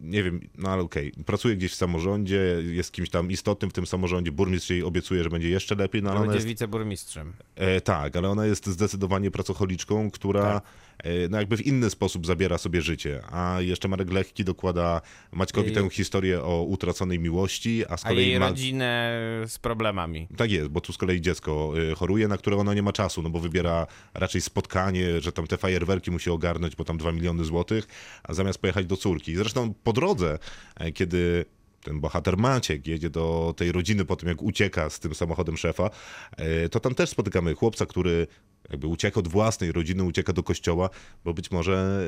nie 0.00 0.22
wiem, 0.22 0.40
no 0.58 0.68
ale 0.68 0.82
okej, 0.82 1.12
pracuje 1.26 1.56
gdzieś 1.56 1.72
w 1.72 1.74
samorządzie, 1.74 2.36
jest 2.62 2.92
kimś 2.92 3.10
tam 3.10 3.30
istotnym 3.30 3.70
w 3.70 3.74
tym 3.74 3.86
samorządzie, 3.86 4.32
burmistrz 4.32 4.70
jej 4.70 4.82
obiecuje, 4.82 5.22
że 5.22 5.30
będzie 5.30 5.48
jeszcze 5.48 5.74
lepiej, 5.74 6.02
no 6.02 6.10
ale 6.10 6.18
ona 6.18 6.26
Będzie 6.26 6.36
jest 6.36 6.46
wiceburmistrzem. 6.46 7.32
E, 7.54 7.80
tak, 7.80 8.16
ale 8.16 8.28
ona 8.28 8.46
jest 8.46 8.66
zdecydowanie 8.66 9.30
pracocholiczką, 9.30 10.10
która 10.10 10.42
Tak. 10.42 10.62
E, 10.98 11.28
no 11.28 11.38
jakby 11.38 11.56
w 11.56 11.66
inny 11.66 11.90
sposób 11.90 12.26
zabiera 12.26 12.58
sobie 12.58 12.82
życie. 12.82 13.22
A 13.30 13.56
jeszcze 13.60 13.88
Marek 13.88 14.12
Lekki 14.12 14.44
dokłada 14.44 15.00
Maćkowi 15.32 15.72
tę 15.72 15.90
historię 15.90 16.42
o 16.42 16.62
utraconej 16.62 17.18
miłości, 17.18 17.84
a 17.88 17.96
z 17.96 18.06
A 18.06 18.08
kolei 18.08 18.28
jej 18.28 18.40
ma... 18.40 18.48
rodzinę 18.48 19.12
z 19.46 19.58
problemami. 19.58 20.28
Tak 20.36 20.50
jest, 20.50 20.68
bo 20.68 20.80
tu 20.80 20.92
z 20.92 20.98
kolei 20.98 21.20
dziecko 21.20 21.72
e, 21.90 21.94
choruje, 21.94 22.28
na 22.28 22.38
które 22.38 22.56
ona 22.56 22.74
nie 22.74 22.82
ma 22.82 22.92
czasu, 22.92 23.22
no 23.22 23.30
bo 23.30 23.40
wybiera 23.40 23.86
raczej 24.14 24.40
spotkanie, 24.40 25.20
że 25.20 25.32
tam 25.32 25.46
te 25.46 25.56
fajerwerki 25.56 26.10
musi 26.10 26.30
ogarnąć, 26.30 26.76
bo 26.76 26.84
tam 26.84 26.98
2 26.98 27.12
miliony 27.12 27.44
złotych, 27.44 27.86
a 28.22 28.34
zamiast 28.34 28.58
pojechać 28.58 28.86
do 28.86 28.96
córki. 28.96 29.36
Zresztą 29.36 29.74
po 29.84 29.92
drodze, 29.92 30.38
e, 30.76 30.92
kiedy 30.92 31.44
ten 31.86 32.00
bohater 32.00 32.36
Maciek 32.36 32.86
jedzie 32.86 33.10
do 33.10 33.54
tej 33.56 33.72
rodziny 33.72 34.04
po 34.04 34.16
tym, 34.16 34.28
jak 34.28 34.42
ucieka 34.42 34.90
z 34.90 35.00
tym 35.00 35.14
samochodem 35.14 35.56
szefa, 35.56 35.90
e, 36.36 36.68
to 36.68 36.80
tam 36.80 36.94
też 36.94 37.10
spotykamy 37.10 37.54
chłopca, 37.54 37.86
który 37.86 38.26
jakby 38.70 38.86
ucieka 38.86 39.20
od 39.20 39.28
własnej 39.28 39.72
rodziny, 39.72 40.04
ucieka 40.04 40.32
do 40.32 40.42
kościoła, 40.42 40.90
bo 41.24 41.34
być 41.34 41.50
może 41.50 42.04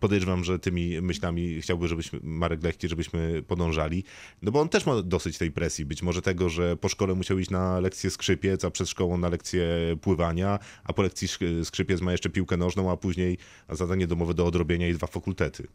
podejrzewam, 0.00 0.44
że 0.44 0.58
tymi 0.58 1.00
myślami 1.00 1.60
chciałby, 1.60 1.88
żebyśmy, 1.88 2.20
Marek 2.22 2.62
Lechki, 2.62 2.88
żebyśmy 2.88 3.42
podążali, 3.42 4.04
no 4.42 4.52
bo 4.52 4.60
on 4.60 4.68
też 4.68 4.86
ma 4.86 5.02
dosyć 5.02 5.38
tej 5.38 5.50
presji, 5.50 5.84
być 5.84 6.02
może 6.02 6.22
tego, 6.22 6.48
że 6.48 6.76
po 6.76 6.88
szkole 6.88 7.14
musiał 7.14 7.38
iść 7.38 7.50
na 7.50 7.80
lekcję 7.80 8.10
skrzypiec, 8.10 8.64
a 8.64 8.70
przed 8.70 8.88
szkołą 8.88 9.16
na 9.16 9.28
lekcję 9.28 9.66
pływania, 10.00 10.58
a 10.84 10.92
po 10.92 11.02
lekcji 11.02 11.28
sk- 11.28 11.64
skrzypiec 11.64 12.00
ma 12.00 12.12
jeszcze 12.12 12.30
piłkę 12.30 12.56
nożną, 12.56 12.90
a 12.90 12.96
później 12.96 13.38
zadanie 13.68 14.06
domowe 14.06 14.34
do 14.34 14.46
odrobienia 14.46 14.88
i 14.88 14.94
dwa 14.94 15.06
fakultety. 15.06 15.66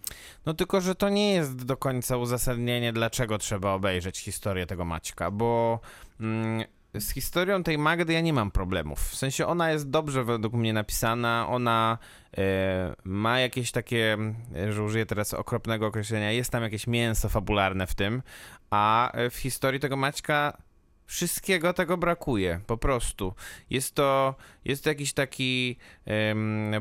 No 0.46 0.54
tylko, 0.54 0.82
że 0.82 0.96
to 0.96 1.10
nie 1.10 1.34
jest 1.34 1.66
do 1.66 1.78
końca 1.78 2.18
uzasadnienie, 2.18 2.94
dlaczego 2.94 3.38
trzeba 3.38 3.74
obejrzeć 3.74 4.20
historię 4.20 4.66
tego 4.66 4.86
Maćka, 4.86 5.32
bo 5.32 5.80
mm, 6.20 6.63
z 6.93 7.10
historią 7.10 7.63
tej 7.63 7.78
Magdy 7.78 8.13
ja 8.13 8.21
nie 8.21 8.34
mam 8.34 8.52
problemów. 8.52 9.00
W 9.00 9.15
sensie 9.15 9.47
ona 9.47 9.71
jest 9.71 9.89
dobrze 9.89 10.23
według 10.23 10.54
mnie 10.54 10.73
napisana, 10.73 11.47
ona 11.50 11.97
e, 12.38 12.95
ma 13.04 13.39
jakieś 13.39 13.71
takie, 13.71 14.17
e, 14.56 14.73
że 14.73 14.84
użyję 14.84 15.06
teraz 15.06 15.34
okropnego 15.34 15.88
określenia, 15.88 16.32
jest 16.32 16.52
tam 16.52 16.63
jakieś 16.63 16.88
mięso 16.88 17.30
fabularne 17.30 17.88
w 17.88 17.95
tym, 17.95 18.21
a 18.69 19.12
e, 19.12 19.30
w 19.30 19.36
historii 19.36 19.80
tego 19.80 19.97
Maćka 19.97 20.58
wszystkiego 21.06 21.73
tego 21.73 21.97
brakuje, 21.97 22.60
po 22.67 22.78
prostu. 22.78 23.34
Jest 23.69 23.95
to, 23.95 24.36
jest 24.65 24.84
to 24.84 24.89
jakiś 24.89 25.13
taki 25.13 25.78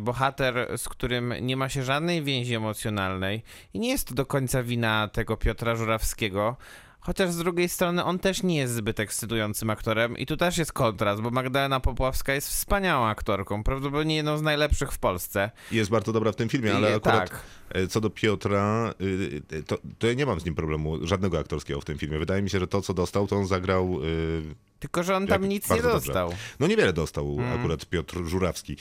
bohater, 0.01 0.69
z 0.77 0.88
którym 0.88 1.35
nie 1.40 1.57
ma 1.57 1.69
się 1.69 1.83
żadnej 1.83 2.23
więzi 2.23 2.55
emocjonalnej 2.55 3.42
i 3.75 3.79
nie 3.79 3.88
jest 3.88 4.09
to 4.09 4.14
do 4.14 4.27
końca 4.27 4.62
wina 4.62 5.09
tego 5.09 5.37
Piotra 5.37 5.77
Żurawskiego, 5.77 6.57
chociaż 7.07 7.31
z 7.31 7.37
drugiej 7.37 7.69
strony 7.69 8.05
on 8.05 8.19
też 8.19 8.42
nie 8.42 8.57
jest 8.57 8.75
zbyt 8.75 9.01
ekscytującym 9.01 9.71
aktorem 9.71 10.19
i 10.19 10.27
tu 10.27 10.37
też 10.37 10.59
jest 10.59 10.73
kontrast, 10.73 11.23
bo 11.23 11.31
Magdalena 11.31 11.81
Popławska 11.81 12.35
jest 12.35 12.49
wspaniałą 12.49 13.07
aktorką, 13.07 13.62
prawdopodobnie 13.64 14.16
jedną 14.16 14.38
z 14.38 14.42
najlepszych 14.42 14.92
w 14.92 14.99
Polsce. 14.99 15.51
Jest 15.73 15.90
bardzo 15.90 16.12
dobra 16.12 16.33
w 16.33 16.37
tym 16.37 16.49
filmie, 16.49 16.75
ale 16.75 16.90
I- 16.90 16.95
akurat 16.95 17.31
tak. 17.31 17.42
e, 17.71 17.87
co 17.87 18.01
do 18.01 18.11
Piotra, 18.11 18.95
y, 19.01 19.62
to, 19.66 19.79
to 19.99 20.07
ja 20.07 20.12
nie 20.14 20.27
mam 20.27 20.40
z 20.40 20.45
nim 20.45 20.55
problemu 20.55 21.07
żadnego 21.07 21.38
aktorskiego 21.38 21.81
w 21.81 21.85
tym 21.85 21.99
filmie. 21.99 22.19
Wydaje 22.19 22.42
mi 22.42 22.51
się, 22.51 22.61
że 22.61 22.66
to, 22.66 22.83
co 22.83 22.95
dostał, 22.95 23.27
to 23.27 23.37
on 23.37 23.47
zagrał 23.47 23.99
y, 24.05 24.55
Tylko, 24.79 25.03
że 25.03 25.16
on 25.16 25.27
tam 25.27 25.42
Jak- 25.42 25.51
nic 25.51 25.64
nie 25.64 25.69
bardzo 25.77 25.88
dobrze. 25.92 26.07
dostał. 26.07 26.33
No 26.61 26.66
niewiele 26.66 26.92
dostał 26.92 27.31
Mhm. 27.38 27.61
akurat 27.61 27.87
Piotr 27.87 28.25
Żurawski. 28.25 28.77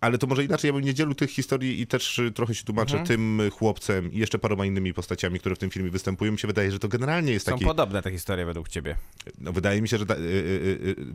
Ale 0.00 0.18
to 0.18 0.26
może 0.26 0.44
inaczej, 0.44 0.68
ja 0.68 0.72
bym 0.72 0.84
nie 0.84 0.94
dzielił 0.94 1.14
tych 1.14 1.30
historii 1.30 1.80
i 1.80 1.86
też 1.86 2.18
y, 2.18 2.32
trochę 2.32 2.54
się 2.54 2.64
tłumaczę 2.64 2.98
Mhm. 2.98 3.06
tym 3.06 3.42
chłopcem 3.50 4.12
i 4.12 4.18
jeszcze 4.18 4.38
paroma 4.38 4.66
innymi 4.66 4.94
postaciami, 4.94 5.40
które 5.40 5.54
w 5.54 5.58
tym 5.58 5.70
filmie 5.70 5.90
występują. 5.90 6.32
Mi 6.32 6.38
się 6.38 6.48
wydaje, 6.48 6.70
że 6.72 6.78
to 6.78 6.88
generalnie 6.88 7.32
jest 7.32 7.46
Są 7.46 7.52
taki... 7.52 7.64
podobne 7.64 8.02
te 8.02 8.10
historie 8.10 8.46
według 8.46 8.68
ciebie. 8.68 8.96
No, 9.40 9.52
wydaje 9.52 9.82
mi 9.82 9.88
się, 9.88 9.98
że, 9.98 10.06
ta, 10.06 10.14
y, 10.14 10.18
y, 10.18 10.22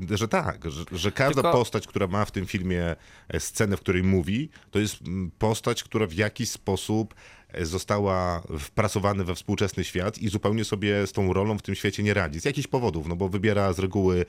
y, 0.10 0.13
y, 0.13 0.17
że 0.17 0.28
tak, 0.28 0.72
że, 0.72 0.84
że 0.91 1.12
każda 1.12 1.41
Tylko- 1.41 1.58
postać, 1.58 1.88
która 1.88 2.08
ma 2.08 2.26
w 2.26 2.32
tym 2.32 2.46
filmie 2.46 2.96
e, 3.30 3.39
scenę, 3.39 3.78
w 3.78 3.80
której 3.80 4.04
mówi, 4.04 4.50
to 4.72 4.80
jest 4.80 4.98
postać, 5.39 5.84
która 5.84 6.08
w 6.08 6.13
jakiś 6.13 6.50
sposób 6.50 7.15
e, 7.50 7.65
została 7.65 8.44
wpracowana 8.60 9.24
we 9.24 9.36
współczesny 9.36 9.84
świat 9.84 10.17
i 10.17 10.30
zupełnie 10.30 10.63
sobie 10.65 11.08
z 11.08 11.12
tą 11.12 11.34
rolą 11.34 11.58
w 11.58 11.62
tym 11.62 11.76
świecie 11.76 12.04
nie 12.04 12.13
radzi. 12.13 12.39
Z 12.39 12.46
jakichś 12.46 12.67
powodów, 12.67 13.08
no 13.08 13.15
bo 13.15 13.30
wybiera 13.30 13.74
z 13.74 13.80
reguły 13.80 14.26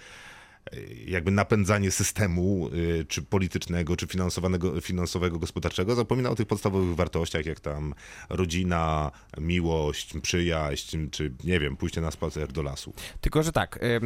jakby 1.06 1.30
napędzanie 1.30 1.90
systemu, 1.90 2.68
y, 2.68 3.04
czy 3.08 3.22
politycznego, 3.22 3.96
czy 3.96 4.06
finansowanego, 4.06 4.80
finansowego, 4.80 5.38
gospodarczego, 5.38 5.94
zapomina 5.94 6.30
o 6.30 6.34
tych 6.34 6.46
podstawowych 6.46 6.96
wartościach, 6.96 7.46
jak 7.46 7.60
tam 7.60 7.94
rodzina, 8.28 9.10
miłość, 9.38 10.12
przyjaźń, 10.22 11.08
czy 11.10 11.32
nie 11.44 11.60
wiem, 11.60 11.76
pójście 11.76 12.00
na 12.00 12.10
spacer 12.10 12.52
do 12.52 12.62
lasu. 12.62 12.94
Tylko, 13.20 13.42
że 13.42 13.52
tak, 13.52 13.76
y, 13.82 14.00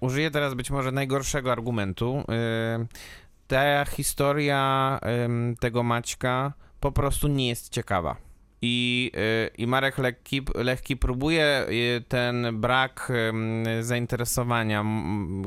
użyję 0.00 0.30
teraz 0.30 0.54
być 0.54 0.70
może 0.70 0.92
najgorszego 0.92 1.52
argumentu. 1.52 2.24
Ym, 2.74 2.86
ta 3.46 3.84
historia 3.84 5.00
tego 5.60 5.82
Maćka 5.82 6.52
po 6.80 6.92
prostu 6.92 7.28
nie 7.28 7.48
jest 7.48 7.68
ciekawa. 7.68 8.27
I, 8.62 9.10
y, 9.14 9.50
I 9.58 9.66
Marek 9.66 9.98
Lekki, 9.98 10.42
Lekki 10.54 10.96
próbuje 10.96 11.66
y, 11.68 12.04
ten 12.08 12.60
brak 12.60 13.12
zainteresowania, 13.80 14.84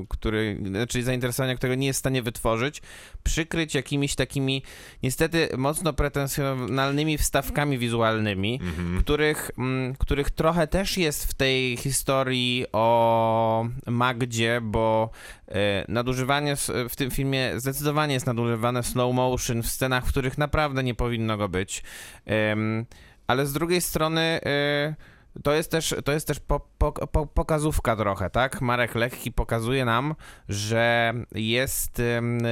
który, 0.09 0.57
znaczy 0.65 1.03
zainteresowania, 1.03 1.55
którego 1.55 1.75
nie 1.75 1.87
jest 1.87 1.97
w 1.97 1.99
stanie 1.99 2.21
wytworzyć, 2.21 2.81
przykryć 3.23 3.75
jakimiś 3.75 4.15
takimi 4.15 4.63
niestety 5.03 5.49
mocno 5.57 5.93
pretensjonalnymi 5.93 7.17
wstawkami 7.17 7.77
wizualnymi, 7.77 8.59
których, 8.99 9.51
mm, 9.57 9.95
których 9.95 10.29
trochę 10.29 10.67
też 10.67 10.97
jest 10.97 11.25
w 11.25 11.33
tej 11.33 11.77
historii 11.77 12.65
o 12.73 13.67
Magdzie, 13.87 14.59
bo 14.61 15.09
nadużywanie 15.87 16.51
s- 16.51 16.71
w 16.89 16.95
tym 16.95 17.11
filmie 17.11 17.59
zdecydowanie 17.59 18.13
jest 18.13 18.25
nadużywane 18.25 18.83
slow 18.83 19.15
motion 19.15 19.61
w 19.63 19.67
scenach, 19.67 20.05
w 20.05 20.09
których 20.09 20.37
naprawdę 20.37 20.83
nie 20.83 20.95
powinno 20.95 21.37
go 21.37 21.49
być. 21.49 21.83
Ale 23.27 23.45
z 23.45 23.53
drugiej 23.53 23.81
strony 23.81 24.21
e, 24.21 24.95
To 25.43 25.53
jest 25.53 25.71
też, 25.71 25.95
to 26.05 26.11
jest 26.11 26.27
też 26.27 26.39
po, 26.39 26.59
po, 26.77 26.91
po, 26.91 27.27
pokazówka 27.27 27.95
trochę, 27.95 28.29
tak? 28.29 28.61
Marek 28.61 28.95
Lekki 28.95 29.31
pokazuje 29.31 29.85
nam, 29.85 30.15
że 30.49 31.13
jest 31.35 32.01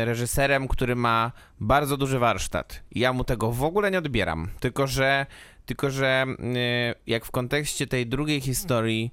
reżyserem, 0.05 0.67
który 0.67 0.95
ma 0.95 1.31
bardzo 1.59 1.97
duży 1.97 2.19
warsztat. 2.19 2.83
Ja 2.91 3.13
mu 3.13 3.23
tego 3.23 3.51
w 3.51 3.63
ogóle 3.63 3.91
nie 3.91 3.97
odbieram. 3.97 4.47
Tylko, 4.59 4.87
że, 4.87 5.25
tylko, 5.65 5.89
że 5.89 6.25
y, 6.29 6.95
jak 7.07 7.25
w 7.25 7.31
kontekście 7.31 7.87
tej 7.87 8.07
drugiej 8.07 8.41
historii 8.41 9.11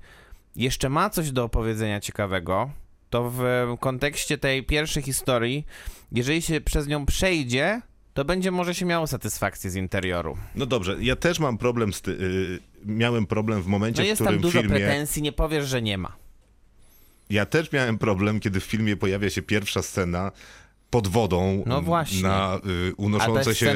jeszcze 0.57 0.89
ma 0.89 1.11
coś 1.11 1.30
do 1.30 1.45
opowiedzenia 1.45 2.01
ciekawego, 2.01 2.70
to 3.16 3.30
w 3.30 3.42
kontekście 3.80 4.38
tej 4.38 4.62
pierwszej 4.64 5.02
historii, 5.02 5.66
jeżeli 6.12 6.42
się 6.42 6.60
przez 6.60 6.86
nią 6.86 7.06
przejdzie, 7.06 7.80
to 8.14 8.24
będzie 8.24 8.50
może 8.50 8.74
się 8.74 8.84
miało 8.86 9.06
satysfakcję 9.06 9.70
z 9.70 9.74
interioru. 9.74 10.36
No 10.54 10.66
dobrze, 10.66 10.96
ja 11.00 11.16
też 11.16 11.38
mam 11.38 11.58
problem 11.58 11.92
z 11.92 12.02
ty... 12.02 12.10
y, 12.10 12.60
miałem 12.84 13.26
problem 13.26 13.62
w 13.62 13.66
momencie, 13.66 14.02
No 14.02 14.04
w 14.04 14.08
jest 14.08 14.22
którym 14.22 14.34
tam 14.34 14.42
dużo 14.42 14.60
filmie... 14.60 14.76
pretensji, 14.76 15.22
nie 15.22 15.32
powiesz, 15.32 15.66
że 15.68 15.82
nie 15.82 15.98
ma. 15.98 16.16
Ja 17.30 17.46
też 17.46 17.72
miałem 17.72 17.98
problem, 17.98 18.40
kiedy 18.40 18.60
w 18.60 18.64
filmie 18.64 18.96
pojawia 18.96 19.30
się 19.30 19.42
pierwsza 19.42 19.82
scena 19.82 20.32
pod 20.91 21.09
wodą 21.09 21.62
No 21.66 21.82
właśnie. 21.82 22.22
na 22.22 22.61
y, 22.91 22.95
unoszące 22.97 23.55
się 23.55 23.74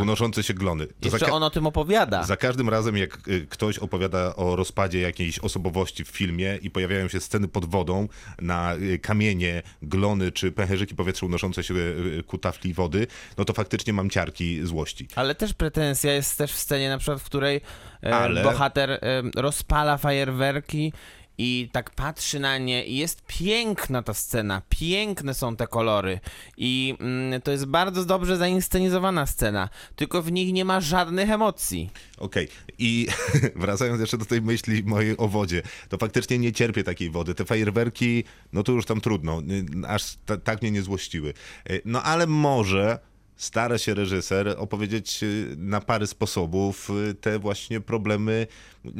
unoszące 0.00 0.42
się 0.42 0.54
glony. 0.54 0.86
To 0.86 1.08
Jeszcze 1.08 1.32
on 1.32 1.42
o 1.42 1.50
tym 1.50 1.66
opowiada. 1.66 2.22
za 2.22 2.36
każdym 2.36 2.68
razem, 2.68 2.96
jak 2.96 3.28
y, 3.28 3.46
ktoś 3.50 3.78
opowiada 3.78 4.36
o 4.36 4.56
rozpadzie 4.56 5.00
jakiejś 5.00 5.38
osobowości 5.38 6.04
w 6.04 6.08
filmie 6.08 6.58
i 6.62 6.70
pojawiają 6.70 7.08
się 7.08 7.20
sceny 7.20 7.48
pod 7.48 7.64
wodą 7.64 8.08
na 8.40 8.74
y, 8.74 8.98
kamienie, 8.98 9.62
glony 9.82 10.32
czy 10.32 10.52
pęcherzyki 10.52 10.94
powietrza 10.94 11.26
unoszące 11.26 11.64
się 11.64 11.74
y, 11.74 12.22
ku 12.26 12.38
tafli 12.38 12.74
wody, 12.74 13.06
no 13.38 13.44
to 13.44 13.52
faktycznie 13.52 13.92
mam 13.92 14.10
ciarki 14.10 14.66
złości. 14.66 15.08
Ale 15.14 15.34
też 15.34 15.54
pretensja 15.54 16.12
jest 16.12 16.38
też 16.38 16.52
w 16.52 16.58
scenie, 16.58 16.88
na 16.88 16.98
przykład, 16.98 17.20
w 17.20 17.24
której 17.24 17.60
e, 18.04 18.14
Ale- 18.14 18.42
bohater 18.42 18.90
e, 18.90 18.98
rozpala 19.36 19.98
fajerwerki 19.98 20.92
i 21.38 21.68
tak 21.72 21.90
patrzy 21.90 22.40
na 22.40 22.58
nie 22.58 22.84
i 22.84 22.96
jest 22.96 23.22
piękna 23.26 24.02
ta 24.02 24.14
scena, 24.14 24.62
piękne 24.68 25.34
są 25.34 25.56
te 25.56 25.66
kolory 25.66 26.20
i 26.56 26.94
mm, 27.00 27.42
to 27.42 27.50
jest 27.50 27.66
bardzo 27.66 28.04
dobrze 28.04 28.36
zainscenizowana 28.36 29.26
scena, 29.26 29.68
tylko 29.96 30.22
w 30.22 30.32
nich 30.32 30.52
nie 30.52 30.64
ma 30.64 30.80
żadnych 30.80 31.30
emocji. 31.30 31.90
Okej, 32.18 32.48
i 32.78 33.06
wracając 33.56 34.00
jeszcze 34.00 34.18
do 34.18 34.24
tej 34.24 34.42
myśli 34.42 34.82
mojej 34.84 35.16
o 35.16 35.28
wodzie, 35.28 35.62
to 35.88 35.98
faktycznie 35.98 36.38
nie 36.38 36.52
cierpię 36.52 36.84
takiej 36.84 37.10
wody. 37.10 37.34
Te 37.34 37.44
fajerwerki, 37.44 38.24
no 38.52 38.62
to 38.62 38.72
już 38.72 38.86
tam 38.86 39.00
trudno, 39.00 39.42
aż 39.88 40.16
ta, 40.26 40.36
tak 40.36 40.62
mnie 40.62 40.70
nie 40.70 40.82
złościły. 40.82 41.34
Y, 41.70 41.82
No 41.84 42.02
ale 42.02 42.26
może 42.26 42.98
stara 43.42 43.78
się 43.78 43.94
reżyser 43.94 44.54
opowiedzieć 44.58 45.22
y, 45.22 45.54
na 45.58 45.80
parę 45.80 46.06
sposobów 46.06 46.90
y, 47.10 47.14
te 47.14 47.38
właśnie 47.38 47.80
problemy, 47.80 48.46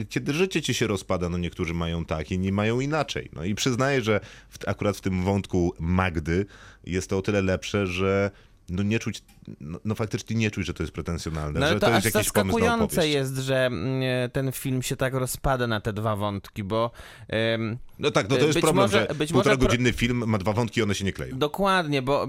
kiedy 0.08 0.32
życie 0.32 0.62
ci 0.62 0.74
się 0.74 0.86
rozpada, 0.86 1.28
no 1.28 1.38
niektórzy 1.38 1.74
mają 1.74 2.04
tak, 2.04 2.30
inni 2.30 2.52
mają 2.52 2.80
inaczej. 2.80 3.28
No 3.32 3.44
i 3.44 3.54
przyznaję, 3.54 4.02
że 4.02 4.20
w, 4.50 4.68
akurat 4.68 4.96
w 4.96 5.00
tym 5.00 5.22
wątku 5.22 5.74
Magdy 5.78 6.46
jest 6.84 7.10
to 7.10 7.18
o 7.18 7.22
tyle 7.22 7.42
lepsze, 7.42 7.86
że 7.86 8.30
no 8.72 8.82
nie 8.82 8.98
czuć, 8.98 9.22
no, 9.60 9.78
no 9.84 9.94
faktycznie 9.94 10.36
nie 10.36 10.50
czuć, 10.50 10.66
że 10.66 10.74
to 10.74 10.82
jest 10.82 10.92
pretensjonalne, 10.92 11.60
No 11.60 11.66
że 11.68 11.74
to, 11.74 11.86
to 11.86 11.92
jest 11.94 12.14
jakiś 12.14 12.32
pomysł 12.32 12.58
na 12.58 12.74
opowieść. 12.74 13.14
jest, 13.14 13.36
że 13.36 13.66
mm, 13.66 14.30
ten 14.30 14.52
film 14.52 14.82
się 14.82 14.96
tak 14.96 15.14
rozpada 15.14 15.66
na 15.66 15.80
te 15.80 15.92
dwa 15.92 16.16
wątki, 16.16 16.64
bo 16.64 16.90
em, 17.28 17.78
No 17.98 18.10
tak, 18.10 18.28
no 18.30 18.36
to 18.36 18.42
jest 18.42 18.54
Być 18.54 18.62
problem, 18.64 18.84
może- 18.84 19.06
że 19.08 19.14
być 19.14 19.32
półtora 19.32 19.54
może 19.56 19.66
godzinny 19.66 19.92
film 19.92 20.24
ma 20.28 20.38
dwa 20.38 20.52
wątki, 20.52 20.82
one 20.82 20.94
się 20.94 21.04
nie 21.04 21.12
kleją. 21.12 21.38
Dokładnie, 21.38 22.02
bo 22.02 22.28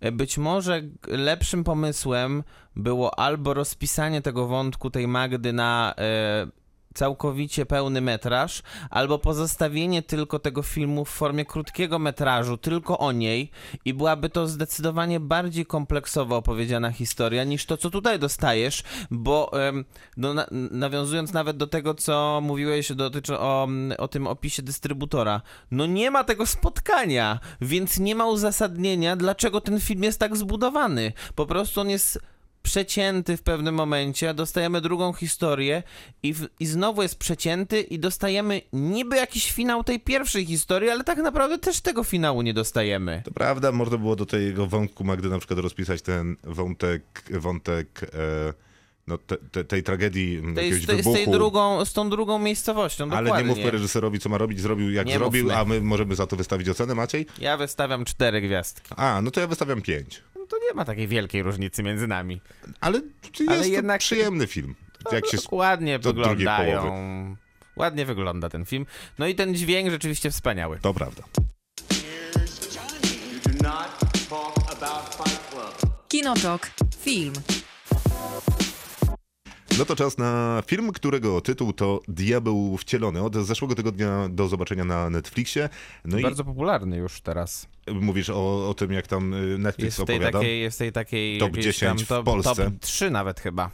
e, 0.00 0.12
być 0.12 0.38
może 0.38 0.82
lepszym 1.08 1.64
pomysłem 1.64 2.42
było 2.76 3.18
albo 3.18 3.54
rozpisanie 3.54 4.22
tego 4.22 4.46
wątku 4.46 4.90
tej 4.90 5.08
Magdy 5.08 5.52
na 5.52 5.94
e, 5.98 6.46
całkowicie 6.94 7.66
pełny 7.66 8.00
metraż, 8.00 8.62
albo 8.90 9.18
pozostawienie 9.18 10.02
tylko 10.02 10.38
tego 10.38 10.62
filmu 10.62 11.04
w 11.04 11.08
formie 11.08 11.44
krótkiego 11.44 11.98
metrażu, 11.98 12.56
tylko 12.56 12.98
o 12.98 13.12
niej 13.12 13.50
i 13.84 13.94
byłaby 13.94 14.28
to 14.28 14.46
zdecydowanie 14.46 15.20
bardziej 15.20 15.66
kompleksowo 15.66 16.36
opowiedziana 16.36 16.90
historia 16.90 17.44
niż 17.44 17.66
to, 17.66 17.76
co 17.76 17.90
tutaj 17.90 18.18
dostajesz, 18.18 18.82
bo 19.10 19.50
no, 20.16 20.34
na, 20.34 20.46
nawiązując 20.70 21.32
nawet 21.32 21.56
do 21.56 21.66
tego, 21.66 21.94
co 21.94 22.40
mówiłeś 22.42 22.92
dotyczy 22.92 23.38
o, 23.38 23.68
o 23.98 24.08
tym 24.08 24.26
opisie 24.26 24.62
dystrybutora, 24.62 25.42
no 25.70 25.86
nie 25.86 26.10
ma 26.10 26.24
tego 26.24 26.46
spotkania, 26.46 27.40
więc 27.60 27.98
nie 27.98 28.14
ma 28.14 28.26
uzasadnienia, 28.26 29.16
dlaczego 29.16 29.60
ten 29.60 29.80
film 29.80 30.02
jest 30.02 30.18
tak 30.18 30.36
zbudowany. 30.36 31.12
Po 31.34 31.46
prostu 31.46 31.80
on 31.80 31.90
jest 31.90 32.18
przecięty 32.62 33.36
w 33.36 33.42
pewnym 33.42 33.74
momencie, 33.74 34.34
dostajemy 34.34 34.80
drugą 34.80 35.12
historię 35.12 35.82
i, 36.22 36.34
w, 36.34 36.46
i 36.60 36.66
znowu 36.66 37.02
jest 37.02 37.18
przecięty 37.18 37.80
i 37.80 37.98
dostajemy 37.98 38.60
niby 38.72 39.16
jakiś 39.16 39.52
finał 39.52 39.84
tej 39.84 40.00
pierwszej 40.00 40.46
historii, 40.46 40.90
ale 40.90 41.04
tak 41.04 41.18
naprawdę 41.18 41.58
też 41.58 41.80
tego 41.80 42.04
finału 42.04 42.42
nie 42.42 42.54
dostajemy. 42.54 43.22
To 43.24 43.30
prawda, 43.30 43.72
można 43.72 43.98
było 43.98 44.16
do 44.16 44.26
tego 44.26 44.66
wątku 44.66 45.04
Magdy 45.04 45.28
na 45.28 45.38
przykład 45.38 45.58
rozpisać 45.58 46.02
ten 46.02 46.36
wątek, 46.44 47.02
wątek 47.30 48.00
e, 48.14 48.52
no, 49.06 49.18
te, 49.18 49.36
te, 49.36 49.64
tej 49.64 49.82
tragedii 49.82 50.36
m, 50.38 50.54
To 50.54 50.60
jakiegoś 50.60 50.76
jest, 50.78 50.86
to 50.86 50.92
jest 50.92 51.04
z, 51.04 51.06
wybuchu. 51.06 51.24
tej 51.24 51.32
drugą, 51.32 51.84
z 51.84 51.92
tą 51.92 52.10
drugą 52.10 52.38
miejscowością, 52.38 53.04
ale 53.10 53.22
dokładnie. 53.24 53.48
nie 53.48 53.54
mówmy 53.54 53.70
reżyserowi, 53.70 54.18
co 54.18 54.28
ma 54.28 54.38
robić, 54.38 54.60
zrobił 54.60 54.90
jak 54.92 55.06
Nie 55.06 55.14
zrobił, 55.18 55.44
mówmy. 55.44 55.58
a 55.58 55.64
my 55.64 55.80
możemy 55.80 56.14
za 56.14 56.26
to 56.26 56.36
wystawić 56.36 56.68
ocenę, 56.68 56.94
Maciej? 56.94 57.26
Ja 57.38 57.56
wystawiam 57.56 58.04
cztery 58.04 58.40
gwiazdki. 58.40 58.94
A, 58.96 59.20
no 59.22 59.30
to 59.30 59.40
ja 59.40 59.46
wystawiam 59.46 59.82
pięć. 59.82 60.22
No 60.52 60.58
to 60.58 60.64
nie 60.64 60.74
ma 60.74 60.84
takiej 60.84 61.08
wielkiej 61.08 61.42
różnicy 61.42 61.82
między 61.82 62.06
nami. 62.06 62.40
Ale 62.80 62.98
jest 62.98 63.50
Ale 63.50 63.60
to 63.60 63.66
jednak- 63.66 64.00
przyjemny 64.00 64.46
film. 64.46 64.74
Jak 65.12 65.26
się... 65.26 65.36
Tak 65.38 65.52
ładnie 65.52 65.98
wyglądają. 65.98 67.36
Ładnie 67.76 68.06
wygląda 68.06 68.48
ten 68.48 68.64
film. 68.64 68.86
No 69.18 69.26
i 69.26 69.34
ten 69.34 69.54
dźwięk 69.54 69.90
rzeczywiście 69.90 70.30
wspaniały. 70.30 70.78
To 70.82 70.94
prawda. 70.94 71.22
Kinotok. 76.08 76.70
Film. 77.00 77.32
No 79.78 79.84
to 79.84 79.96
czas 79.96 80.18
na 80.18 80.62
film, 80.66 80.92
którego 80.92 81.40
tytuł 81.40 81.72
to 81.72 82.00
Diabeł 82.08 82.76
Wcielony. 82.76 83.22
Od 83.22 83.36
zeszłego 83.36 83.74
tygodnia 83.74 84.28
do 84.28 84.48
zobaczenia 84.48 84.84
na 84.84 85.10
Netflixie. 85.10 85.68
No 86.04 86.18
i 86.18 86.22
Bardzo 86.22 86.44
popularny 86.44 86.96
już 86.96 87.20
teraz. 87.20 87.66
mówisz 87.92 88.30
o, 88.30 88.68
o 88.70 88.74
tym, 88.74 88.92
jak 88.92 89.06
tam 89.06 89.34
Netflix 89.58 89.84
Jest 89.86 90.00
w 90.00 90.04
tej 90.04 90.16
opowiada. 90.16 90.38
takiej, 90.38 90.60
jest 90.60 90.78
tej 90.78 90.92
takiej 90.92 91.38
Top 91.38 91.48
jakiejś 91.48 91.64
10 91.66 91.80
tam 92.00 92.06
w 92.06 92.08
top, 92.08 92.24
Polsce. 92.24 92.64
Top 92.64 92.74
3 92.80 93.10
nawet 93.10 93.40
chyba. 93.40 93.70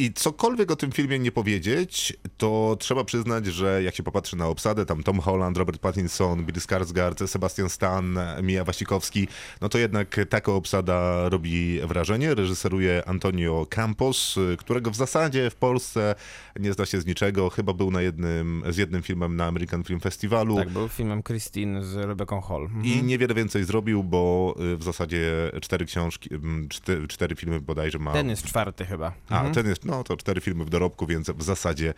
I 0.00 0.12
cokolwiek 0.12 0.70
o 0.70 0.76
tym 0.76 0.92
filmie 0.92 1.18
nie 1.18 1.32
powiedzieć, 1.32 2.16
to 2.36 2.76
trzeba 2.80 3.04
przyznać, 3.04 3.46
że 3.46 3.82
jak 3.82 3.94
się 3.94 4.02
popatrzy 4.02 4.36
na 4.36 4.46
obsadę, 4.46 4.86
tam 4.86 5.02
Tom 5.02 5.18
Holland, 5.20 5.56
Robert 5.56 5.78
Pattinson, 5.80 6.44
Bill 6.44 6.56
Skarsgård, 6.56 7.26
Sebastian 7.26 7.68
Stan, 7.68 8.18
Mija 8.42 8.64
Wasikowski, 8.64 9.28
no 9.60 9.68
to 9.68 9.78
jednak 9.78 10.16
taka 10.28 10.52
obsada 10.52 11.28
robi 11.28 11.80
wrażenie. 11.80 12.34
Reżyseruje 12.34 13.02
Antonio 13.08 13.66
Campos, 13.70 14.36
którego 14.58 14.90
w 14.90 14.96
zasadzie 14.96 15.50
w 15.50 15.54
Polsce 15.56 16.14
nie 16.60 16.72
zna 16.72 16.86
się 16.86 17.00
z 17.00 17.06
niczego. 17.06 17.50
Chyba 17.50 17.72
był 17.72 17.90
na 17.90 18.02
jednym, 18.02 18.62
z 18.68 18.76
jednym 18.76 19.02
filmem 19.02 19.36
na 19.36 19.46
American 19.46 19.84
Film 19.84 20.00
Festivalu. 20.00 20.56
Tak, 20.56 20.70
był 20.70 20.88
filmem 20.88 21.22
Christine 21.22 21.84
z 21.84 21.96
Rebecca 21.96 22.40
Hall. 22.40 22.62
Mhm. 22.62 22.84
I 22.84 23.02
niewiele 23.02 23.34
więcej 23.34 23.64
zrobił, 23.64 24.04
bo 24.04 24.54
y, 24.72 24.76
w 24.76 24.82
zasadzie 24.82 25.50
cztery 25.60 25.84
książki, 25.86 26.34
mm, 26.34 26.68
cztery, 26.68 27.08
cztery 27.08 27.36
filmy 27.36 27.60
bodajże 27.60 27.98
ma. 27.98 28.12
Ten 28.12 28.28
jest 28.28 28.42
czwarty 28.46 28.84
chyba. 28.84 29.12
A, 29.28 29.34
Mhm. 29.36 29.54
ten 29.54 29.66
jest, 29.68 29.87
no 29.88 30.04
to 30.04 30.16
cztery 30.16 30.40
filmy 30.40 30.64
w 30.64 30.70
dorobku, 30.70 31.06
więc 31.06 31.30
w 31.30 31.42
zasadzie 31.42 31.94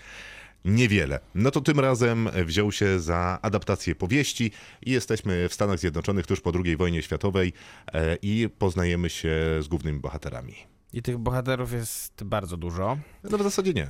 niewiele. 0.65 1.21
No 1.35 1.51
to 1.51 1.61
tym 1.61 1.81
razem 1.81 2.29
wziął 2.47 2.73
się 2.73 3.01
za 3.01 3.39
adaptację 3.43 3.95
powieści 3.95 4.53
i 4.83 4.91
jesteśmy 4.91 5.49
w 5.49 5.55
Stanach 5.55 5.79
Zjednoczonych 5.79 6.27
tuż 6.27 6.41
po 6.41 6.53
II 6.65 6.77
wojnie 6.77 7.03
światowej 7.03 7.53
e, 7.93 8.17
i 8.23 8.49
poznajemy 8.59 9.11
się 9.11 9.37
z 9.61 9.69
głównymi 9.69 10.01
bohaterami. 10.01 10.55
I 10.93 11.03
tych 11.03 11.19
bohaterów 11.19 11.73
jest 11.73 12.25
bardzo 12.25 12.57
dużo. 12.57 12.99
No 13.25 13.39
w 13.39 13.43
zasadzie 13.43 13.73
nie, 13.73 13.87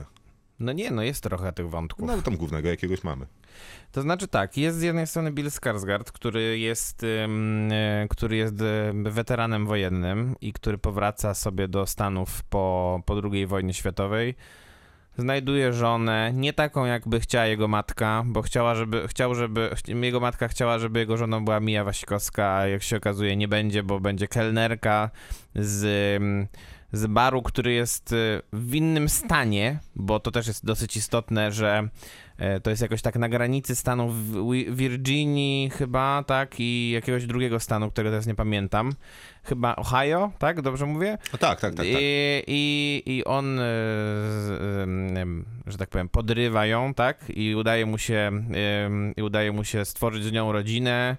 No 0.61 0.73
nie, 0.73 0.91
no 0.91 1.03
jest 1.03 1.23
trochę 1.23 1.53
tych 1.53 1.71
wątków. 1.71 2.07
no 2.07 2.13
ale 2.13 2.23
tam 2.23 2.37
głównego 2.37 2.69
jakiegoś 2.69 3.05
mamy. 3.05 3.27
To 3.93 4.03
znaczy 4.03 4.29
tak, 4.29 4.57
jest 4.57 4.79
z 4.79 4.83
jednej 4.83 5.07
strony 5.07 5.33
Bill 5.33 5.47
Skarsgård, 5.47 6.13
który 6.13 6.59
jest, 6.59 7.05
e, 7.05 8.07
który 8.11 8.37
jest 8.37 8.55
e, 8.61 8.93
weteranem 9.11 9.67
wojennym 9.67 10.35
i 10.41 10.53
który 10.53 10.79
powraca 10.79 11.35
sobie 11.35 11.69
do 11.69 11.87
Stanów 11.87 12.43
po, 12.43 13.01
po 13.07 13.21
II 13.33 13.47
wojnie 13.47 13.75
światowej. 13.75 14.35
Znajduje 15.19 15.73
żonę, 15.73 16.33
nie 16.35 16.53
taką 16.53 16.85
jakby 16.85 17.21
chciała 17.21 17.47
jego 17.47 17.69
matka, 17.69 18.23
bo 18.27 18.43
chciała, 18.43 18.75
żeby, 18.75 19.09
chciał, 19.09 19.35
żeby, 19.35 19.71
jego 19.87 20.21
matka 20.21 20.49
chciała, 20.49 20.79
żeby 20.79 20.99
jego 20.99 21.17
żoną 21.17 21.45
była 21.45 21.61
Mija 21.61 21.85
Wasikowska, 21.85 22.55
a 22.55 22.67
jak 22.67 22.83
się 22.83 22.97
okazuje 22.97 23.37
nie 23.37 23.49
będzie, 23.49 23.83
bo 23.83 24.01
będzie 24.01 24.29
kelnerka 24.29 25.11
z, 25.55 26.23
z 26.93 27.07
baru, 27.07 27.43
który 27.43 27.72
jest 27.72 28.12
y, 28.12 28.43
w 28.53 28.74
innym 28.74 29.09
stanie, 29.09 29.78
bo 29.97 30.20
to 30.20 30.30
też 30.30 30.47
jest 30.47 30.64
dosyć 30.64 30.97
istotne, 30.97 31.53
że 31.53 31.88
e, 32.38 32.61
to 32.61 32.70
jest 32.70 32.82
jakoś 32.82 33.03
tak 33.03 33.16
na 33.16 33.28
granicy 33.28 33.76
stanów 33.76 34.14
Virginii 34.76 35.70
chyba, 35.70 36.24
tak, 36.26 36.55
i 36.59 36.91
jakiegoś 36.91 37.26
drugiego 37.26 37.61
stanu, 37.61 37.91
którego 37.91 38.11
teraz 38.11 38.26
nie 38.26 38.34
pamiętam. 38.34 38.93
Chyba 39.45 39.76
Ohio, 39.76 40.32
tak? 40.38 40.62
Dobrze 40.62 40.86
mówię? 40.86 41.18
No 41.32 41.38
tak, 41.38 41.61
tak, 41.61 41.74
tak. 41.74 41.76
tak. 41.76 41.86
I, 41.86 42.43
i, 42.47 43.03
I 43.07 43.24
on, 43.24 43.59
e, 43.59 43.64
że 45.66 45.78
tak 45.78 45.88
powiem, 45.88 46.09
podrywa 46.09 46.66
ją, 46.66 46.95
tak? 46.95 47.24
I 47.28 47.55
udaje 47.55 47.86
mu 47.86 47.99
się, 47.99 48.32
i 49.16 49.22
udaje 49.22 49.53
mu 49.53 49.64
się 49.64 49.84
stworzyć 49.84 50.24
z 50.24 50.32
nią 50.32 50.53
rodzinę. 50.53 51.16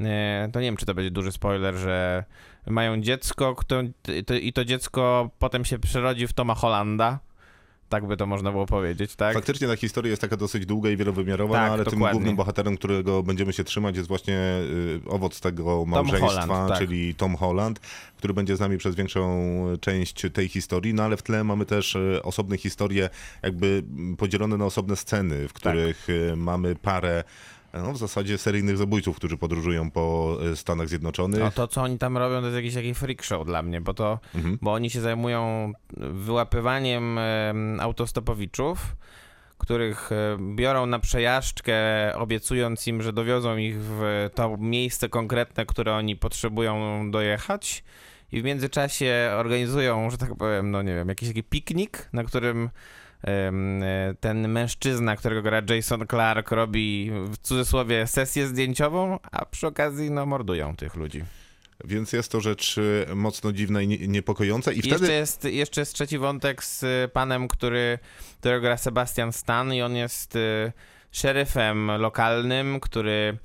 E, 0.00 0.48
To 0.52 0.60
nie 0.60 0.66
wiem, 0.66 0.76
czy 0.76 0.86
to 0.86 0.94
będzie 0.94 1.10
duży 1.10 1.32
spoiler, 1.32 1.74
że 1.74 2.24
mają 2.70 3.00
dziecko, 3.00 3.54
kto, 3.54 3.82
to, 4.26 4.34
i 4.34 4.52
to 4.52 4.64
dziecko 4.64 5.30
potem 5.38 5.64
się 5.64 5.78
przerodzi 5.78 6.26
w 6.26 6.32
Toma 6.32 6.54
Hollanda. 6.54 7.18
Tak 7.88 8.06
by 8.06 8.16
to 8.16 8.26
można 8.26 8.52
było 8.52 8.66
powiedzieć, 8.66 9.16
tak? 9.16 9.34
Faktycznie 9.34 9.68
ta 9.68 9.76
historia 9.76 10.10
jest 10.10 10.22
taka 10.22 10.36
dosyć 10.36 10.66
długa 10.66 10.90
i 10.90 10.96
wielowymiarowa, 10.96 11.54
Tak, 11.54 11.66
no, 11.66 11.72
ale 11.72 11.84
tym 11.84 11.92
dokładnie. 11.92 12.12
głównym 12.12 12.36
bohaterem, 12.36 12.76
którego 12.76 13.22
będziemy 13.22 13.52
się 13.52 13.64
trzymać, 13.64 13.96
jest 13.96 14.08
właśnie 14.08 14.34
y, 14.36 15.00
owoc 15.08 15.40
tego 15.40 15.84
małżeństwa, 15.86 16.46
Holland, 16.46 16.68
tak. 16.68 16.78
czyli 16.78 17.14
Tom 17.14 17.36
Holland, 17.36 17.80
który 18.16 18.34
będzie 18.34 18.56
z 18.56 18.60
nami 18.60 18.78
przez 18.78 18.94
większą 18.94 19.38
część 19.80 20.26
tej 20.32 20.48
historii, 20.48 20.94
no 20.94 21.02
ale 21.02 21.16
w 21.16 21.22
tle 21.22 21.44
mamy 21.44 21.66
też 21.66 21.94
y, 21.94 22.20
osobne 22.22 22.56
historie, 22.58 23.10
jakby 23.42 23.82
podzielone 24.18 24.56
na 24.56 24.64
osobne 24.64 24.96
sceny, 24.96 25.48
w 25.48 25.52
których 25.52 26.08
y, 26.08 26.36
mamy 26.36 26.76
parę 26.76 27.24
no, 27.74 27.92
w 27.92 27.98
zasadzie 27.98 28.38
seryjnych 28.38 28.76
zabójców, 28.76 29.16
którzy 29.16 29.36
podróżują 29.36 29.90
po 29.90 30.36
y, 30.52 30.56
Stanach 30.56 30.88
Zjednoczonych. 30.88 31.40
No 31.40 31.50
to, 31.50 31.68
co 31.68 31.82
oni 31.82 31.98
tam 31.98 32.16
robią, 32.16 32.40
to 32.40 32.46
jest 32.46 32.56
jakiś 32.56 32.74
taki 32.74 32.94
freak 32.94 33.22
show 33.22 33.46
dla 33.46 33.62
mnie, 33.62 33.80
bo 33.80 33.94
to, 33.94 34.18
Mhm. 34.34 34.58
bo 34.62 34.72
oni 34.72 34.90
się 34.90 35.00
zajmują 35.00 35.72
wyłapywaniem 36.28 37.18
em, 37.18 37.80
autostopowiczów, 37.80 38.96
których 39.58 40.12
e, 40.12 40.38
biorą 40.54 40.86
na 40.86 40.98
przejażdżkę, 40.98 41.74
obiecując 42.14 42.86
im, 42.86 43.02
że 43.02 43.12
dowiozą 43.12 43.56
ich 43.56 43.76
w 43.80 44.30
to 44.34 44.56
miejsce 44.58 45.08
konkretne, 45.08 45.66
które 45.66 45.94
oni 45.94 46.16
potrzebują 46.16 47.10
dojechać. 47.10 47.84
I 48.32 48.40
w 48.40 48.44
międzyczasie 48.44 49.30
organizują, 49.36 50.10
że 50.10 50.18
tak 50.18 50.36
powiem, 50.36 50.70
no 50.70 50.82
nie 50.82 50.94
wiem, 50.94 51.08
jakiś 51.08 51.28
taki 51.28 51.42
piknik, 51.42 52.08
na 52.12 52.24
którym 52.24 52.64
e, 52.64 52.70
ten 54.20 54.48
mężczyzna, 54.48 55.16
którego 55.16 55.42
gra 55.42 55.62
Jason 55.70 56.06
Clark, 56.06 56.50
robi 56.50 57.10
w 57.30 57.38
cudzysłowie 57.38 58.06
sesję 58.06 58.46
zdjęciową, 58.46 59.18
a 59.32 59.44
przy 59.44 59.66
okazji 59.66 60.10
no 60.10 60.26
mordują 60.26 60.76
tych 60.76 60.94
ludzi. 60.94 61.24
Więc 61.84 62.12
jest 62.12 62.32
to 62.32 62.40
rzecz 62.40 62.78
y, 62.78 63.06
mocno 63.14 63.52
dziwna 63.52 63.82
i 63.82 63.88
nie- 63.88 64.08
niepokojąca. 64.08 64.72
I 64.72 64.78
wtedy... 64.78 64.90
Jeszcze, 64.90 65.12
jest, 65.12 65.44
jeszcze 65.44 65.80
jest 65.80 65.94
trzeci 65.94 66.18
wątek 66.18 66.64
z 66.64 66.82
y, 66.82 67.10
panem, 67.12 67.48
który, 67.48 67.98
którego 68.40 68.60
gra 68.60 68.76
Sebastian 68.76 69.32
Stan 69.32 69.74
i 69.74 69.82
on 69.82 69.96
jest 69.96 70.38
szeryfem 71.12 71.90
lokalnym, 71.90 72.80
który 72.80 73.38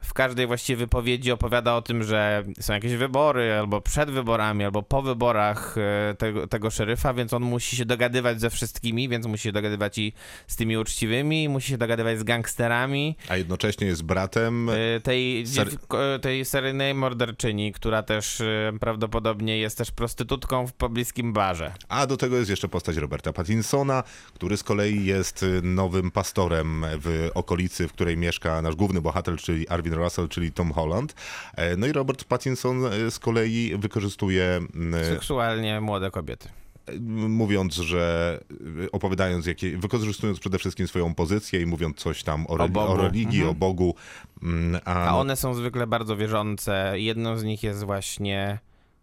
w 0.00 0.12
każdej 0.14 0.46
właściwie 0.46 0.76
wypowiedzi 0.76 1.32
opowiada 1.32 1.74
o 1.76 1.82
tym, 1.82 2.02
że 2.02 2.44
są 2.60 2.72
jakieś 2.72 2.92
wybory, 2.94 3.52
albo 3.52 3.80
przed 3.80 4.10
wyborami, 4.10 4.64
albo 4.64 4.82
po 4.82 5.02
wyborach 5.02 5.76
y, 6.12 6.14
tego, 6.16 6.46
tego 6.46 6.70
szeryfa, 6.70 7.14
więc 7.14 7.32
on 7.32 7.42
musi 7.42 7.76
się 7.76 7.84
dogadywać 7.84 8.40
ze 8.40 8.50
wszystkimi, 8.50 9.08
więc 9.08 9.26
musi 9.26 9.42
się 9.42 9.52
dogadywać 9.52 9.98
i 9.98 10.12
z 10.46 10.56
tymi 10.56 10.76
uczciwymi, 10.76 11.48
musi 11.48 11.68
się 11.68 11.78
dogadywać 11.78 12.18
z 12.18 12.22
gangsterami, 12.22 13.16
A 13.28 13.36
jednocześnie 13.36 13.86
jest 13.86 14.02
bratem 14.02 14.68
y, 14.68 15.00
tej, 15.02 15.46
Ser- 15.46 16.20
tej 16.22 16.44
seryjnej 16.44 16.94
morderczyni, 16.94 17.72
która 17.72 18.02
też 18.02 18.40
y, 18.40 18.72
prawdopodobnie 18.80 19.58
jest 19.58 19.78
też 19.78 19.90
prostytutką 19.90 20.66
w 20.66 20.72
pobliskim 20.72 21.32
barze. 21.32 21.72
A 21.88 22.06
do 22.06 22.16
tego 22.16 22.36
jest 22.36 22.50
jeszcze 22.50 22.68
postać 22.68 22.96
Roberta 22.96 23.32
Pattinsona, 23.32 24.02
który 24.34 24.56
z 24.56 24.62
kolei 24.62 25.04
jest 25.04 25.44
nowym 25.62 26.10
pastorem 26.10 26.84
w 26.98 27.30
okolicy, 27.34 27.88
w 27.88 27.92
której 27.92 28.16
mieszka 28.16 28.62
nasz 28.62 28.74
główny 28.74 29.00
bohater, 29.00 29.36
czyli 29.36 29.68
Arvin 29.90 30.04
Russell, 30.04 30.28
czyli 30.28 30.52
Tom 30.52 30.72
Holland. 30.72 31.14
E, 31.56 31.76
No 31.76 31.86
i 31.86 31.92
Robert 31.92 32.24
Pattinson 32.24 32.84
e, 32.86 33.10
z 33.10 33.18
kolei 33.18 33.72
wykorzystuje, 33.78 34.44
m, 34.74 34.94
Seksualnie 35.04 35.80
młode 35.80 36.10
kobiety. 36.10 36.48
e, 36.86 36.92
mówiąc, 37.28 37.74
że 37.74 38.40
e, 38.84 38.90
opowiadając, 38.92 39.46
jakie, 39.46 39.78
wykorzystując 39.78 40.40
przede 40.40 40.58
wszystkim 40.58 40.88
swoją 40.88 41.14
pozycję 41.14 41.60
i 41.60 41.66
mówiąc 41.66 41.96
coś 41.96 42.22
tam 42.22 42.46
o, 42.46 42.48
O 42.50 42.56
reli- 42.56 42.78
o 42.78 42.96
religii, 42.96 43.40
Mhm. 43.40 43.50
o 43.50 43.54
Bogu. 43.54 43.94
m, 44.42 44.78
A, 44.84 44.94
A 45.08 45.10
no, 45.10 45.20
one 45.20 45.36
są 45.36 45.54
zwykle 45.54 45.86
bardzo 45.86 46.16
wierzące. 46.16 46.92
Jedną 46.94 47.36
z 47.36 47.44
nich 47.44 47.62
jest 47.62 47.84
właśnie 47.84 48.58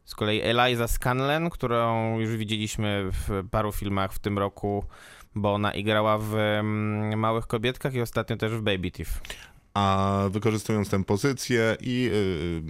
z 0.06 0.16
kolei 0.16 0.42
Eliza 0.42 0.88
Scanlen, 0.88 1.50
którą 1.50 2.20
już 2.20 2.38
widzieliśmy 2.38 3.10
w 3.12 3.44
paru 3.52 3.72
filmach 3.72 4.14
w 4.14 4.20
tym 4.20 4.38
roku, 4.40 4.84
bo 5.36 5.54
ona 5.54 5.74
igrała 5.74 6.18
w 6.18 6.36
mm, 6.36 7.20
Małych 7.20 7.48
Kobietkach 7.48 7.94
i 7.94 8.02
ostatnio 8.02 8.38
też 8.38 8.52
w 8.52 8.62
Baby 8.62 8.92
Thief. 8.92 9.22
A 9.78 10.30
wykorzystując 10.30 10.90
tę 10.90 11.04
pozycję 11.04 11.78
i 11.82 12.10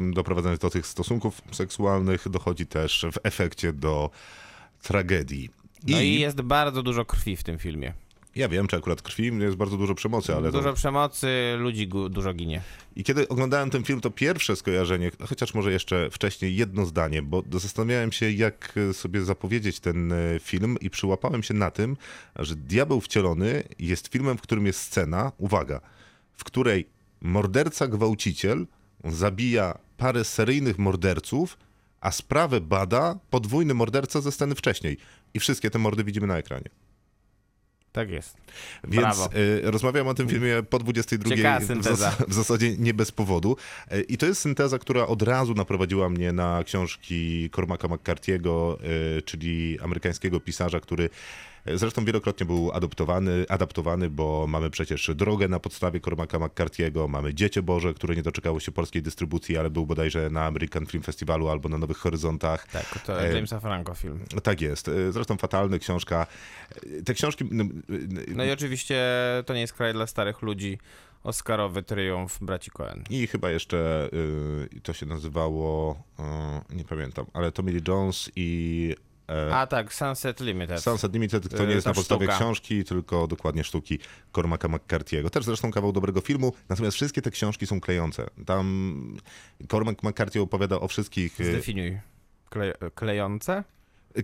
y, 0.09 0.13
doprowadzając 0.13 0.59
do 0.59 0.69
tych 0.69 0.87
stosunków 0.87 1.41
seksualnych, 1.51 2.29
dochodzi 2.29 2.65
też 2.65 3.05
w 3.13 3.17
efekcie 3.23 3.73
do 3.73 4.09
tragedii. 4.81 5.49
No 5.87 6.01
i, 6.01 6.19
jest 6.19 6.41
bardzo 6.41 6.83
dużo 6.83 7.05
krwi 7.05 7.35
w 7.35 7.43
tym 7.43 7.59
filmie. 7.59 7.93
Ja 8.35 8.49
wiem, 8.49 8.67
czy 8.67 8.75
akurat 8.75 9.01
krwi, 9.01 9.31
jest 9.39 9.57
bardzo 9.57 9.77
dużo 9.77 9.95
przemocy, 9.95 10.35
ale 10.35 10.51
Dużo 10.51 10.69
to... 10.69 10.73
przemocy, 10.73 11.27
ludzi 11.57 11.87
dużo 12.09 12.33
ginie. 12.33 12.61
I 12.95 13.03
kiedy 13.03 13.27
oglądałem 13.27 13.69
ten 13.69 13.83
film, 13.83 14.01
to 14.01 14.11
pierwsze 14.11 14.55
skojarzenie, 14.55 15.11
chociaż 15.29 15.53
może 15.53 15.71
jeszcze 15.71 16.09
wcześniej 16.11 16.55
jedno 16.55 16.85
zdanie, 16.85 17.21
bo 17.21 17.43
zastanawiałem 17.51 18.11
się, 18.11 18.31
jak 18.31 18.73
sobie 18.93 19.21
zapowiedzieć 19.21 19.79
ten 19.79 20.11
e, 20.11 20.15
film 20.39 20.77
i 20.81 20.89
przyłapałem 20.89 21.43
się 21.43 21.53
na 21.53 21.71
tym, 21.71 21.97
że 22.35 22.55
Diabeł 22.55 23.01
Wcielony 23.01 23.63
jest 23.79 24.07
filmem, 24.07 24.37
w 24.37 24.41
którym 24.41 24.65
jest 24.65 24.79
scena, 24.79 25.31
uwaga, 25.37 25.81
w 26.33 26.43
której 26.43 26.96
morderca 27.22 27.88
gwałciciel 27.88 28.68
zabija 29.03 29.78
parę 29.97 30.24
seryjnych 30.24 30.78
morderców, 30.80 31.57
a 32.01 32.11
sprawę 32.11 32.61
bada 32.61 33.20
podwójny 33.30 33.74
morderca 33.74 34.22
ze 34.22 34.32
sceny 34.32 34.55
wcześniej. 34.55 34.97
I 35.34 35.39
wszystkie 35.39 35.70
te 35.70 35.80
mordy 35.80 36.03
widzimy 36.03 36.28
na 36.28 36.38
ekranie. 36.38 36.70
Tak 37.91 38.09
jest. 38.09 38.38
Więc 38.84 38.95
Brawo. 38.95 39.30
y, 39.36 39.72
rozmawiam 39.72 40.07
o 40.07 40.13
tym 40.13 40.30
filmie 40.30 40.63
po 40.70 40.80
22 40.80 41.36
Ciekawa 41.36 41.59
w, 41.59 41.84
zas- 41.84 42.26
w 42.28 42.34
zasadzie 42.34 42.78
nie 42.78 42.93
bez 42.93 43.11
powodu. 43.11 43.57
Y, 43.93 44.01
I 44.01 44.18
to 44.18 44.26
jest 44.26 44.41
synteza, 44.41 44.80
która 44.80 45.07
od 45.07 45.22
razu 45.22 45.53
naprowadziła 45.53 46.09
mnie 46.09 46.32
na 46.34 46.63
książki 46.63 47.49
Cormaca 47.55 47.88
McCarthy'ego, 47.88 48.78
y, 49.18 49.22
czyli 49.22 49.80
amerykańskiego 49.80 50.39
pisarza, 50.39 50.80
który 50.80 51.09
zresztą 51.74 52.05
wielokrotnie 52.05 52.45
był 52.45 52.72
adoptowany, 52.72 53.45
adaptowany, 53.49 54.09
bo 54.09 54.45
mamy 54.47 54.70
przecież 54.70 55.11
Drogę 55.15 55.47
na 55.47 55.59
podstawie 55.59 55.99
Cormaca 55.99 56.38
McCarthy'ego, 56.38 57.09
mamy 57.09 57.34
Dziecię 57.34 57.61
Boże, 57.61 57.93
które 57.93 58.15
nie 58.15 58.24
doczekało 58.24 58.59
się 58.59 58.72
polskiej 58.72 59.01
dystrybucji, 59.01 59.57
ale 59.57 59.70
był 59.70 59.86
bodajże 59.86 60.30
na 60.30 60.45
American 60.45 60.86
Film 60.86 61.03
Festivalu 61.03 61.49
albo 61.49 61.70
na 61.70 61.78
Nowych 61.78 61.97
Horyzontach. 61.97 62.68
Tak, 62.68 62.99
to 63.05 63.22
E, 63.24 63.34
Jamesa 63.34 63.59
Franco 63.59 63.93
film. 63.93 64.20
Tak 64.43 64.61
jest. 64.61 64.88
Y, 64.88 65.11
Zresztą 65.11 65.38
fatalny 65.38 65.80
książka. 65.80 66.28
Y, 66.86 67.03
Te 67.03 67.13
książki... 67.13 67.45
No 68.36 68.43
i 68.45 68.51
oczywiście 68.51 69.05
to 69.45 69.53
nie 69.53 69.61
jest 69.61 69.74
kraj 69.74 69.93
dla 69.93 70.07
starych 70.07 70.41
ludzi. 70.41 70.78
Oscarowy 71.24 71.84
triumf 71.84 72.39
braci 72.41 72.72
Coen. 72.72 73.03
I 73.09 73.28
chyba 73.28 73.49
jeszcze 73.49 74.09
y, 74.76 74.82
to 74.84 74.93
się 74.93 75.05
nazywało, 75.05 75.97
y, 76.72 76.76
nie 76.76 76.84
pamiętam, 76.84 77.26
ale 77.34 77.51
Tommy 77.51 77.72
Lee 77.72 77.82
Jones 77.88 78.32
i 78.36 78.95
e, 78.99 79.16
A 79.53 79.67
tak, 79.67 79.93
Sunset 79.93 80.39
Limited. 80.39 80.82
Sunset 80.82 81.13
Limited, 81.13 81.57
to 81.57 81.65
nie 81.65 81.73
jest 81.73 81.84
ta 81.84 81.89
na 81.89 81.93
podstawie 81.93 82.25
sztuka. 82.25 82.38
książki, 82.38 82.84
tylko 82.84 83.28
dokładnie 83.28 83.63
sztuki 83.63 83.99
Cormaca 84.36 84.67
McCarthy'ego. 84.67 85.30
Też 85.30 85.45
zresztą 85.45 85.71
kawał 85.71 85.91
dobrego 85.91 86.21
filmu, 86.21 86.53
natomiast 86.69 86.95
wszystkie 86.95 87.21
te 87.21 87.32
książki 87.32 87.67
są 87.67 87.82
klejące. 87.82 88.28
Tam 88.45 89.17
Cormac 89.71 90.03
McCarthy 90.03 90.41
opowiada 90.41 90.80
o 90.80 90.88
wszystkich... 90.88 91.39
y, 91.39 91.45
Zdefiniuj. 91.45 91.99
Kle 92.49 92.73
klejące? 92.95 93.63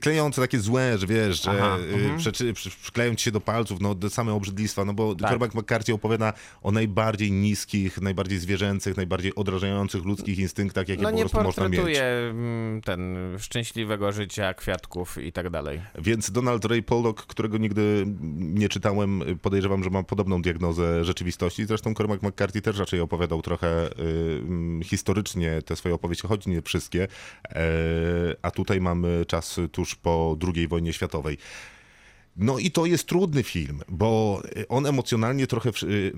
Klejące 0.01 0.41
takie 0.41 0.59
złe, 0.59 0.97
że 0.97 1.07
wiesz, 1.07 1.43
że 1.43 1.51
Aha, 1.51 1.77
y, 1.77 1.93
mhm. 1.93 2.17
przeczy, 2.17 2.53
przy, 2.53 2.69
przykleją 2.69 3.15
ci 3.15 3.25
się 3.25 3.31
do 3.31 3.41
palców, 3.41 3.81
no 3.81 3.95
do 3.95 4.09
same 4.09 4.33
obrzydlistwa, 4.33 4.85
no 4.85 4.93
bo 4.93 5.15
Tak. 5.15 5.29
Cormac 5.29 5.53
McCarthy 5.53 5.93
opowiada 5.93 6.33
o 6.61 6.71
najbardziej 6.71 7.31
niskich, 7.31 8.01
najbardziej 8.01 8.39
zwierzęcych, 8.39 8.97
najbardziej 8.97 9.35
odrażających 9.35 10.05
ludzkich 10.05 10.39
instynktach, 10.39 10.87
jakie 10.87 11.01
No 11.03 11.09
po 11.09 11.15
nie 11.15 11.21
prostu 11.21 11.43
można 11.43 11.69
mieć. 11.69 11.79
portretuje 11.79 12.03
mm, 12.03 12.81
ten 12.81 13.17
szczęśliwego 13.39 14.11
życia, 14.11 14.53
kwiatków 14.53 15.17
i 15.17 15.31
tak 15.31 15.49
dalej. 15.49 15.81
Więc 15.99 16.31
Donald 16.31 16.65
Ray 16.65 16.83
Pollock, 16.83 17.25
którego 17.25 17.57
nigdy 17.57 18.05
nie 18.33 18.69
czytałem, 18.69 19.23
podejrzewam, 19.41 19.83
że 19.83 19.89
ma 19.89 20.03
podobną 20.03 20.41
diagnozę 20.41 21.05
rzeczywistości. 21.05 21.65
Zresztą 21.65 21.93
Cormac 21.93 22.21
McCarthy 22.21 22.61
też 22.61 22.77
raczej 22.77 22.99
opowiadał 22.99 23.41
trochę 23.41 23.87
y, 23.87 23.91
mm, 24.39 24.83
historycznie 24.83 25.61
te 25.61 25.75
swoje 25.75 25.95
opowieści, 25.95 26.27
choć 26.27 26.47
nie 26.47 26.61
wszystkie. 26.61 27.07
E, 27.49 27.59
a 28.41 28.51
tutaj 28.51 28.81
mamy 28.81 29.25
czas 29.25 29.59
tuż 29.83 29.95
po 29.95 30.37
II 30.55 30.67
wojnie 30.67 30.93
światowej. 30.93 31.37
No 32.37 32.59
i 32.59 32.71
to 32.71 32.85
jest 32.85 33.07
trudny 33.07 33.43
film, 33.43 33.81
bo 33.87 34.41
on 34.69 34.85
emocjonalnie 34.85 35.47
trochę 35.47 35.69
y, 35.69 35.85
y, 35.85 36.13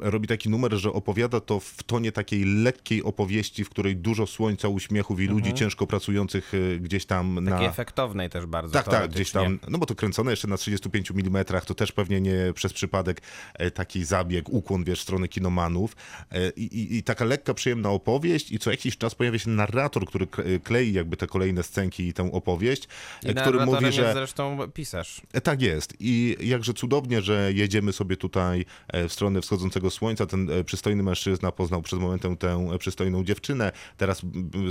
robi 0.00 0.28
taki 0.28 0.48
numer, 0.48 0.74
że 0.74 0.92
opowiada 0.92 1.40
to 1.40 1.60
w 1.60 1.82
tonie 1.82 2.12
takiej 2.12 2.44
lekkiej 2.44 3.02
opowieści, 3.02 3.64
w 3.64 3.70
której 3.70 3.96
dużo 3.96 4.26
słońca, 4.26 4.68
uśmiechów 4.68 5.20
i 5.20 5.26
ludzi 5.26 5.54
ciężko 5.54 5.86
pracujących 5.86 6.54
y, 6.54 6.78
gdzieś 6.82 7.06
tam 7.06 7.34
Takiej 7.34 7.66
na... 7.66 7.70
efektownej 7.70 8.30
też 8.30 8.46
bardzo. 8.46 8.72
Tak, 8.72 8.88
tak, 8.88 9.10
gdzieś 9.10 9.30
tam, 9.30 9.58
no 9.68 9.78
bo 9.78 9.86
to 9.86 9.94
kręcone 9.94 10.30
jeszcze 10.30 10.48
na 10.48 10.56
35 10.56 11.10
mm, 11.10 11.44
to 11.66 11.74
też 11.74 11.92
pewnie 11.92 12.20
nie 12.20 12.52
przez 12.54 12.72
przypadek 12.72 13.22
e, 13.54 13.70
taki 13.70 14.04
zabieg, 14.04 14.48
ukłon, 14.48 14.84
wiesz, 14.84 15.00
w 15.00 15.02
stronę 15.02 15.28
kinomanów 15.28 15.96
E, 16.32 16.50
i, 16.50 16.62
i, 16.62 16.96
i 16.96 17.02
taka 17.02 17.24
lekka, 17.24 17.54
przyjemna 17.54 17.90
opowieść 17.90 18.52
i 18.52 18.58
co 18.58 18.70
jakiś 18.70 18.98
czas 18.98 19.14
pojawia 19.14 19.38
się 19.38 19.50
narrator, 19.50 20.06
który 20.06 20.26
klei 20.64 20.92
jakby 20.92 21.16
te 21.16 21.26
kolejne 21.26 21.62
scenki 21.62 22.08
i 22.08 22.12
tę 22.12 22.32
opowieść, 22.32 22.88
I 23.22 23.28
e, 23.28 23.34
który 23.34 23.66
mówi, 23.66 23.92
że... 23.92 24.12
zresztą 24.12 24.58
pisarz. 24.74 25.22
E, 25.36 25.40
Tak 25.40 25.62
jest. 25.62 25.94
I 26.00 26.36
jakże 26.40 26.74
cudownie, 26.74 27.22
że 27.22 27.52
jedziemy 27.52 27.92
sobie 27.92 28.16
tutaj 28.16 28.64
e, 28.88 29.08
w 29.08 29.12
stronę 29.12 29.40
wschodzącego 29.40 29.90
słońca. 29.90 30.26
Ten 30.26 30.50
e, 30.50 30.64
przystojny 30.64 31.02
mężczyzna 31.02 31.52
poznał 31.52 31.82
przed 31.82 32.00
momentem 32.00 32.36
tę 32.36 32.68
przystojną 32.78 33.24
dziewczynę. 33.24 33.72
Teraz 33.96 34.22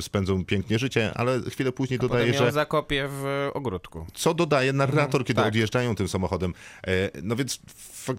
spędzą 0.02 0.46
pięknie 0.46 0.80
życie, 0.80 1.12
ale 1.16 1.42
chwilę 1.42 1.72
później 1.72 2.00
dodaje, 2.00 2.26
Potem 2.26 2.42
ją 2.42 2.46
że 2.46 2.52
zakopie 2.52 3.08
w 3.10 3.50
ogródku. 3.54 4.06
co 4.14 4.34
dodaje 4.34 4.74
narrator, 4.74 5.26
kiedy 5.26 5.38
tak. 5.38 5.48
odjeżdżają 5.48 5.96
tym 5.96 6.08
samochodem. 6.08 6.54
No 7.24 7.36
więc 7.36 7.60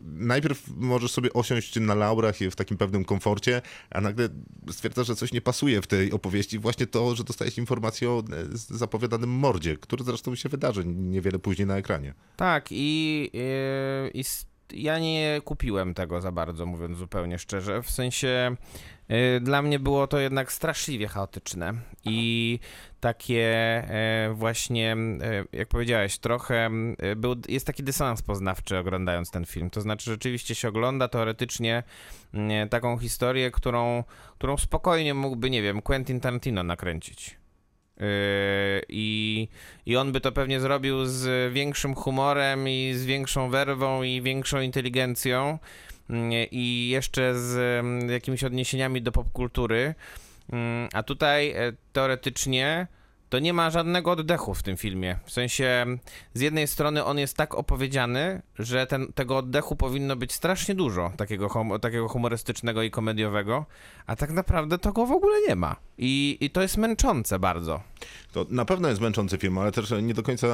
najpierw 0.05 0.63
możesz 0.77 1.11
sobie 1.11 1.33
osiąść 1.33 1.81
na 1.81 1.95
laurach 1.95 2.41
i 2.41 2.51
w 2.51 2.57
takim 2.57 2.77
pewnym 2.77 3.05
komforcie, 3.05 3.63
a 3.91 4.01
nagle 4.01 4.29
stwierdzasz, 4.71 5.07
że 5.07 5.17
coś 5.17 5.33
nie 5.33 5.41
pasuje 5.41 5.83
w 5.83 5.87
tej 5.87 6.13
opowieści. 6.13 6.59
Właśnie 6.59 6.87
to, 6.87 7.15
że 7.17 7.25
dostajesz 7.25 7.59
informację 7.59 8.11
o 8.11 8.25
zapowiadanym 8.53 9.31
mordzie, 9.31 9.77
który 9.77 10.05
zresztą 10.05 10.35
się 10.35 10.49
wydarzy 10.49 10.85
niewiele 10.87 11.39
później 11.39 11.67
na 11.67 11.77
ekranie. 11.77 12.15
Tak, 12.37 12.67
i, 12.71 13.31
yy, 13.33 14.11
i 14.11 14.21
s- 14.21 14.47
ja 14.73 14.99
nie 14.99 15.41
kupiłem 15.45 15.95
tego 15.95 16.21
za 16.21 16.33
bardzo, 16.33 16.67
mówiąc 16.67 16.99
zupełnie 16.99 17.39
szczerze. 17.39 17.83
W 17.83 17.91
sensie 17.91 18.57
yy, 19.09 19.41
dla 19.41 19.63
mnie 19.63 19.79
było 19.79 20.07
to 20.07 20.19
jednak 20.19 20.53
straszliwie 20.53 21.09
chaotyczne 21.09 21.73
i 22.05 22.59
takie 23.01 23.83
yy, 24.29 24.35
właśnie, 24.35 24.97
jak 25.53 25.69
powiedziałeś, 25.69 26.19
trochę 26.19 26.71
był, 27.17 27.35
jest 27.49 27.67
taki 27.67 27.83
dysonans 27.83 28.23
poznawczy 28.23 28.79
oglądając 28.79 29.31
ten 29.31 29.45
film. 29.45 29.71
To 29.71 29.81
znaczy 29.81 30.11
rzeczywiście 30.11 30.55
się 30.55 30.69
ogląda 30.69 31.09
teoretycznie 31.09 31.83
taką 32.71 32.99
historię, 32.99 33.51
którą, 33.51 34.05
którą 34.39 34.57
spokojnie 34.57 35.15
mógłby, 35.15 35.51
nie 35.51 35.63
wiem, 35.63 35.83
Quentin 35.83 36.21
Tarantino 36.21 36.63
nakręcić. 36.63 37.37
Yy, 38.01 38.07
I, 38.89 39.49
I 39.87 39.97
on 39.97 40.13
by 40.13 40.21
to 40.21 40.33
pewnie 40.33 40.61
zrobił 40.61 41.07
z 41.07 41.53
większym 41.53 41.95
humorem 41.95 42.69
i 42.69 42.93
z 42.95 43.05
większą 43.05 43.51
werwą 43.51 44.03
i 44.03 44.23
większą 44.23 44.61
inteligencją 44.61 45.59
mm, 46.11 46.33
i 46.51 46.89
jeszcze 46.89 47.35
z 47.35 47.81
mm, 47.81 48.11
jakimiś 48.11 48.45
odniesieniami 48.45 49.03
do 49.03 49.13
popkultury. 49.13 49.95
Mm, 50.53 50.89
A 50.93 51.03
tutaj 51.03 51.51
e, 51.51 51.73
teoretycznie 51.93 52.87
to 53.29 53.39
nie 53.39 53.53
ma 53.53 53.71
żadnego 53.71 54.11
oddechu 54.11 54.55
w 54.55 54.63
tym 54.63 54.77
filmie. 54.77 55.19
W 55.25 55.33
sensie, 55.33 55.87
z 56.35 56.41
jednej 56.41 56.67
strony 56.67 57.05
on 57.05 57.19
jest 57.19 57.37
tak 57.37 57.55
opowiedziany, 57.55 58.43
że 58.59 58.87
ten, 58.87 59.13
tego 59.13 59.37
oddechu 59.37 59.77
powinno 59.77 60.17
być 60.17 60.33
strasznie 60.33 60.75
dużo, 60.75 61.13
takiego, 61.17 61.49
hum, 61.49 61.81
takiego 61.81 62.09
humorystycznego 62.09 62.83
i 62.83 62.91
komediowego, 62.91 63.67
a 64.07 64.17
tak 64.17 64.31
naprawdę 64.31 64.79
to 64.79 64.93
go 64.93 65.07
w 65.07 65.13
ogóle 65.13 65.37
nie 65.49 65.57
ma. 65.57 65.77
I, 65.99 66.39
i 66.41 66.51
to 66.51 66.63
jest 66.63 66.77
męczące 66.77 67.39
bardzo. 67.39 67.81
To 68.33 68.47
na 68.51 68.65
pewno 68.65 68.89
jest 68.89 69.01
męczący 69.01 69.39
film, 69.39 69.59
ale 69.59 69.73
też 69.73 69.95
nie 70.03 70.15
do 70.15 70.23
końca 70.23 70.47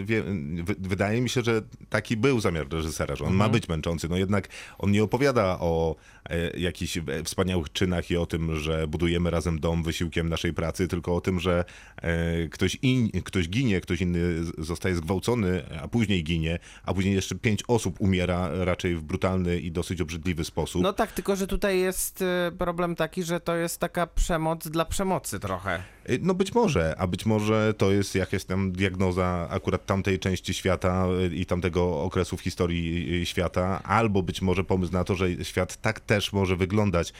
y, 0.00 0.04
wie, 0.04 0.22
wy- 0.64 0.74
wydaje 0.78 1.20
mi 1.20 1.28
się, 1.28 1.42
że 1.42 1.62
taki 1.88 2.16
był 2.16 2.40
zamiar 2.40 2.68
reżysera, 2.72 3.16
że 3.16 3.24
on 3.24 3.34
ma 3.34 3.48
być 3.48 3.68
męczący. 3.68 4.08
No 4.08 4.16
jednak 4.16 4.48
on 4.78 4.90
nie 4.90 5.02
opowiada 5.02 5.44
o 5.60 5.96
e, 6.30 6.58
jakichś 6.58 6.96
e, 6.96 7.02
wspaniałych 7.24 7.72
czynach 7.72 8.10
i 8.10 8.16
o 8.16 8.26
tym, 8.26 8.56
że 8.56 8.86
budujemy 8.88 9.30
razem 9.30 9.58
dom 9.60 9.82
wysiłkiem 9.82 10.28
naszej 10.28 10.54
pracy, 10.54 10.88
tylko 10.88 11.16
o 11.16 11.20
tym, 11.20 11.40
że 11.40 11.64
e, 12.02 12.48
ktoś, 12.48 12.78
in, 12.82 13.10
ktoś 13.24 13.48
ginie, 13.48 13.80
ktoś 13.80 14.00
inny 14.00 14.20
zostaje 14.58 14.94
zgwałcony, 14.96 15.62
a 15.82 15.88
później 15.88 16.24
ginie, 16.24 16.58
a 16.84 16.94
później 16.94 17.14
jeszcze 17.14 17.34
pięć 17.34 17.62
osób 17.68 18.00
umiera 18.00 18.64
raczej 18.64 18.96
w 18.96 19.02
brutalny 19.02 19.60
i 19.60 19.72
dosyć 19.72 20.00
obrzydliwy 20.00 20.44
sposób. 20.44 20.82
No 20.82 20.92
tak, 20.92 21.12
tylko 21.12 21.36
że 21.36 21.46
tutaj 21.46 21.78
jest 21.80 22.22
y, 22.22 22.26
problem 22.58 22.96
taki, 22.96 23.22
że 23.22 23.40
to 23.40 23.56
jest 23.56 23.78
taka 23.78 24.06
przemoc 24.06 24.68
dla 24.70 24.84
przemocy 24.84 25.40
trochę. 25.40 25.82
Y, 26.10 26.18
No 26.22 26.34
być 26.34 26.54
może, 26.54 26.94
a 26.98 27.06
być 27.06 27.26
może 27.26 27.74
to 27.78 27.92
jest 27.92 28.14
jakaś 28.14 28.44
tam 28.44 28.72
diagnoza 28.72 29.48
akurat 29.50 29.86
tamtej 29.86 30.18
części 30.18 30.54
świata 30.54 31.06
y, 31.32 31.34
i 31.34 31.46
tamtego 31.46 32.02
okresu 32.02 32.36
w 32.36 32.40
historii 32.40 33.22
y, 33.22 33.26
świata, 33.26 33.82
albo 33.82 34.22
być 34.22 34.42
może 34.42 34.64
pomysł 34.64 34.92
na 34.92 35.04
to, 35.04 35.14
że 35.14 35.44
świat 35.44 35.76
tak 35.76 36.00
też 36.00 36.32
może 36.32 36.56
wyglądać, 36.56 37.12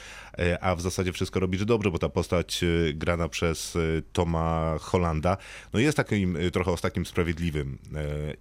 a 0.61 0.75
w 0.75 0.81
zasadzie 0.81 1.13
wszystko 1.13 1.39
robisz 1.39 1.65
dobrze, 1.65 1.91
bo 1.91 1.99
ta 1.99 2.09
postać 2.09 2.65
grana 2.93 3.29
przez 3.29 3.77
Toma 4.13 4.75
Hollanda, 4.79 5.37
no 5.73 5.79
jest 5.79 5.97
takim 5.97 6.37
trochę 6.53 6.71
ostatnim 6.71 7.05
sprawiedliwym 7.05 7.77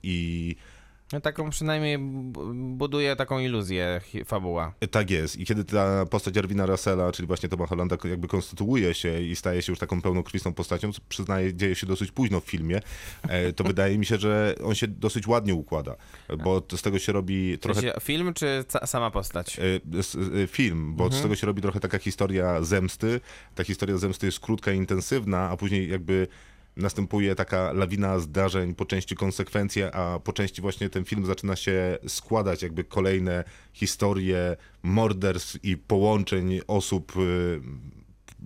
i 0.02 0.56
No, 1.12 1.20
taką 1.20 1.50
przynajmniej 1.50 1.98
buduje 2.54 3.16
taką 3.16 3.38
iluzję 3.38 4.00
fabuła. 4.24 4.74
Tak 4.90 5.10
jest. 5.10 5.36
I 5.36 5.44
kiedy 5.46 5.64
ta 5.64 6.06
postać 6.06 6.36
Erwina 6.36 6.66
Russella, 6.66 7.12
czyli 7.12 7.26
właśnie 7.26 7.48
Toma 7.48 7.66
Hollanda, 7.66 7.96
jakby 8.04 8.28
konstytuuje 8.28 8.94
się 8.94 9.20
i 9.22 9.36
staje 9.36 9.62
się 9.62 9.72
już 9.72 9.78
taką 9.78 10.02
pełnokrwistą 10.02 10.54
postacią, 10.54 10.92
co 10.92 11.00
przyznaję, 11.08 11.54
dzieje 11.54 11.74
się 11.74 11.86
dosyć 11.86 12.12
późno 12.12 12.40
w 12.40 12.44
filmie, 12.44 12.80
e, 13.22 13.52
to 13.52 13.64
wydaje 13.64 13.98
mi 13.98 14.06
się, 14.06 14.16
że 14.16 14.54
on 14.64 14.74
się 14.74 14.88
dosyć 14.88 15.26
ładnie 15.26 15.54
układa, 15.54 15.96
bo 16.44 16.62
z 16.76 16.82
tego 16.82 16.98
się 16.98 17.12
robi 17.12 17.58
trochę... 17.58 17.92
film 18.00 18.34
czy 18.34 18.64
sama 18.86 19.10
postać? 19.10 19.58
e, 19.58 19.62
e, 20.42 20.46
Film, 20.46 20.94
bo 20.96 21.12
z 21.12 21.22
tego 21.22 21.36
się 21.36 21.46
robi 21.46 21.62
trochę 21.62 21.80
taka 21.80 21.98
historia 21.98 22.62
zemsty. 22.62 23.20
Ta 23.54 23.64
historia 23.64 23.96
zemsty 23.96 24.26
jest 24.26 24.40
krótka 24.40 24.72
i 24.72 24.76
intensywna, 24.76 25.50
a 25.50 25.56
później 25.56 25.90
jakby 25.90 26.28
następuje 26.80 27.34
taka 27.34 27.72
lawina 27.72 28.18
zdarzeń, 28.18 28.74
po 28.74 28.84
części 28.84 29.16
konsekwencje, 29.16 29.94
a 29.94 30.20
po 30.20 30.32
części 30.32 30.62
właśnie 30.62 30.90
ten 30.90 31.04
film 31.04 31.26
zaczyna 31.26 31.56
się 31.56 31.98
składać, 32.08 32.62
jakby 32.62 32.84
kolejne 32.84 33.44
historie 33.72 34.56
morderstw 34.82 35.64
i 35.64 35.76
połączeń 35.76 36.60
osób 36.66 37.16
y, 37.16 37.60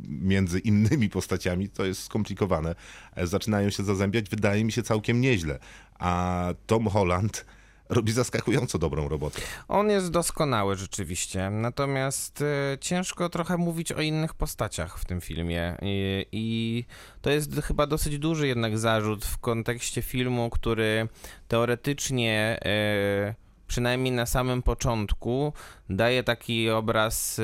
między 0.08 0.58
innymi 0.58 1.08
postaciami, 1.08 1.68
to 1.68 1.84
jest 1.84 2.02
skomplikowane, 2.02 2.74
e, 3.16 3.26
zaczynają 3.26 3.70
się 3.70 3.82
zazębiać, 3.82 4.30
wydaje 4.30 4.64
mi 4.64 4.72
się 4.72 4.82
całkiem 4.82 5.20
nieźle. 5.20 5.58
A 5.98 6.48
Tom 6.66 6.86
Holland 6.86 7.46
robi 7.88 8.12
zaskakująco 8.12 8.78
dobrą 8.78 9.08
robotę. 9.08 9.40
On 9.68 9.90
jest 9.90 10.10
doskonały 10.10 10.76
rzeczywiście, 10.76 11.50
natomiast 11.50 12.42
e, 12.42 12.78
ciężko 12.78 13.28
trochę 13.28 13.56
mówić 13.56 13.92
o 13.92 14.00
innych 14.00 14.34
postaciach 14.34 14.98
w 14.98 15.04
tym 15.04 15.20
filmie 15.20 15.76
I, 15.82 16.26
i 16.32 16.84
to 17.22 17.30
jest 17.30 17.60
chyba 17.60 17.86
dosyć 17.86 18.18
duży 18.18 18.46
jednak 18.46 18.78
zarzut 18.78 19.24
w 19.24 19.38
kontekście 19.38 20.02
filmu, 20.02 20.50
który 20.50 21.08
teoretycznie 21.48 22.60
e, 22.64 23.34
przynajmniej 23.66 24.12
na 24.12 24.26
samym 24.26 24.62
początku 24.62 25.52
daje 25.90 26.22
taki 26.22 26.70
obraz, 26.70 27.40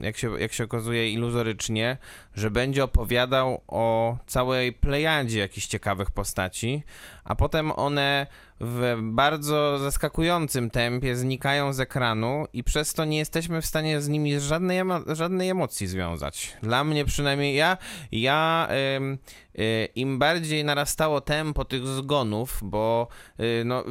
jak 0.00 0.16
się, 0.16 0.40
jak 0.40 0.52
się 0.52 0.64
okazuje 0.64 1.10
iluzorycznie, 1.10 1.96
że 2.34 2.50
będzie 2.50 2.84
opowiadał 2.84 3.60
o 3.68 4.16
całej 4.26 4.72
plejadzie 4.72 5.38
jakichś 5.38 5.66
ciekawych 5.66 6.10
postaci, 6.10 6.82
a 7.24 7.34
potem 7.34 7.72
one 7.72 8.26
w 8.64 8.98
bardzo 9.02 9.78
zaskakującym 9.78 10.70
tempie 10.70 11.16
znikają 11.16 11.72
z 11.72 11.80
ekranu 11.80 12.46
i 12.52 12.64
przez 12.64 12.92
to 12.92 13.04
nie 13.04 13.18
jesteśmy 13.18 13.62
w 13.62 13.66
stanie 13.66 14.00
z 14.00 14.08
nimi 14.08 14.40
żadnej, 14.40 14.80
emo- 14.80 15.14
żadnej 15.14 15.48
emocji 15.48 15.86
związać. 15.86 16.56
Dla 16.62 16.84
mnie 16.84 17.04
przynajmniej 17.04 17.56
ja, 17.56 17.78
ja 18.12 18.68
em, 18.70 19.18
y, 19.58 19.88
im 19.94 20.18
bardziej 20.18 20.64
narastało 20.64 21.20
tempo 21.20 21.64
tych 21.64 21.86
zgonów, 21.86 22.58
bo 22.62 23.08
y, 23.40 23.62
no, 23.64 23.84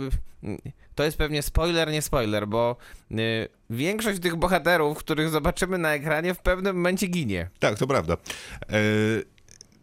y, 0.44 0.72
to 0.96 1.04
jest 1.04 1.18
pewnie 1.18 1.42
spoiler, 1.42 1.92
nie 1.92 2.02
spoiler, 2.02 2.48
bo 2.48 2.76
y, 3.12 3.16
większość 3.70 4.20
tych 4.20 4.36
bohaterów, 4.36 4.98
których 4.98 5.30
zobaczymy 5.30 5.78
na 5.78 5.94
ekranie 5.94 6.34
w 6.34 6.40
pewnym 6.40 6.76
momencie 6.76 7.08
ginie. 7.08 7.50
Tak, 7.60 7.78
to 7.78 7.88
prawda. 7.88 8.14
E, 8.14 8.78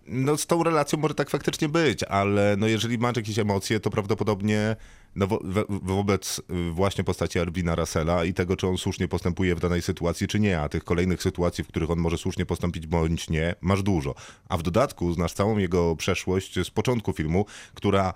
No 0.08 0.36
z 0.36 0.46
tą 0.46 0.62
relacją 0.62 0.98
może 0.98 1.14
tak 1.14 1.30
faktycznie 1.30 1.68
być, 1.68 2.02
ale 2.02 2.56
no 2.58 2.66
jeżeli 2.66 2.98
masz 2.98 3.16
jakieś 3.16 3.38
emocje, 3.38 3.80
to 3.80 3.90
prawdopodobnie 3.90 4.76
no, 5.16 5.26
wo, 5.26 5.40
wo, 5.44 5.64
wobec 5.68 6.38
y, 6.38 6.70
właśnie 6.70 7.04
postaci 7.04 7.38
Arvina 7.38 7.74
Russella 7.74 8.24
i 8.24 8.34
tego, 8.34 8.56
czy 8.56 8.66
on 8.66 8.78
słusznie 8.78 9.08
postępuje 9.08 9.54
w 9.54 9.60
danej 9.60 9.82
sytuacji, 9.82 10.28
czy 10.28 10.40
nie, 10.40 10.60
a 10.60 10.68
tych 10.68 10.84
kolejnych 10.84 11.22
sytuacji, 11.22 11.64
w 11.64 11.68
których 11.68 11.90
on 11.90 11.98
może 11.98 12.18
słusznie 12.18 12.46
postąpić 12.46 12.86
bądź 12.86 13.30
nie, 13.30 13.54
masz 13.60 13.82
dużo. 13.82 14.14
A 14.48 14.56
w 14.56 14.62
dodatku 14.62 15.12
znasz 15.12 15.32
całą 15.32 15.58
jego 15.58 15.96
przeszłość 15.96 16.54
z 16.64 16.70
początku 16.70 17.12
filmu, 17.12 17.46
która, 17.74 18.14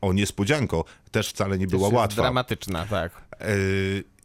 o 0.00 0.12
niespodzianko, 0.12 0.84
też 1.10 1.28
wcale 1.28 1.58
nie 1.58 1.66
była 1.66 1.88
łatwa. 1.88 2.22
Dramatyczna, 2.22 2.86
tak. 2.86 3.12
Yy, 3.40 4.17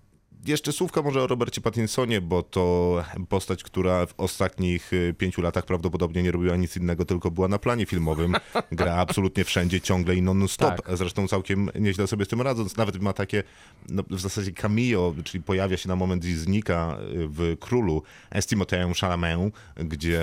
Jeszcze 0.45 0.71
słówka 0.71 1.01
może 1.01 1.23
o 1.23 1.27
Robercie 1.27 1.61
Pattinsonie, 1.61 2.21
bo 2.21 2.43
to 2.43 3.03
postać, 3.29 3.63
która 3.63 4.05
w 4.05 4.13
ostatnich 4.17 4.93
y, 4.93 5.15
pięciu 5.17 5.41
latach 5.41 5.65
prawdopodobnie 5.65 6.23
nie 6.23 6.31
robiła 6.31 6.55
nic 6.55 6.77
innego, 6.77 7.05
tylko 7.05 7.31
była 7.31 7.47
na 7.47 7.59
planie 7.59 7.85
filmowym. 7.85 8.35
Gra 8.71 8.95
absolutnie 8.95 9.43
wszędzie, 9.43 9.81
ciągle 9.81 10.15
i 10.15 10.21
non-stop. 10.21 10.81
Tak. 10.81 10.97
Zresztą 10.97 11.27
całkiem 11.27 11.69
nieźle 11.79 12.07
sobie 12.07 12.25
z 12.25 12.27
tym 12.27 12.41
radząc. 12.41 12.77
Nawet 12.77 13.01
ma 13.01 13.13
takie 13.13 13.43
no, 13.89 14.03
w 14.09 14.19
zasadzie 14.19 14.51
cameo, 14.51 15.15
czyli 15.23 15.43
pojawia 15.43 15.77
się 15.77 15.89
na 15.89 15.95
moment 15.95 16.25
i 16.25 16.33
znika 16.33 16.97
y, 17.13 17.27
w 17.27 17.57
Królu 17.59 18.03
z 18.41 18.45
Timotheem 18.45 18.93
Chalamet, 18.93 19.53
gdzie 19.75 20.21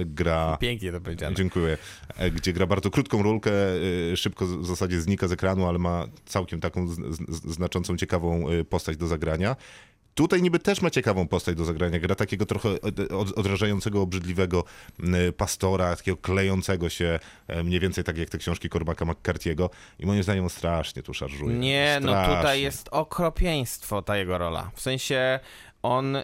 y, 0.00 0.04
gra... 0.04 0.56
Pięknie 0.60 0.92
to 0.92 1.00
powiedziane. 1.00 1.36
Dziękuję. 1.36 1.78
E, 2.16 2.30
Gdzie 2.30 2.52
gra 2.52 2.66
bardzo 2.66 2.90
krótką 2.90 3.22
rolkę, 3.22 3.50
szybko 4.16 4.46
w 4.46 4.66
zasadzie 4.66 5.00
znika 5.00 5.28
z 5.28 5.32
ekranu, 5.32 5.66
ale 5.66 5.78
ma 5.78 6.06
całkiem 6.26 6.60
taką 6.60 6.88
znaczącą, 7.28 7.96
ciekawą 7.96 8.44
postać 8.70 8.96
do 8.96 9.06
zagrania. 9.06 9.41
Tutaj 10.14 10.42
niby 10.42 10.58
też 10.58 10.82
ma 10.82 10.90
ciekawą 10.90 11.28
postać 11.28 11.56
do 11.56 11.64
zagrania. 11.64 11.98
Gra 11.98 12.14
takiego 12.14 12.46
trochę 12.46 12.68
od- 12.80 13.00
od- 13.12 13.38
odrażającego, 13.38 14.02
obrzydliwego 14.02 14.64
pastora, 15.36 15.96
takiego 15.96 16.16
klejącego 16.16 16.88
się, 16.88 17.18
e, 17.48 17.62
mniej 17.64 17.80
więcej 17.80 18.04
tak 18.04 18.18
jak 18.18 18.28
te 18.30 18.38
książki 18.38 18.68
Corbacka 18.68 19.04
McCarthy'ego. 19.04 19.68
I 19.98 20.06
moim 20.06 20.22
zdaniem 20.22 20.44
on 20.44 20.50
strasznie 20.50 21.02
tu 21.02 21.14
szarżuje. 21.14 21.58
Nie, 21.58 21.98
no 22.02 22.08
Strasznie. 22.08 22.36
tutaj 22.36 22.62
jest 22.62 22.88
okropieństwo 22.90 24.02
ta 24.02 24.16
jego 24.16 24.38
rola. 24.38 24.70
W 24.74 24.80
sensie 24.80 25.40
on 25.82 26.16
y, 26.16 26.22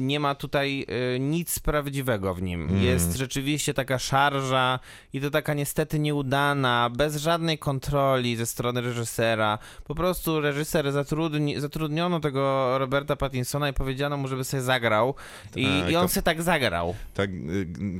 nie 0.00 0.20
ma 0.20 0.34
tutaj 0.34 0.86
y, 1.14 1.20
nic 1.20 1.58
prawdziwego 1.60 2.34
w 2.34 2.42
nim. 2.42 2.62
Mm. 2.62 2.82
Jest 2.82 3.16
rzeczywiście 3.16 3.74
taka 3.74 3.98
szarża 3.98 4.78
i 5.12 5.20
to 5.20 5.30
taka 5.30 5.54
niestety 5.54 5.98
nieudana, 5.98 6.90
bez 6.96 7.16
żadnej 7.16 7.58
kontroli 7.58 8.36
ze 8.36 8.46
strony 8.46 8.80
reżysera. 8.80 9.58
Po 9.84 9.94
prostu 9.94 10.40
reżyser 10.40 10.92
zatrudni, 10.92 11.60
zatrudniono 11.60 12.20
tego 12.20 12.74
Roberta 12.78 13.16
Pattinsona 13.16 13.68
i 13.68 13.72
powiedziano 13.72 14.16
mu, 14.16 14.28
żeby 14.28 14.44
sobie 14.44 14.62
zagrał 14.62 15.14
i, 15.56 15.66
Tak, 15.66 15.90
i 15.90 15.96
on 15.96 16.02
to- 16.02 16.08
sobie 16.08 16.22
tak 16.22 16.42
zagrał. 16.42 16.94
Ta, 17.14 17.22
y, 17.22 17.28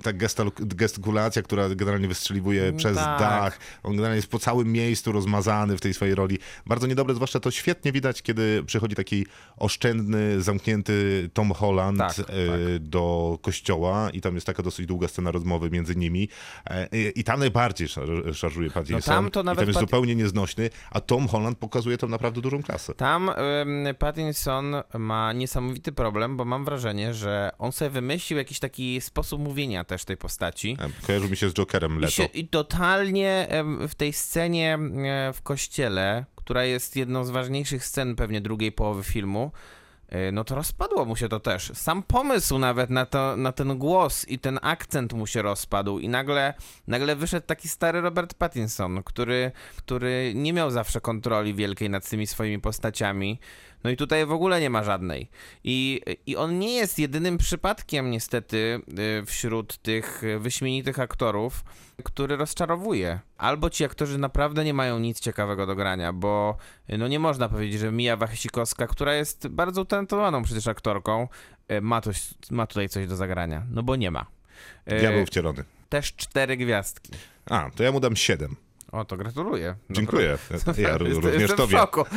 ta 0.02 0.12
gestal, 0.12 0.50
gestykulacja, 0.56 1.42
która 1.42 1.68
generalnie 1.68 2.08
wystrzeliwuje 2.08 2.72
przez 2.72 2.96
tak. 2.96 3.20
dach. 3.20 3.58
On 3.82 3.92
generalnie 3.92 4.16
jest 4.16 4.30
po 4.30 4.38
całym 4.38 4.72
miejscu 4.72 5.12
rozmazany 5.12 5.76
w 5.76 5.80
tej 5.80 5.94
swojej 5.94 6.14
roli. 6.14 6.38
Bardzo 6.66 6.86
niedobre, 6.86 7.14
zwłaszcza 7.14 7.40
to 7.40 7.50
świetnie 7.50 7.92
widać, 7.92 8.22
kiedy 8.22 8.64
przychodzi 8.66 8.94
taki 8.94 9.26
oszczędny, 9.56 10.42
zamknięty 10.42 10.89
Tom 11.32 11.50
Holland 11.52 11.98
Tak, 11.98 12.18
y, 12.18 12.22
tak. 12.22 12.78
do 12.78 13.38
kościoła 13.42 14.10
i 14.10 14.20
tam 14.20 14.34
jest 14.34 14.46
taka 14.46 14.62
dosyć 14.62 14.86
długa 14.86 15.08
scena 15.08 15.30
rozmowy 15.30 15.70
między 15.70 15.96
nimi. 15.96 16.28
E, 16.66 16.88
I, 16.92 17.20
i 17.20 17.24
tam 17.24 17.40
najbardziej 17.40 17.88
szar, 17.88 18.08
szarżuje 18.34 18.70
Pattinson. 18.70 19.14
tam 19.14 19.30
to 19.30 19.40
I 19.40 19.44
nawet 19.44 19.58
tam 19.58 19.68
jest 19.68 19.76
Pat- 19.78 19.80
zupełnie 19.82 20.14
nieznośny, 20.14 20.70
a 20.90 21.00
Tom 21.00 21.28
Holland 21.28 21.58
pokazuje 21.58 21.98
tam 21.98 22.10
naprawdę 22.10 22.40
dużą 22.40 22.62
klasę. 22.62 22.94
Tam 22.94 23.28
ym, 23.28 23.36
Pattinson 23.98 24.74
ma 24.98 25.32
niesamowity 25.32 25.92
problem, 25.92 26.36
bo 26.36 26.44
mam 26.44 26.64
wrażenie, 26.64 27.14
że 27.14 27.50
on 27.58 27.72
sobie 27.72 27.90
wymyślił 27.90 28.38
jakiś 28.38 28.58
taki 28.58 29.00
sposób 29.00 29.40
mówienia 29.40 29.84
też 29.84 30.04
tej 30.04 30.16
postaci. 30.16 30.76
E, 30.80 31.06
Kojarzy 31.06 31.28
mi 31.30 31.36
się 31.36 31.48
z 31.50 31.54
Jokerem 31.54 31.96
I, 31.96 32.00
Leto. 32.00 32.10
się, 32.12 32.24
I 32.24 32.48
totalnie 32.48 33.48
w 33.88 33.94
tej 33.94 34.12
scenie 34.12 34.78
e, 35.04 35.32
w 35.32 35.42
kościele, 35.42 36.24
która 36.36 36.64
jest 36.64 36.96
jedną 36.96 37.24
z 37.24 37.30
ważniejszych 37.30 37.84
scen 37.84 38.16
pewnie 38.16 38.40
drugiej 38.40 38.72
połowy 38.72 39.02
filmu, 39.02 39.52
e, 39.54 39.79
no 40.32 40.44
to 40.44 40.54
rozpadło 40.54 41.04
mu 41.04 41.16
się 41.16 41.28
to 41.28 41.40
też. 41.40 41.72
Sam 41.74 42.02
pomysł 42.02 42.58
nawet 42.58 42.90
na, 42.90 43.06
to, 43.06 43.36
na 43.36 43.52
ten 43.52 43.78
głos 43.78 44.28
i 44.28 44.38
ten 44.38 44.58
akcent 44.62 45.12
mu 45.12 45.26
się 45.26 45.42
rozpadł 45.42 45.98
i 45.98 46.08
nagle, 46.08 46.54
nagle 46.86 47.16
wyszedł 47.16 47.46
taki 47.46 47.68
stary 47.68 48.00
Robert 48.00 48.34
Pattinson, 48.34 49.02
który, 49.02 49.52
który 49.76 50.32
nie 50.34 50.52
miał 50.52 50.70
zawsze 50.70 51.00
kontroli 51.00 51.54
wielkiej 51.54 51.90
nad 51.90 52.08
tymi 52.08 52.26
swoimi 52.26 52.58
postaciami. 52.60 53.38
No 53.84 53.90
i 53.90 53.96
tutaj 53.96 54.26
w 54.26 54.32
ogóle 54.32 54.60
nie 54.60 54.70
ma 54.70 54.84
żadnej. 54.84 55.30
I, 55.64 56.00
I 56.26 56.36
on 56.36 56.58
nie 56.58 56.74
jest 56.74 56.98
jedynym 56.98 57.38
przypadkiem 57.38 58.10
niestety 58.10 58.80
y, 59.20 59.26
wśród 59.26 59.78
tych 59.78 60.22
wyśmienitych 60.38 61.00
aktorów, 61.00 61.64
który 62.04 62.36
rozczarowuje. 62.36 63.20
Albo 63.38 63.70
ci 63.70 63.84
aktorzy 63.84 64.18
naprawdę 64.18 64.64
nie 64.64 64.74
mają 64.74 64.98
nic 64.98 65.20
ciekawego 65.20 65.66
do 65.66 65.74
grania, 65.74 66.12
bo 66.12 66.56
no 66.88 67.08
nie 67.08 67.18
można 67.18 67.48
powiedzieć, 67.48 67.80
że 67.80 67.92
Mija 67.92 68.16
Wachesikowska, 68.16 68.86
która 68.86 69.14
jest 69.14 69.48
bardzo 69.48 69.82
utalentowaną 69.82 70.42
przecież 70.42 70.66
aktorką, 70.66 71.28
y, 71.72 71.80
ma, 71.80 72.00
coś, 72.00 72.28
ma 72.50 72.66
tutaj 72.66 72.88
coś 72.88 73.06
do 73.06 73.16
zagrania. 73.16 73.66
No 73.70 73.82
bo 73.82 73.96
nie 73.96 74.10
ma. 74.10 74.26
Y, 74.92 74.98
Diabeł 74.98 75.26
wcielony. 75.26 75.64
Też 75.88 76.14
cztery 76.14 76.56
gwiazdki. 76.56 77.12
A, 77.50 77.70
to 77.76 77.82
ja 77.82 77.92
mu 77.92 78.00
dam 78.00 78.16
siedem. 78.16 78.56
O, 78.92 79.04
to 79.04 79.16
gratuluję. 79.16 79.76
Dziękuję. 79.90 80.38
Ja 80.78 80.90
Jest- 80.98 80.98
również 80.98 81.40
jestem 81.40 81.56
tobie. 81.56 81.76
w 81.76 81.80
szoku. 81.80 82.04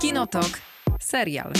Kinotok. 0.00 0.46
Serial. 1.00 1.52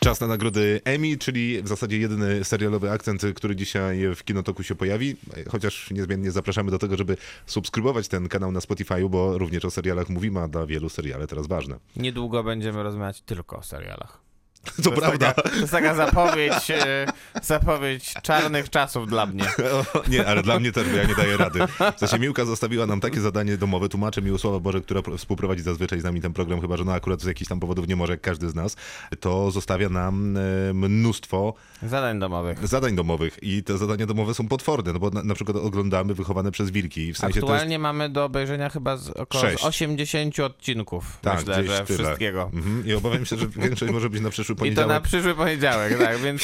Czas 0.00 0.20
na 0.20 0.26
nagrody 0.26 0.80
Emmy, 0.84 1.16
czyli 1.18 1.62
w 1.62 1.68
zasadzie 1.68 1.98
jedyny 1.98 2.44
serialowy 2.44 2.90
akcent, 2.90 3.22
który 3.34 3.56
dzisiaj 3.56 4.14
w 4.16 4.24
Kinotoku 4.24 4.62
się 4.62 4.74
pojawi. 4.74 5.16
Chociaż 5.50 5.90
niezmiennie 5.90 6.30
zapraszamy 6.30 6.70
do 6.70 6.78
tego, 6.78 6.96
żeby 6.96 7.16
subskrybować 7.46 8.08
ten 8.08 8.28
kanał 8.28 8.52
na 8.52 8.60
Spotify'u, 8.60 9.08
bo 9.10 9.38
również 9.38 9.64
o 9.64 9.70
serialach 9.70 10.08
mówimy, 10.08 10.40
a 10.40 10.48
dla 10.48 10.66
wielu 10.66 10.88
seriale 10.88 11.26
teraz 11.26 11.46
ważne. 11.46 11.76
Niedługo 11.96 12.42
będziemy 12.42 12.82
rozmawiać 12.82 13.20
tylko 13.20 13.56
o 13.58 13.62
serialach. 13.62 14.21
To, 14.82 14.90
jest 14.90 15.02
prawda. 15.02 15.32
Taka, 15.32 15.48
to 15.50 15.56
jest 15.56 15.72
taka 15.72 15.94
zapowiedź, 15.94 16.70
e, 16.70 17.06
zapowiedź 17.42 18.14
czarnych 18.22 18.70
czasów 18.70 19.08
dla 19.08 19.26
mnie. 19.26 19.44
O, 19.94 20.02
nie, 20.08 20.26
ale 20.26 20.42
dla 20.42 20.58
mnie 20.58 20.72
też, 20.72 20.88
bo 20.88 20.96
ja 20.96 21.04
nie 21.04 21.14
daję 21.14 21.36
rady. 21.36 21.60
W 21.96 21.98
sensie 22.00 22.18
Miłka 22.18 22.44
zostawiła 22.44 22.86
nam 22.86 23.00
takie 23.00 23.20
zadanie 23.20 23.56
domowe, 23.56 23.88
tłumaczę 23.88 24.22
Miłosława 24.22 24.60
Boże, 24.60 24.80
która 24.80 25.02
pro- 25.02 25.16
współprowadzi 25.18 25.62
zazwyczaj 25.62 26.00
z 26.00 26.04
nami 26.04 26.20
ten 26.20 26.32
program, 26.32 26.60
chyba 26.60 26.76
że 26.76 26.84
no 26.84 26.92
akurat 26.92 27.20
z 27.22 27.24
jakichś 27.24 27.48
tam 27.48 27.60
powodów 27.60 27.88
nie 27.88 27.96
może, 27.96 28.12
jak 28.12 28.20
każdy 28.20 28.48
z 28.50 28.54
nas, 28.54 28.76
to 29.20 29.50
zostawia 29.50 29.88
nam 29.88 30.36
e, 30.36 30.40
mnóstwo 30.74 31.54
Zadań 31.82 32.18
domowych. 32.18 32.68
zadań 32.68 32.96
domowych 32.96 33.38
i 33.42 33.62
te 33.62 33.78
zadania 33.78 34.06
domowe 34.06 34.34
są 34.34 34.48
potworne, 34.48 34.92
no 34.92 34.98
bo 34.98 35.10
na, 35.10 35.22
na 35.22 35.34
przykład 35.34 35.56
oglądamy 35.56 36.14
Wychowane 36.14 36.50
przez 36.52 36.70
Wilki. 36.70 37.12
W 37.12 37.18
sensie 37.18 37.40
to 37.40 37.46
jest 37.46 37.52
Aktualnie 37.52 37.78
mamy 37.78 38.08
do 38.08 38.24
obejrzenia 38.24 38.68
chyba 38.68 38.98
około 39.16 39.44
Sześć. 39.44 39.64
80 39.64 40.40
odcinków. 40.40 41.18
Tak, 41.22 41.38
myślę, 41.38 41.54
że 41.66 41.84
tyle. 41.84 41.98
wszystkiego. 42.04 42.50
Mhm. 42.54 42.86
I 42.86 42.92
obawiam 42.94 43.24
się, 43.26 43.36
że 43.36 43.46
większość 43.48 43.92
może 43.92 44.10
być 44.10 44.20
na 44.22 44.30
przyszły 44.54 44.68
I 44.72 44.74
to 44.74 44.80
poniedziałek. 44.82 45.02
na 45.02 45.08
przyszły 45.08 45.34
poniedziałek, 45.34 45.98
tak, 46.06 46.18
więc, 46.18 46.42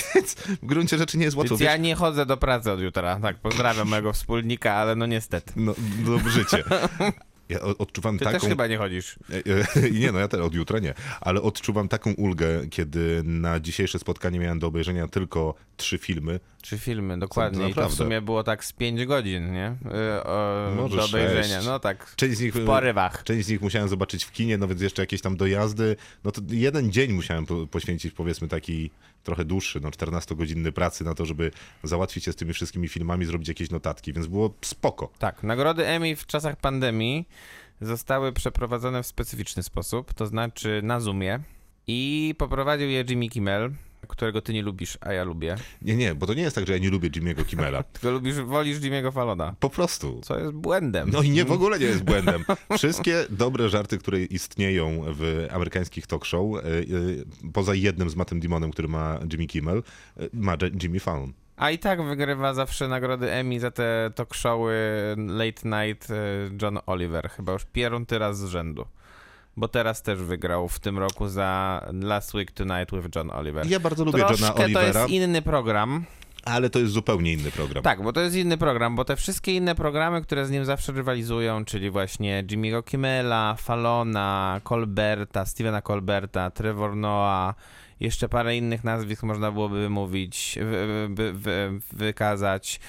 W 0.62 0.66
gruncie 0.66 0.98
rzeczy 0.98 1.18
nie 1.18 1.24
jest 1.24 1.36
łatwo. 1.36 1.56
więc 1.56 1.60
ja 1.70 1.76
nie 1.76 1.94
chodzę 1.94 2.26
do 2.26 2.36
pracy 2.36 2.72
od 2.72 2.80
jutra. 2.80 3.20
Tak, 3.22 3.36
pozdrawiam 3.38 3.88
mojego 3.94 4.12
wspólnika, 4.12 4.72
ale 4.74 4.96
no 4.96 5.06
niestety. 5.06 5.52
No, 5.56 5.74
życie. 6.28 6.64
Ja 7.48 7.60
odczuwam 7.60 8.18
Ty 8.18 8.24
taką... 8.24 8.38
też 8.40 8.48
chyba 8.48 8.66
nie 8.66 8.76
chodzisz. 8.78 9.16
E, 9.30 9.84
e, 9.86 9.90
Nie, 9.90 10.12
no 10.12 10.18
ja 10.18 10.28
też 10.28 10.40
od 10.40 10.54
jutra 10.54 10.78
nie, 10.78 10.94
ale 11.20 11.42
odczuwam 11.42 11.88
taką 11.88 12.12
ulgę, 12.12 12.66
kiedy 12.70 13.22
na 13.24 13.60
dzisiejsze 13.60 13.98
spotkanie 13.98 14.38
miałem 14.38 14.58
do 14.58 14.66
obejrzenia 14.66 15.08
tylko 15.08 15.54
trzy 15.76 15.98
filmy. 15.98 16.40
Trzy 16.62 16.78
filmy, 16.78 17.18
dokładnie. 17.18 17.68
I 17.68 17.74
to 17.74 17.88
w 17.88 17.94
sumie 17.94 18.20
było 18.22 18.44
tak 18.44 18.64
z 18.64 18.72
5 18.72 19.04
godzin, 19.06 19.52
nie? 19.52 19.76
Y, 20.18 20.24
o, 20.24 20.72
Może 20.76 20.96
do 20.96 21.04
obejrzenia. 21.04 21.42
sześć. 21.42 21.66
No 21.66 21.80
tak, 21.80 22.12
Część 22.16 22.36
z 22.36 22.40
nich, 22.40 22.54
w 22.54 22.66
porywach. 22.66 23.24
część 23.24 23.46
z 23.46 23.50
nich 23.50 23.60
musiałem 23.60 23.88
zobaczyć 23.88 24.24
w 24.24 24.32
kinie, 24.32 24.58
no 24.58 24.68
więc 24.68 24.80
jeszcze 24.80 25.02
jakieś 25.02 25.20
tam 25.20 25.36
dojazdy. 25.36 25.96
No 26.24 26.30
to 26.32 26.40
jeden 26.50 26.92
dzień 26.92 27.12
musiałem 27.12 27.46
po, 27.46 27.66
poświęcić, 27.66 28.12
powiedzmy, 28.14 28.48
taki 28.48 28.90
trochę 29.24 29.44
dłuższy, 29.44 29.80
no 29.80 29.90
14-godzinny 29.90 30.72
pracy 30.72 31.04
na 31.04 31.14
to, 31.14 31.24
żeby 31.26 31.50
załatwić 31.82 32.24
się 32.24 32.32
z 32.32 32.36
tymi 32.36 32.52
wszystkimi 32.52 32.88
filmami, 32.88 33.24
zrobić 33.24 33.48
jakieś 33.48 33.70
notatki, 33.70 34.12
więc 34.12 34.26
było 34.26 34.54
spoko. 34.62 35.10
Tak, 35.18 35.42
nagrody 35.42 35.86
Emmy 35.86 36.16
w 36.16 36.26
czasach 36.26 36.56
pandemii 36.56 37.28
zostały 37.80 38.32
przeprowadzone 38.32 39.02
w 39.02 39.06
specyficzny 39.06 39.62
sposób, 39.62 40.14
to 40.14 40.26
znaczy 40.26 40.80
na 40.84 41.00
Zoomie 41.00 41.40
i 41.86 42.34
poprowadził 42.38 42.88
je 42.88 43.04
Jimmy 43.08 43.28
Kimmel, 43.28 43.70
którego 44.08 44.42
ty 44.42 44.52
nie 44.52 44.62
lubisz, 44.62 44.98
a 45.00 45.12
ja 45.12 45.24
lubię. 45.24 45.56
Nie, 45.82 45.96
nie, 45.96 46.14
bo 46.14 46.26
to 46.26 46.34
nie 46.34 46.42
jest 46.42 46.54
tak, 46.56 46.66
że 46.66 46.72
ja 46.72 46.78
nie 46.78 46.90
lubię 46.90 47.10
Jimmy'ego 47.10 47.44
Kimmela. 47.46 47.82
Tylko 47.92 48.10
lubisz, 48.10 48.34
wolisz 48.36 48.78
Jimmy'ego 48.80 49.12
Fallona, 49.12 49.54
Po 49.60 49.70
prostu. 49.70 50.20
co 50.22 50.38
jest 50.38 50.52
błędem. 50.52 51.10
No 51.10 51.22
i 51.22 51.30
nie 51.30 51.44
w 51.44 51.52
ogóle 51.52 51.78
nie 51.78 51.86
jest 51.86 52.04
błędem. 52.04 52.44
Wszystkie 52.78 53.24
dobre 53.30 53.68
żarty, 53.68 53.98
które 53.98 54.20
istnieją 54.20 55.04
w 55.06 55.46
amerykańskich 55.50 56.06
talk 56.06 56.24
show, 56.24 56.56
y, 56.56 56.68
y, 56.68 57.24
poza 57.52 57.74
jednym 57.74 58.10
z 58.10 58.16
Mattem 58.16 58.40
Dimonem, 58.40 58.70
który 58.70 58.88
ma 58.88 59.18
Jimmy 59.32 59.46
Kimmel, 59.46 59.82
y, 60.20 60.30
ma 60.32 60.56
Jimmy 60.82 61.00
Fallon. 61.00 61.32
A 61.56 61.70
i 61.70 61.78
tak 61.78 62.02
wygrywa 62.02 62.54
zawsze 62.54 62.88
nagrody 62.88 63.30
Emmy 63.30 63.60
za 63.60 63.70
te 63.70 64.10
talk 64.14 64.34
showy 64.34 64.74
Late 65.16 65.86
Night 65.86 66.10
e, 66.10 66.14
John 66.62 66.78
Oliver, 66.86 67.30
chyba 67.30 67.52
już 67.52 67.64
piąty 67.64 68.18
raz 68.18 68.38
z 68.38 68.44
rzędu. 68.44 68.84
Bo 69.58 69.68
teraz 69.68 70.02
też 70.02 70.18
wygrał 70.18 70.68
w 70.68 70.78
tym 70.78 70.98
roku 70.98 71.28
za 71.28 71.80
Last 72.02 72.34
Week 72.34 72.52
Tonight 72.52 72.90
with 72.90 73.16
John 73.16 73.30
Oliver. 73.30 73.66
Ja 73.66 73.80
bardzo 73.80 74.04
lubię 74.04 74.18
Troszkę 74.18 74.46
Johna 74.46 74.54
to 74.54 74.64
Olivera, 74.64 75.00
jest 75.00 75.12
inny 75.12 75.42
program. 75.42 76.04
ale 76.44 76.70
to 76.70 76.78
jest 76.78 76.92
zupełnie 76.92 77.32
inny 77.32 77.50
program. 77.50 77.82
Tak, 77.84 78.02
bo 78.02 78.12
to 78.12 78.20
jest 78.20 78.36
inny 78.36 78.58
program, 78.58 78.96
bo 78.96 79.04
te 79.04 79.16
wszystkie 79.16 79.56
inne 79.56 79.74
programy, 79.74 80.22
które 80.22 80.46
z 80.46 80.50
nim 80.50 80.64
zawsze 80.64 80.92
rywalizują, 80.92 81.64
czyli 81.64 81.90
właśnie 81.90 82.44
Jimmy'ego 82.46 82.84
Kimmela, 82.84 83.54
Fallona, 83.58 84.60
Colberta, 84.64 85.46
Stevena 85.46 85.82
Colberta, 85.82 86.50
Trevor 86.50 86.96
Noah, 86.96 87.54
jeszcze 88.00 88.28
parę 88.28 88.56
innych 88.56 88.84
nazwisk 88.84 89.22
można 89.22 89.52
byłoby 89.52 89.90
mówić, 89.90 90.58
wy, 90.62 91.08
wy, 91.08 91.32
wy, 91.32 91.80
wykazać. 91.92 92.80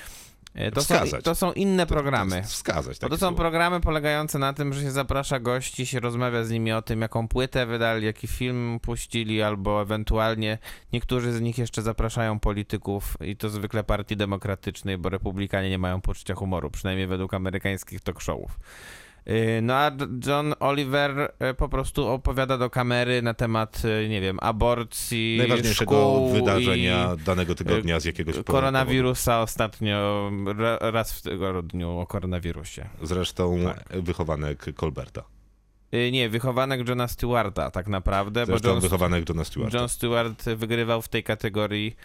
E, 0.59 0.71
To 0.71 0.81
są, 0.81 0.95
Wskazać. 0.95 1.23
to 1.23 1.35
są 1.35 1.53
inne 1.53 1.85
programy. 1.85 2.43
Wskazać, 2.43 2.99
tak 2.99 3.09
to 3.09 3.17
są 3.17 3.35
programy 3.35 3.79
polegające 3.81 4.39
na 4.39 4.53
tym, 4.53 4.73
że 4.73 4.81
się 4.81 4.91
zaprasza 4.91 5.39
gości, 5.39 5.85
się 5.85 5.99
rozmawia 5.99 6.43
z 6.43 6.51
nimi 6.51 6.71
o 6.71 6.81
tym, 6.81 7.01
jaką 7.01 7.27
płytę 7.27 7.65
wydali, 7.65 8.05
jaki 8.05 8.27
film 8.27 8.79
puścili, 8.81 9.41
albo 9.41 9.81
ewentualnie 9.81 10.57
niektórzy 10.93 11.33
z 11.33 11.41
nich 11.41 11.57
jeszcze 11.57 11.81
zapraszają 11.81 12.39
polityków 12.39 13.17
i 13.21 13.35
to 13.37 13.49
zwykle 13.49 13.83
partii 13.83 14.17
demokratycznej, 14.17 14.97
bo 14.97 15.09
republikanie 15.09 15.69
nie 15.69 15.77
mają 15.77 16.01
poczucia 16.01 16.35
humoru, 16.35 16.71
przynajmniej 16.71 17.07
według 17.07 17.33
amerykańskich 17.33 18.01
talk 18.01 18.21
showów. 18.21 18.59
Yy, 19.29 19.61
No 19.61 19.73
a 19.73 19.91
John 20.27 20.53
Oliver 20.59 21.33
e, 21.39 21.53
po 21.53 21.69
prostu 21.69 22.07
opowiada 22.07 22.57
do 22.57 22.69
kamery 22.69 23.21
na 23.21 23.33
temat, 23.33 23.81
e, 24.05 24.09
nie 24.09 24.21
wiem, 24.21 24.37
aborcji, 24.41 25.35
Najważniejszego 25.37 25.91
szkół 25.91 26.29
wydarzenia 26.29 27.13
i 27.13 27.23
danego 27.23 27.55
tygodnia 27.55 27.99
z 27.99 28.05
jakiegoś 28.05 28.33
powodu. 28.35 28.51
koronawirusa 28.51 29.41
ostatnio, 29.41 30.31
ra- 30.57 30.77
raz 30.91 31.13
w 31.13 31.21
tygodniu 31.21 31.99
o 31.99 32.07
koronawirusie. 32.07 32.89
Zresztą 33.01 33.57
Tak. 33.65 34.01
wychowanek 34.01 34.65
Colberta. 34.79 35.23
Y, 35.93 36.11
Nie, 36.11 36.29
wychowanek 36.29 36.87
Johna 36.89 37.07
Stewarta 37.07 37.71
tak 37.71 37.87
naprawdę, 37.87 38.45
Zresztą 38.45 38.67
bo 38.67 38.73
John, 38.73 38.81
wychowanek 38.81 39.29
Johna 39.29 39.43
Stewarta. 39.43 39.77
John 39.77 39.89
Stewart 39.89 40.43
wygrywał 40.45 41.01
w 41.01 41.07
tej 41.07 41.23
kategorii 41.23 41.95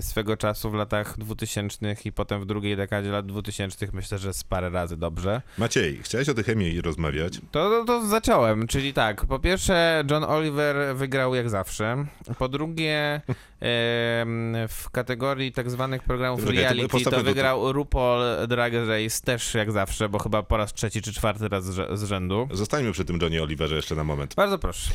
swego 0.00 0.36
czasu 0.36 0.70
w 0.70 0.74
latach 0.74 1.18
2000 1.18 1.96
i 2.04 2.12
potem 2.12 2.40
w 2.40 2.46
drugiej 2.46 2.76
dekadzie 2.76 3.10
lat 3.10 3.26
2000 3.26 3.88
myślę, 3.92 4.18
że 4.18 4.32
z 4.32 4.44
parę 4.44 4.70
razy 4.70 4.96
dobrze. 4.96 5.42
Maciej, 5.58 6.00
chciałeś 6.02 6.28
o 6.28 6.34
tej 6.34 6.44
chemii 6.44 6.80
rozmawiać? 6.80 7.40
To, 7.50 7.70
to, 7.70 7.84
to 7.84 8.06
zacząłem, 8.06 8.66
czyli 8.66 8.92
tak, 8.92 9.26
po 9.26 9.38
pierwsze 9.38 10.04
John 10.10 10.24
Oliver 10.24 10.96
wygrał 10.96 11.34
jak 11.34 11.50
zawsze, 11.50 12.06
po 12.38 12.48
drugie 12.48 13.20
w 14.68 14.90
kategorii 14.92 15.52
tak 15.52 15.70
zwanych 15.70 16.02
programów 16.02 16.40
Czekaj, 16.40 16.56
reality 16.56 17.04
to 17.04 17.22
wygrał 17.22 17.72
RuPaul 17.72 18.20
Drag 18.48 18.72
Race 18.72 19.20
też 19.24 19.54
jak 19.54 19.72
zawsze, 19.72 20.08
bo 20.08 20.18
chyba 20.18 20.42
po 20.42 20.56
raz 20.56 20.74
trzeci 20.74 21.02
czy 21.02 21.12
czwarty 21.12 21.48
raz 21.48 21.64
z 21.92 22.04
rzędu. 22.04 22.48
Zostańmy 22.52 22.92
przy 22.92 23.04
tym 23.04 23.18
Johnie 23.22 23.42
Oliverze 23.42 23.76
jeszcze 23.76 23.94
na 23.94 24.04
moment. 24.04 24.34
Bardzo 24.34 24.58
proszę. 24.58 24.90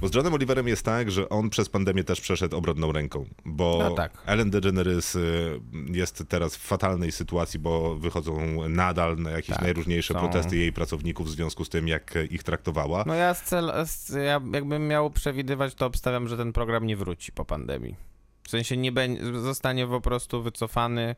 Bo 0.00 0.08
z 0.08 0.14
Johnem 0.14 0.34
Oliverem 0.34 0.68
jest 0.68 0.84
tak, 0.84 1.10
że 1.10 1.28
on 1.28 1.50
przez 1.50 1.68
pandemię 1.68 2.04
też 2.04 2.20
przeszedł 2.20 2.56
obrodną 2.56 2.92
ręką. 2.92 3.26
Bo 3.44 3.78
No 3.78 3.90
tak. 3.90 4.12
Ellen 4.36 4.50
DeGeneres 4.50 5.14
y, 5.14 5.60
jest 5.92 6.24
teraz 6.28 6.56
w 6.56 6.60
fatalnej 6.60 7.12
sytuacji, 7.12 7.58
bo 7.58 7.94
wychodzą 7.94 8.68
nadal 8.68 9.16
na 9.16 9.30
jakieś 9.30 9.50
Tak, 9.56 9.62
najróżniejsze 9.62 10.14
są. 10.14 10.20
protesty 10.20 10.56
jej 10.56 10.72
pracowników 10.72 11.26
w 11.26 11.30
związku 11.30 11.64
z 11.64 11.68
tym, 11.68 11.88
jak 11.88 12.14
ich 12.30 12.42
traktowała. 12.42 13.04
No 13.06 13.14
ja, 13.14 13.34
z 13.34 13.42
cel, 13.42 13.72
z, 13.86 14.08
ja 14.10 14.40
jakbym 14.52 14.88
miał 14.88 15.10
przewidywać, 15.10 15.74
to 15.74 15.86
obstawiam, 15.86 16.28
że 16.28 16.36
ten 16.36 16.52
program 16.52 16.86
nie 16.86 16.96
wróci 16.96 17.32
po 17.32 17.44
pandemii. 17.44 17.96
W 18.42 18.50
sensie 18.50 18.76
nie 18.76 18.92
będzie, 18.92 19.40
zostanie 19.40 19.86
po 19.86 20.00
prostu 20.00 20.42
wycofany 20.42 21.16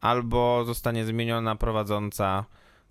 albo 0.00 0.64
zostanie 0.64 1.04
zmieniona 1.04 1.56
prowadząca 1.56 2.44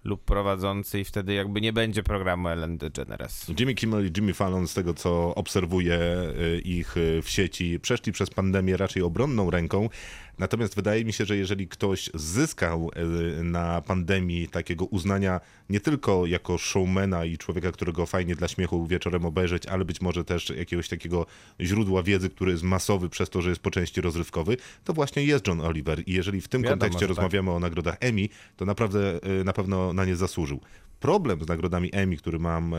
lub 0.04 0.24
prowadzący 0.26 1.00
i 1.00 1.04
wtedy 1.04 1.34
jakby 1.34 1.62
nie 1.62 1.74
będzie 1.74 2.04
programu 2.04 2.48
Ellen 2.48 2.78
DeGeneres. 2.78 3.52
Jimmy 3.60 3.74
Kimmel 3.74 4.08
i 4.08 4.12
Jimmy 4.18 4.34
Fallon, 4.34 4.68
z 4.68 4.74
tego 4.74 4.94
co 4.94 5.36
obserwuję 5.36 6.00
y, 6.40 6.62
ich 6.66 6.98
y, 6.98 7.22
w 7.22 7.30
sieci, 7.30 7.80
przeszli 7.80 8.12
przez 8.12 8.30
pandemię 8.30 8.78
raczej 8.78 9.04
obronną 9.04 9.52
ręką. 9.52 9.90
Natomiast 10.38 10.76
wydaje 10.76 11.06
mi 11.06 11.14
się, 11.14 11.26
że 11.26 11.38
jeżeli 11.38 11.68
ktoś 11.68 12.10
zyskał 12.14 12.92
y, 13.40 13.44
na 13.44 13.82
pandemii 13.82 14.48
takiego 14.48 14.86
uznania 14.86 15.42
nie 15.70 15.80
tylko 15.80 16.26
jako 16.26 16.58
showmana 16.58 17.26
i 17.26 17.38
człowieka, 17.38 17.72
którego 17.72 18.06
fajnie 18.06 18.36
dla 18.36 18.48
śmiechu 18.48 18.88
wieczorem 18.88 19.26
obejrzeć, 19.26 19.66
ale 19.66 19.86
być 19.86 20.02
może 20.02 20.24
też 20.24 20.50
jakiegoś 20.50 20.90
takiego 20.90 21.26
źródła 21.62 22.04
wiedzy, 22.04 22.30
który 22.30 22.52
jest 22.52 22.64
masowy 22.64 23.10
przez 23.10 23.30
to, 23.30 23.42
że 23.42 23.50
jest 23.50 23.62
po 23.62 23.72
części 23.72 24.02
rozrywkowy, 24.02 24.58
to 24.84 24.94
właśnie 24.94 25.24
jest 25.24 25.48
John 25.48 25.62
Oliver. 25.62 26.04
I 26.06 26.14
jeżeli 26.14 26.42
w 26.42 26.48
tym 26.48 26.62
Wiadomo, 26.62 26.80
kontekście 26.80 27.08
tak. 27.08 27.10
rozmawiamy 27.10 27.52
o 27.52 27.60
nagrodach 27.60 27.98
Emmy, 28.00 28.28
to 28.58 28.66
naprawdę 28.66 29.20
y, 29.42 29.44
na 29.44 29.54
pewno 29.54 29.94
na 29.94 30.06
nie 30.06 30.16
zasłużył. 30.16 30.60
Problem 31.00 31.44
z 31.44 31.48
nagrodami 31.48 31.90
Emmy, 31.94 32.18
który 32.18 32.40
mam 32.40 32.74
e, 32.74 32.78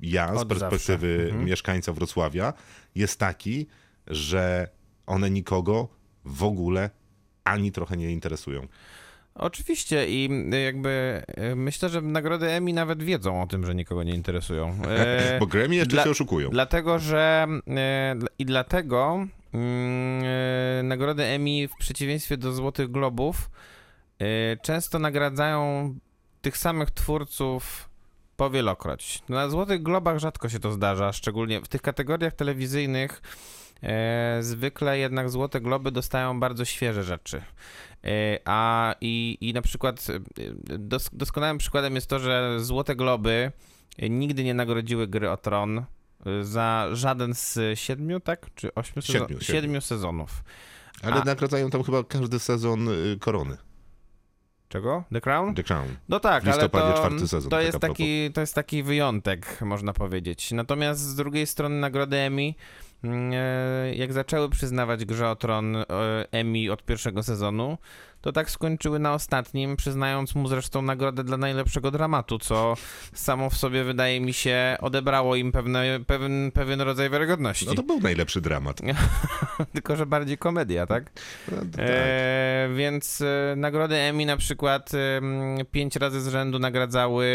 ja 0.00 0.34
z 0.34 0.38
Od 0.38 0.48
perspektywy. 0.48 1.22
Mhm. 1.24 1.44
mieszkańca 1.44 1.92
Wrocławia, 1.92 2.52
jest 2.94 3.18
taki, 3.18 3.66
że 4.06 4.68
one 5.06 5.30
nikogo 5.30 5.88
w 6.24 6.44
ogóle 6.44 6.90
ani 7.44 7.72
trochę 7.72 7.96
nie 7.96 8.10
interesują. 8.10 8.66
Oczywiście 9.34 10.08
i 10.08 10.30
y, 10.54 10.60
jakby 10.60 11.22
y, 11.52 11.56
myślę, 11.56 11.88
że 11.88 12.00
nagrody 12.00 12.50
Emmy 12.50 12.72
nawet 12.72 13.02
wiedzą 13.02 13.42
o 13.42 13.46
tym, 13.46 13.66
że 13.66 13.74
nikogo 13.74 14.02
nie 14.02 14.14
interesują. 14.14 14.78
E, 14.88 15.38
Bo 15.40 15.46
Grammy 15.46 15.74
jeszcze 15.74 15.94
dla- 15.94 16.04
się 16.04 16.10
oszukują. 16.10 16.50
Dlatego, 16.50 16.98
że 16.98 17.46
dla- 18.16 18.28
i 18.38 18.44
dlatego 18.44 19.26
mm, 19.54 20.88
nagrody 20.88 21.24
Emmy 21.24 21.68
w 21.68 21.76
przeciwieństwie 21.78 22.36
do 22.36 22.52
Złotych 22.52 22.90
Globów 22.90 23.50
często 24.62 24.98
nagradzają 24.98 25.94
tych 26.42 26.56
samych 26.58 26.90
twórców 26.90 27.88
powielokroć. 28.36 29.22
Na 29.28 29.48
Złotych 29.48 29.82
Globach 29.82 30.18
rzadko 30.18 30.48
się 30.48 30.58
to 30.58 30.72
zdarza, 30.72 31.12
szczególnie 31.12 31.60
w 31.60 31.68
tych 31.68 31.82
kategoriach 31.82 32.32
telewizyjnych 32.32 33.22
zwykle 34.40 34.98
jednak 34.98 35.30
Złote 35.30 35.60
Globy 35.60 35.90
dostają 35.90 36.40
bardzo 36.40 36.64
świeże 36.64 37.02
rzeczy. 37.04 37.42
E, 38.04 38.38
A 38.44 38.94
i, 39.00 39.38
i 39.40 39.52
na 39.52 39.62
przykład 39.62 40.06
e, 40.10 40.20
dos, 40.78 41.10
doskonałym 41.12 41.58
przykładem 41.58 41.94
jest 41.94 42.06
to, 42.06 42.18
że 42.18 42.56
Złote 42.60 42.96
Globy 42.96 43.52
e, 43.98 44.08
nigdy 44.10 44.44
nie 44.44 44.54
nagrodziły 44.54 45.06
gry 45.06 45.30
o 45.30 45.36
Tron 45.36 45.78
e, 45.78 45.84
za 46.44 46.88
żaden 46.92 47.34
z 47.34 47.78
siedmiu, 47.78 48.20
tak? 48.20 48.46
Czy 48.54 48.74
ośmiu 48.74 49.02
sezon- 49.02 49.12
Siedmiu, 49.12 49.40
siedmiu. 49.40 49.62
siedmiu 49.62 49.80
sezonów. 49.80 50.44
Ale 51.02 51.14
a- 51.16 51.24
nagradzają 51.24 51.70
tam 51.70 51.82
chyba 51.82 52.04
każdy 52.04 52.38
sezon 52.38 52.88
y, 52.88 53.18
Korony. 53.20 53.56
Czego? 54.68 55.04
The 55.12 55.20
Crown? 55.20 55.54
The 55.54 55.62
Crown. 55.62 55.88
No 56.08 56.20
tak, 56.20 56.46
ale 56.48 56.68
to, 56.68 57.26
sezon, 57.26 57.42
to, 57.50 57.56
tak 57.56 57.64
jest 57.64 57.78
taki, 57.78 58.32
to 58.32 58.40
jest 58.40 58.54
taki 58.54 58.82
wyjątek, 58.82 59.60
można 59.60 59.92
powiedzieć. 59.92 60.52
Natomiast 60.52 61.00
z 61.00 61.14
drugiej 61.14 61.46
strony 61.46 61.74
nagrody 61.80 62.16
Emmy, 62.16 62.42
mm, 62.42 62.54
e, 62.54 62.54
jak 63.94 64.12
zaczęły 64.12 64.50
przyznawać 64.50 65.04
Grze 65.04 65.30
o 65.30 65.36
Tron 65.36 65.76
e, 65.76 65.84
Emmy 66.30 66.72
od 66.72 66.82
pierwszego 66.82 67.22
sezonu, 67.22 67.78
to 68.24 68.32
tak 68.32 68.50
skończyły 68.50 68.98
na 68.98 69.14
ostatnim, 69.14 69.76
przyznając 69.76 70.34
mu 70.34 70.48
zresztą 70.48 70.82
nagrodę 70.82 71.24
dla 71.24 71.36
najlepszego 71.36 71.90
dramatu, 71.90 72.38
co 72.38 72.74
samo 73.14 73.50
w 73.50 73.56
sobie 73.56 73.84
wydaje 73.84 74.20
mi 74.20 74.32
się 74.32 74.76
odebrało 74.80 75.36
im 75.36 75.52
pewne, 75.52 76.00
pewien, 76.06 76.50
pewien 76.54 76.80
rodzaj 76.80 77.10
wiarygodności. 77.10 77.66
No 77.66 77.74
to 77.74 77.82
był 77.82 78.00
najlepszy 78.00 78.40
dramat. 78.40 78.80
Tylko, 79.72 79.96
że 79.96 80.06
bardziej 80.06 80.38
komedia, 80.38 80.86
tak? 80.86 81.12
No, 81.52 81.56
tak. 81.56 81.66
E, 81.78 82.68
więc 82.76 83.20
e, 83.20 83.54
nagrody 83.56 83.96
Emmy 83.96 84.26
na 84.26 84.36
przykład 84.36 84.90
e, 84.94 85.20
pięć 85.64 85.96
razy 85.96 86.20
z 86.20 86.28
rzędu 86.28 86.58
nagradzały 86.58 87.26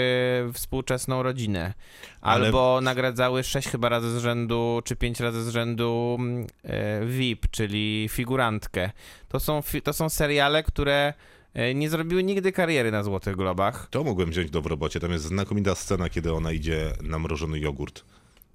współczesną 0.53 1.23
rodzinę. 1.23 1.73
Ale- 2.21 2.45
Albo 2.45 2.79
nagradzały 2.81 3.43
sześć 3.43 3.67
chyba 3.67 3.89
razy 3.89 4.19
z 4.19 4.21
rzędu, 4.21 4.81
czy 4.83 4.95
pięć 4.95 5.19
razy 5.19 5.43
z 5.43 5.49
rzędu 5.49 6.17
m, 6.19 6.47
e, 6.63 7.05
VIP, 7.05 7.47
czyli 7.51 8.09
figurantkę. 8.11 8.91
To 9.29 9.39
są, 9.39 9.61
to 9.83 9.93
są 9.93 10.09
seriale, 10.09 10.63
które 10.63 11.13
e, 11.53 11.73
nie 11.73 11.89
zrobiły 11.89 12.23
nigdy 12.23 12.51
kariery 12.51 12.91
na 12.91 13.03
Złotych 13.03 13.35
Globach. 13.35 13.87
To 13.91 14.03
mogłem 14.03 14.29
wziąć 14.29 14.51
do 14.51 14.61
w 14.61 14.65
robocie. 14.65 14.99
Tam 14.99 15.11
jest 15.11 15.25
znakomita 15.25 15.75
scena, 15.75 16.09
kiedy 16.09 16.33
ona 16.33 16.51
idzie 16.51 16.93
na 17.01 17.19
mrożony 17.19 17.59
jogurt. 17.59 18.03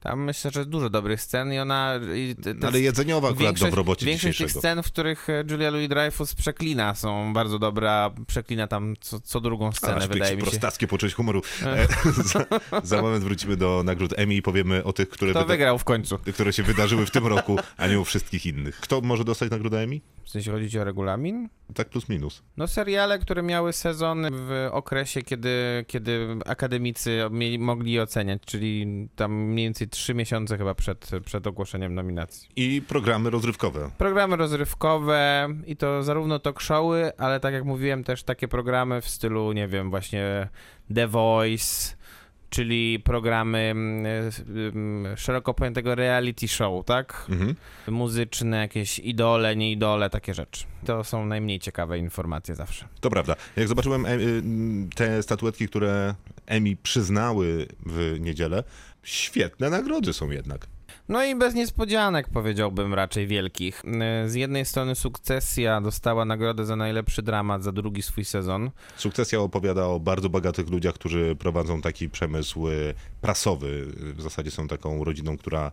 Tam 0.04 0.24
myślę, 0.24 0.50
że 0.50 0.66
dużo 0.66 0.90
dobrych 0.90 1.20
scen 1.20 1.52
i 1.52 1.58
ona... 1.58 2.00
I 2.14 2.36
ale 2.66 2.80
jedzeniowa 2.80 3.30
akurat 3.30 3.58
do 3.58 3.70
w 3.70 3.74
robocie 3.74 4.06
większość 4.06 4.38
tych 4.38 4.52
scen, 4.52 4.82
w 4.82 4.86
których 4.86 5.30
e, 5.30 5.44
Julia 5.50 5.70
Louis-Dreyfus 5.70 6.34
przeklina, 6.34 6.94
są 6.94 7.32
bardzo 7.32 7.58
dobre, 7.58 7.90
a 7.90 8.10
przeklina 8.26 8.66
tam 8.66 8.94
co, 9.00 9.20
co 9.20 9.40
drugą 9.40 9.72
scenę, 9.72 9.96
Aż 9.96 10.08
wydaje 10.08 10.36
mi 10.36 10.42
się. 10.42 10.46
prostackie 10.46 10.86
poczucie 10.86 11.14
humoru. 11.14 11.42
E, 11.62 11.86
za, 12.32 12.46
za 12.82 13.02
moment 13.02 13.24
wrócimy 13.24 13.56
do 13.56 13.82
nagród 13.84 14.14
Emmy 14.16 14.34
i 14.34 14.42
powiemy 14.42 14.84
o 14.84 14.92
tych, 14.92 15.08
które, 15.08 15.30
Kto 15.30 15.44
wygrał 15.44 15.78
w 15.78 15.84
końcu? 15.84 16.18
które 16.18 16.52
się 16.52 16.62
wydarzyły 16.62 17.06
w 17.06 17.10
tym 17.10 17.26
roku, 17.26 17.56
a 17.76 17.86
nie 17.86 18.00
o 18.00 18.04
wszystkich 18.04 18.46
innych. 18.46 18.76
Kto 18.76 19.00
może 19.00 19.24
dostać 19.24 19.50
nagrodę 19.50 19.80
Emmy? 19.80 20.00
W 20.24 20.30
sensie 20.30 20.52
chodzi 20.52 20.78
o 20.78 20.84
regulamin? 20.84 21.48
Tak 21.74 21.88
plus 21.88 22.08
minus. 22.08 22.42
No 22.56 22.68
seriale, 22.68 23.18
które 23.18 23.42
miały 23.42 23.72
sezon 23.72 24.26
w 24.32 24.68
okresie, 24.72 25.22
kiedy, 25.22 25.84
kiedy 25.86 26.36
akademicy 26.46 27.20
mieli, 27.30 27.58
mogli 27.58 28.00
oceniać, 28.00 28.42
czyli 28.46 28.86
tam 29.16 29.32
mniej 29.32 29.66
więcej 29.66 29.88
trzy 29.94 30.14
miesiące 30.14 30.58
chyba 30.58 30.74
przed, 30.74 31.10
przed 31.24 31.46
ogłoszeniem 31.46 31.94
nominacji. 31.94 32.48
I 32.56 32.82
programy 32.88 33.30
rozrywkowe. 33.30 33.90
Programy 33.98 34.36
rozrywkowe 34.36 35.48
i 35.66 35.76
to 35.76 36.02
zarówno 36.02 36.38
talk 36.38 36.60
showy, 36.60 37.12
ale 37.18 37.40
tak 37.40 37.54
jak 37.54 37.64
mówiłem 37.64 38.04
też 38.04 38.22
takie 38.22 38.48
programy 38.48 39.00
w 39.00 39.08
stylu, 39.08 39.52
nie 39.52 39.68
wiem, 39.68 39.90
właśnie 39.90 40.48
The 40.94 41.08
Voice, 41.08 41.96
czyli 42.54 43.00
programy 43.00 43.58
mm, 43.58 44.06
mm, 44.48 45.16
szeroko 45.16 45.54
pojętego 45.54 45.94
reality 45.94 46.48
show, 46.48 46.84
tak? 46.84 47.26
Mhm. 47.30 47.54
Muzyczne, 47.88 48.56
jakieś 48.56 48.98
idole, 48.98 49.56
nie 49.56 49.72
idole, 49.72 50.10
takie 50.10 50.34
rzeczy. 50.34 50.64
To 50.86 51.04
są 51.04 51.26
najmniej 51.26 51.60
ciekawe 51.60 51.98
informacje 51.98 52.54
zawsze. 52.54 52.88
To 53.00 53.10
prawda. 53.10 53.36
Jak 53.56 53.68
zobaczyłem 53.68 54.06
y, 54.06 54.42
te 54.94 55.22
statuetki, 55.22 55.68
które 55.68 56.14
Emmy 56.46 56.76
przyznały 56.82 57.66
w 57.86 58.16
niedzielę, 58.20 58.64
świetne 59.04 59.70
nagrody 59.70 60.12
są 60.12 60.30
jednak. 60.30 60.66
No 61.08 61.24
i 61.24 61.34
bez 61.36 61.54
niespodzianek 61.54 62.28
powiedziałbym 62.28 62.94
raczej 62.94 63.26
wielkich. 63.26 63.82
E, 64.00 64.28
Z 64.28 64.34
jednej 64.34 64.64
strony 64.64 64.94
Sukcesja 64.94 65.80
dostała 65.80 66.24
nagrodę 66.24 66.64
za 66.64 66.76
najlepszy 66.76 67.22
dramat 67.22 67.62
za 67.62 67.72
drugi 67.72 68.02
swój 68.02 68.24
sezon. 68.24 68.70
Sukcesja 68.96 69.40
opowiada 69.40 69.86
o 69.86 70.00
bardzo 70.00 70.28
bogatych 70.28 70.70
ludziach, 70.70 70.94
którzy 70.94 71.36
prowadzą 71.38 71.80
taki 71.80 72.08
przemysł 72.08 72.68
y, 72.68 72.94
prasowy. 73.20 73.86
W 74.16 74.22
zasadzie 74.22 74.50
są 74.50 74.68
taką 74.68 75.04
rodziną, 75.04 75.38
która 75.38 75.72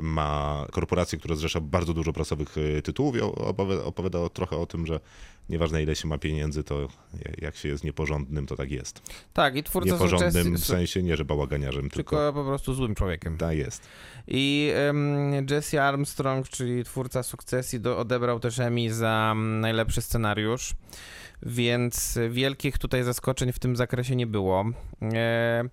ma 0.00 0.66
korporację, 0.72 1.18
która 1.18 1.36
zrzesza 1.36 1.60
bardzo 1.60 1.94
dużo 1.94 2.12
prasowych 2.12 2.58
y, 2.58 2.82
tytułów 2.82 3.16
i 3.16 3.20
opowiada, 3.20 3.84
opowiada 3.84 4.28
trochę 4.28 4.56
o 4.56 4.66
tym, 4.66 4.86
że 4.86 5.00
nieważne 5.48 5.82
ile 5.82 5.96
się 5.96 6.08
ma 6.08 6.18
pieniędzy, 6.18 6.64
to 6.64 6.88
jak 7.40 7.56
się 7.56 7.68
jest 7.68 7.84
nieporządnym, 7.84 8.46
to 8.46 8.56
tak 8.56 8.70
jest. 8.70 9.02
Tak, 9.32 9.56
i 9.56 9.62
twórca 9.62 9.92
Nieporządnym 9.92 10.30
w 10.30 10.46
Sukcesji... 10.46 10.66
sensie 10.66 11.02
nie, 11.02 11.16
że 11.16 11.24
bałaganiarzem, 11.24 11.90
tylko, 11.90 12.16
Tylko 12.16 12.32
po 12.32 12.44
prostu 12.44 12.74
złym 12.74 12.94
człowiekiem. 12.94 13.36
tak 13.38 13.56
jest. 13.56 13.88
I 14.28 14.70
em, 14.74 15.46
Jesse 15.50 15.84
Armstrong, 15.84 16.48
czyli 16.48 16.84
twórca 16.84 17.22
sukcesji, 17.22 17.80
do, 17.80 17.98
odebrał 17.98 18.40
też 18.40 18.58
Emmy 18.58 18.94
za 18.94 19.28
mm, 19.32 19.60
najlepszy 19.60 20.02
scenariusz, 20.02 20.74
więc 21.44 22.18
wielkich 22.30 22.78
tutaj 22.78 23.02
zaskoczeń 23.02 23.52
w 23.52 23.58
tym 23.58 23.76
zakresie 23.76 24.16
nie 24.16 24.26
było. 24.26 24.64
E, 25.02 25.64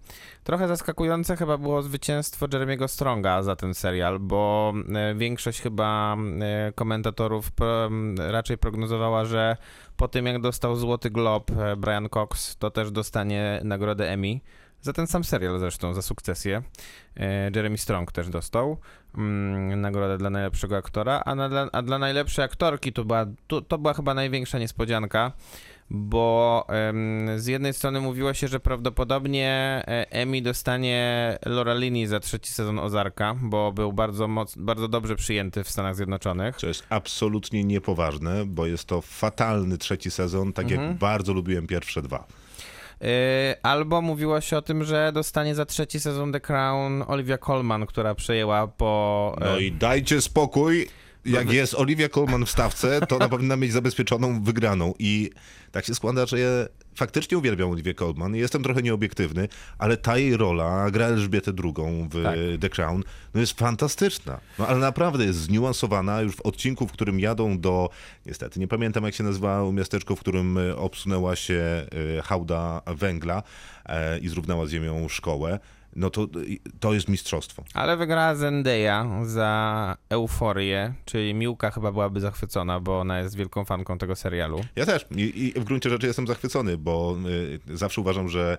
trochę 0.43 0.67
zaskakujące 0.67 1.37
chyba 1.37 1.57
było 1.57 1.81
zwycięstwo 1.81 2.47
Jeremiego 2.53 2.87
Stronga 2.87 3.43
za 3.43 3.55
ten 3.55 3.73
serial, 3.73 4.19
bo 4.19 4.73
e, 4.95 5.15
większość 5.15 5.61
chyba 5.61 6.17
e, 6.41 6.71
komentatorów 6.75 7.51
pro, 7.51 7.85
m, 7.85 8.15
raczej 8.19 8.57
prognozowała, 8.57 9.25
że 9.25 9.57
po 9.97 10.07
tym 10.07 10.25
jak 10.25 10.41
dostał 10.41 10.75
Złoty 10.75 11.09
Glob 11.09 11.51
e, 11.51 11.75
Brian 11.75 12.09
Cox, 12.09 12.57
to 12.57 12.71
też 12.71 12.91
dostanie 12.91 13.61
nagrodę 13.63 14.09
Emmy. 14.09 14.39
Za 14.81 14.93
ten 14.93 15.07
sam 15.07 15.23
serial 15.23 15.59
zresztą, 15.59 15.93
za 15.93 16.01
sukcesję. 16.01 16.61
E, 17.17 17.51
Jeremy 17.55 17.77
Strong 17.77 18.11
też 18.11 18.29
dostał 18.29 18.77
mm, 19.17 19.81
nagrodę 19.81 20.17
dla 20.17 20.29
najlepszego 20.29 20.77
aktora, 20.77 21.21
a, 21.25 21.35
na, 21.35 21.49
dla, 21.49 21.69
a 21.71 21.81
dla 21.81 21.99
najlepszej 21.99 22.45
aktorki 22.45 22.93
to 22.93 23.05
była, 23.05 23.25
to, 23.47 23.61
to 23.61 23.77
była 23.77 23.93
chyba 23.93 24.13
największa 24.13 24.59
niespodzianka, 24.59 25.31
bo 25.89 26.67
z 27.35 27.47
jednej 27.47 27.73
strony 27.73 28.01
mówiło 28.01 28.33
się, 28.33 28.47
że 28.47 28.59
prawdopodobnie 28.59 29.47
e, 29.87 30.11
Emmy 30.11 30.41
dostanie 30.41 31.37
Laura 31.45 31.73
Linney 31.73 32.07
za 32.07 32.19
trzeci 32.19 32.51
sezon 32.51 32.79
Ozarka, 32.79 33.35
bo 33.41 33.71
był 33.71 33.93
bardzo, 33.93 34.27
moc, 34.27 34.55
bardzo 34.57 34.87
dobrze 34.87 35.15
przyjęty 35.15 35.63
w 35.63 35.69
Stanach 35.69 35.95
Zjednoczonych. 35.95 36.55
Co 36.57 36.67
jest 36.67 36.83
absolutnie 36.89 37.63
niepoważne, 37.63 38.45
bo 38.45 38.65
jest 38.65 38.85
to 38.85 39.01
fatalny 39.01 39.77
trzeci 39.77 40.11
sezon, 40.11 40.53
tak 40.53 40.65
Mhm. 40.71 40.87
jak 40.89 40.97
bardzo 40.97 41.33
lubiłem 41.33 41.67
pierwsze 41.67 42.01
dwa. 42.01 42.27
E, 43.01 43.55
Albo 43.63 44.01
mówiło 44.01 44.41
się 44.41 44.57
o 44.57 44.61
tym, 44.61 44.83
że 44.83 45.11
dostanie 45.13 45.55
za 45.55 45.65
trzeci 45.65 45.99
sezon 45.99 46.31
The 46.31 46.39
Crown 46.39 47.03
Olivia 47.07 47.37
Colman, 47.37 47.85
która 47.85 48.15
przejęła 48.15 48.67
po... 48.67 49.35
No 49.39 49.57
e, 49.57 49.61
i 49.61 49.71
dajcie 49.71 50.21
spokój. 50.21 50.87
Jak 51.25 51.53
jest 51.53 51.73
Olivia 51.73 52.09
Colman 52.09 52.45
w 52.45 52.51
stawce, 52.51 53.01
to 53.01 53.15
ona 53.15 53.29
powinna 53.35 53.55
mieć 53.55 53.71
zabezpieczoną 53.71 54.43
wygraną. 54.43 54.93
I 54.99 55.29
tak 55.71 55.85
się 55.85 55.95
składa, 55.95 56.25
że 56.25 56.39
ja 56.39 56.47
faktycznie 56.95 57.37
uwielbiam 57.37 57.69
Olivię 57.71 57.93
Colman. 57.93 58.35
Jestem 58.35 58.63
trochę 58.63 58.81
nieobiektywny, 58.81 59.47
ale 59.77 59.97
ta 59.97 60.17
jej 60.17 60.37
rola, 60.37 60.91
gra 60.91 61.05
Elżbietę 61.05 61.51
II 61.63 62.09
w 62.09 62.23
Tak. 62.23 62.39
The 62.61 62.69
Crown, 62.69 63.03
no 63.33 63.41
jest 63.41 63.59
fantastyczna. 63.59 64.39
No 64.59 64.67
ale 64.67 64.79
naprawdę 64.79 65.25
jest 65.25 65.39
zniuansowana 65.39 66.21
już 66.21 66.35
w 66.35 66.41
odcinku, 66.41 66.87
w 66.87 66.91
którym 66.91 67.19
jadą 67.19 67.59
do, 67.59 67.89
niestety 68.25 68.59
nie 68.59 68.67
pamiętam 68.67 69.03
jak 69.03 69.15
się 69.15 69.23
nazywało 69.23 69.73
miasteczko, 69.73 70.15
w 70.15 70.19
którym 70.19 70.57
e, 70.57 70.75
obsunęła 70.75 71.35
się 71.35 71.85
e, 72.17 72.21
hałda 72.21 72.81
węgla 72.85 73.43
e, 73.85 74.19
i 74.19 74.29
zrównała 74.29 74.65
z 74.65 74.69
ziemią 74.69 75.09
szkołę. 75.09 75.59
No 75.95 76.09
to, 76.09 76.27
to 76.79 76.93
jest 76.93 77.07
mistrzostwo. 77.07 77.63
Ale 77.73 77.97
wygrała 77.97 78.35
Zendaya 78.35 79.25
za 79.25 79.97
Euforię, 80.09 80.93
czyli 81.05 81.33
Miłka 81.33 81.71
chyba 81.71 81.91
byłaby 81.91 82.19
zachwycona, 82.19 82.79
bo 82.79 82.99
ona 82.99 83.19
jest 83.19 83.35
wielką 83.35 83.65
fanką 83.65 83.97
tego 83.97 84.15
serialu. 84.15 84.61
Ja 84.75 84.85
też. 84.85 85.05
I, 85.15 85.53
I 85.57 85.59
w 85.59 85.63
gruncie 85.63 85.89
rzeczy 85.89 86.07
jestem 86.07 86.27
zachwycony, 86.27 86.77
bo 86.77 87.17
y, 87.71 87.77
zawsze 87.77 88.01
uważam, 88.01 88.29
że 88.29 88.57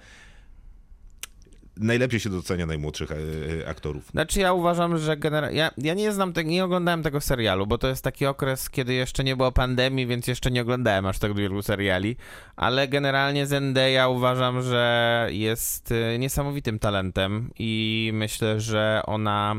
najlepiej 1.83 2.21
się 2.21 2.31
docenia 2.31 2.67
najmłodszych 2.67 3.11
y, 3.11 3.65
aktorów. 3.69 4.11
Znaczy 4.11 4.41
ja 4.41 4.53
uważam, 4.53 4.99
że 4.99 5.17
generalnie... 5.17 5.59
Ja, 5.59 5.71
ja 5.79 5.95
nie 5.95 6.13
znam 6.13 6.33
tego, 6.33 6.51
nie 6.51 6.65
oglądałem 6.65 7.03
tego 7.03 7.21
serialu, 7.21 7.67
bo 7.67 7.79
to 7.79 7.89
jest 7.89 8.05
taki 8.05 8.27
okres, 8.27 8.71
kiedy 8.71 8.95
jeszcze 8.95 9.25
nie 9.25 9.37
było 9.37 9.53
pandemii, 9.53 10.07
więc 10.07 10.27
jeszcze 10.27 10.51
nie 10.51 10.63
oglądałem 10.63 11.07
aż 11.07 11.19
tak 11.19 11.35
wielu 11.35 11.63
seriali, 11.63 12.17
ale 12.57 12.89
generalnie 12.89 13.47
Zendaya 13.47 14.09
uważam, 14.09 14.63
że 14.63 15.29
jest 15.31 15.91
y, 15.91 16.19
niesamowitym 16.19 16.79
talentem 16.79 17.51
i 17.59 18.11
myślę, 18.15 18.61
że 18.61 19.03
ona, 19.07 19.55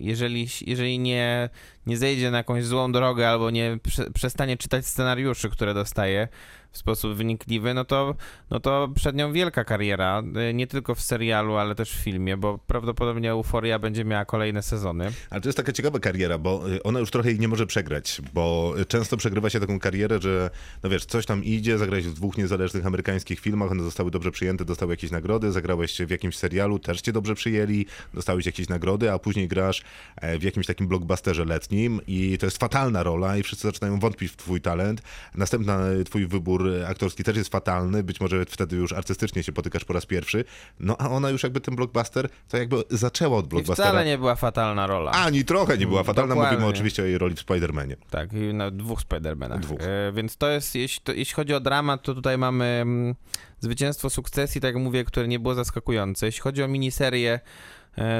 jeżeli, 0.00 0.46
jeżeli 0.66 0.98
nie, 0.98 1.48
nie 1.86 1.96
zejdzie 1.96 2.30
na 2.30 2.38
jakąś 2.38 2.64
złą 2.64 2.92
drogę 2.92 3.28
albo 3.28 3.50
nie 3.50 3.78
prze, 3.82 4.10
przestanie 4.10 4.56
czytać 4.56 4.86
scenariuszy, 4.86 5.50
które 5.50 5.74
dostaje 5.74 6.28
w 6.74 6.78
sposób 6.78 7.14
wynikliwy, 7.14 7.74
no 7.74 7.84
to, 7.84 8.14
no 8.50 8.60
to 8.60 8.88
przed 8.94 9.16
nią 9.16 9.32
wielka 9.32 9.64
kariera, 9.64 10.22
y, 10.50 10.54
nie 10.54 10.66
tylko 10.66 10.94
w 10.94 11.00
serialu, 11.00 11.56
ale 11.56 11.74
też 11.74 11.92
w 11.92 11.94
filmie, 11.94 12.36
bo 12.36 12.58
prawdopodobnie 12.58 13.30
Euforia 13.30 13.78
będzie 13.78 14.04
miała 14.04 14.24
kolejne 14.24 14.62
sezony. 14.62 15.12
Ale 15.30 15.40
to 15.40 15.48
jest 15.48 15.56
taka 15.56 15.72
ciekawa 15.72 15.98
kariera, 15.98 16.38
bo 16.38 16.70
y, 16.70 16.82
ona 16.82 17.00
już 17.00 17.10
trochę 17.10 17.30
jej 17.30 17.38
nie 17.38 17.48
może 17.48 17.66
przegrać, 17.66 18.22
bo 18.32 18.74
y, 18.80 18.84
często 18.84 19.16
przegrywa 19.16 19.50
się 19.50 19.60
taką 19.60 19.78
karierę, 19.78 20.18
że 20.22 20.50
no 20.82 20.90
wiesz, 20.90 21.04
coś 21.04 21.26
tam 21.26 21.44
idzie, 21.44 21.78
zagrałeś 21.78 22.06
w 22.06 22.14
dwóch 22.14 22.38
niezależnych 22.38 22.86
amerykańskich 22.86 23.40
filmach, 23.40 23.70
one 23.70 23.82
zostały 23.82 24.10
dobrze 24.10 24.30
przyjęte, 24.30 24.64
dostały 24.64 24.92
jakieś 24.92 25.10
nagrody, 25.10 25.52
zagrałeś 25.52 25.98
w 25.98 26.10
jakimś 26.10 26.36
serialu, 26.36 26.78
też 26.78 27.00
cię 27.00 27.12
dobrze 27.12 27.34
przyjęli, 27.34 27.86
dostałeś 28.14 28.46
jakieś 28.46 28.68
nagrody, 28.68 29.12
a 29.12 29.18
później 29.18 29.48
grasz 29.48 29.82
e, 30.16 30.38
w 30.38 30.42
jakimś 30.42 30.66
takim 30.66 30.88
blockbusterze 30.88 31.44
letnim 31.44 32.00
i 32.06 32.38
to 32.38 32.46
jest 32.46 32.58
fatalna 32.58 33.02
rola 33.02 33.36
i 33.36 33.42
wszyscy 33.42 33.68
zaczynają 33.68 33.98
wątpić 33.98 34.32
w 34.32 34.36
twój 34.36 34.60
talent. 34.60 35.02
Następna 35.34 35.90
y, 35.90 36.04
twój 36.04 36.26
wybór 36.26 36.63
y, 36.66 36.86
aktorski 36.86 37.24
też 37.24 37.36
jest 37.36 37.50
fatalny, 37.50 38.02
być 38.02 38.20
może 38.20 38.44
wtedy 38.44 38.76
już 38.76 38.92
artystycznie 38.92 39.42
się 39.42 39.52
potykasz 39.52 39.84
po 39.84 39.92
raz 39.92 40.06
pierwszy, 40.06 40.44
no 40.80 40.96
a 40.98 41.08
ona 41.10 41.30
już 41.30 41.42
jakby 41.42 41.60
ten 41.60 41.76
blockbuster, 41.76 42.28
to 42.48 42.56
jakby 42.56 42.76
zaczęła 42.90 43.38
od 43.38 43.46
I 43.46 43.48
blockbustera. 43.48 43.88
wcale 43.88 44.04
nie 44.04 44.18
była 44.18 44.34
fatalna 44.34 44.86
rola. 44.86 45.10
Ani 45.10 45.44
trochę 45.44 45.78
nie 45.78 45.86
była 45.86 46.02
fatalna, 46.04 46.34
Dokładnie. 46.34 46.56
mówimy 46.56 46.70
oczywiście 46.70 47.02
o 47.02 47.06
jej 47.06 47.18
roli 47.18 47.34
w 47.34 47.46
Spider-Manie. 47.46 47.96
Tak, 48.10 48.32
i 48.32 48.54
na 48.54 48.70
dwóch 48.70 49.00
Spider-Manach. 49.00 49.58
Dwóch. 49.58 49.80
E, 49.80 50.12
więc 50.12 50.36
to 50.36 50.48
jest, 50.50 50.74
jeśli, 50.74 51.00
to, 51.04 51.12
jeśli 51.12 51.34
chodzi 51.34 51.54
o 51.54 51.60
dramat, 51.60 52.02
to 52.02 52.14
tutaj 52.14 52.38
mamy 52.38 52.64
mm, 52.64 53.14
zwycięstwo 53.60 54.10
sukcesji, 54.10 54.60
tak 54.60 54.74
jak 54.74 54.82
mówię, 54.84 55.04
które 55.04 55.28
nie 55.28 55.38
było 55.38 55.54
zaskakujące. 55.54 56.26
Jeśli 56.26 56.40
chodzi 56.40 56.62
o 56.62 56.68
miniserię, 56.68 57.32
e, 57.32 57.40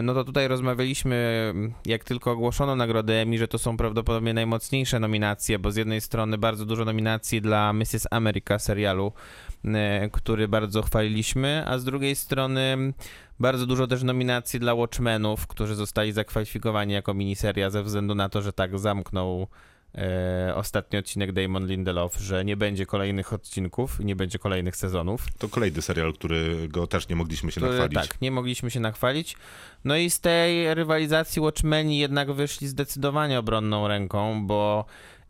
no 0.02 0.14
to 0.14 0.24
tutaj 0.24 0.48
rozmawialiśmy, 0.48 1.52
jak 1.86 2.04
tylko 2.04 2.30
ogłoszono 2.30 2.76
nagrodę 2.76 3.22
Emmy, 3.22 3.38
że 3.38 3.48
to 3.48 3.58
są 3.58 3.76
prawdopodobnie 3.76 4.34
najmocniejsze 4.34 5.00
nominacje, 5.00 5.58
bo 5.58 5.70
z 5.70 5.76
jednej 5.76 6.00
strony 6.00 6.38
bardzo 6.38 6.66
dużo 6.66 6.84
nominacji 6.84 7.40
dla 7.40 7.72
Mrs. 7.72 8.06
America 8.10 8.58
serialu, 8.58 9.12
e, 9.64 10.10
który 10.12 10.48
bardzo 10.48 10.82
chwaliliśmy, 10.82 11.64
a 11.66 11.78
z 11.78 11.84
drugiej 11.84 12.16
strony 12.16 12.92
bardzo 13.40 13.66
dużo 13.66 13.86
też 13.86 14.02
nominacji 14.02 14.60
dla 14.60 14.74
Watchmenów, 14.74 15.46
którzy 15.46 15.74
zostali 15.74 16.12
zakwalifikowani 16.12 16.92
jako 16.92 17.14
miniseria 17.14 17.70
ze 17.70 17.82
względu 17.82 18.14
na 18.14 18.28
to, 18.28 18.42
że 18.42 18.52
tak 18.52 18.78
zamknął 18.78 19.46
e, 19.94 20.52
ostatni 20.54 20.98
odcinek 20.98 21.32
Damon 21.32 21.66
Lindelof, 21.66 22.16
że 22.16 22.44
nie 22.44 22.56
będzie 22.56 22.86
kolejnych 22.86 23.32
odcinków, 23.32 24.00
nie 24.00 24.16
będzie 24.16 24.38
kolejnych 24.38 24.76
sezonów. 24.76 25.26
To 25.38 25.48
kolejny 25.48 25.82
serial, 25.82 26.12
którego 26.12 26.86
też 26.86 27.08
nie 27.08 27.16
mogliśmy 27.16 27.52
się 27.52 27.60
Które, 27.60 27.72
nachwalić. 27.78 28.08
tak, 28.08 28.20
nie 28.20 28.30
mogliśmy 28.30 28.70
się 28.70 28.80
nachwalić. 28.80 29.36
No 29.84 29.96
i 29.96 30.10
z 30.10 30.20
tej 30.20 30.74
rywalizacji 30.74 31.42
Watchmeni 31.42 31.98
jednak 31.98 32.32
wyszli 32.32 32.68
zdecydowanie 32.68 33.38
obronną 33.38 33.88
ręką, 33.88 34.46
bo 34.46 34.84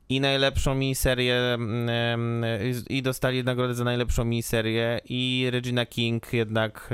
i 0.08 0.20
najlepszą 0.20 0.74
miniserię 0.74 1.36
mm, 1.54 2.44
i 2.88 3.02
dostali 3.02 3.44
nagrodę 3.44 3.74
za 3.74 3.84
najlepszą 3.84 4.24
miniserię 4.24 5.00
i 5.08 5.48
Regina 5.50 5.86
King 5.86 6.32
jednak 6.32 6.90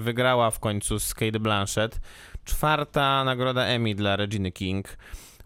wygrała 0.00 0.50
w 0.50 0.60
końcu 0.60 1.00
z 1.00 1.14
Kate 1.14 1.40
Blanchett. 1.40 2.00
Czwarta 2.44 3.24
nagroda 3.24 3.64
Emmy 3.64 3.94
dla 3.94 4.16
Reginy 4.16 4.52
King. 4.52 4.96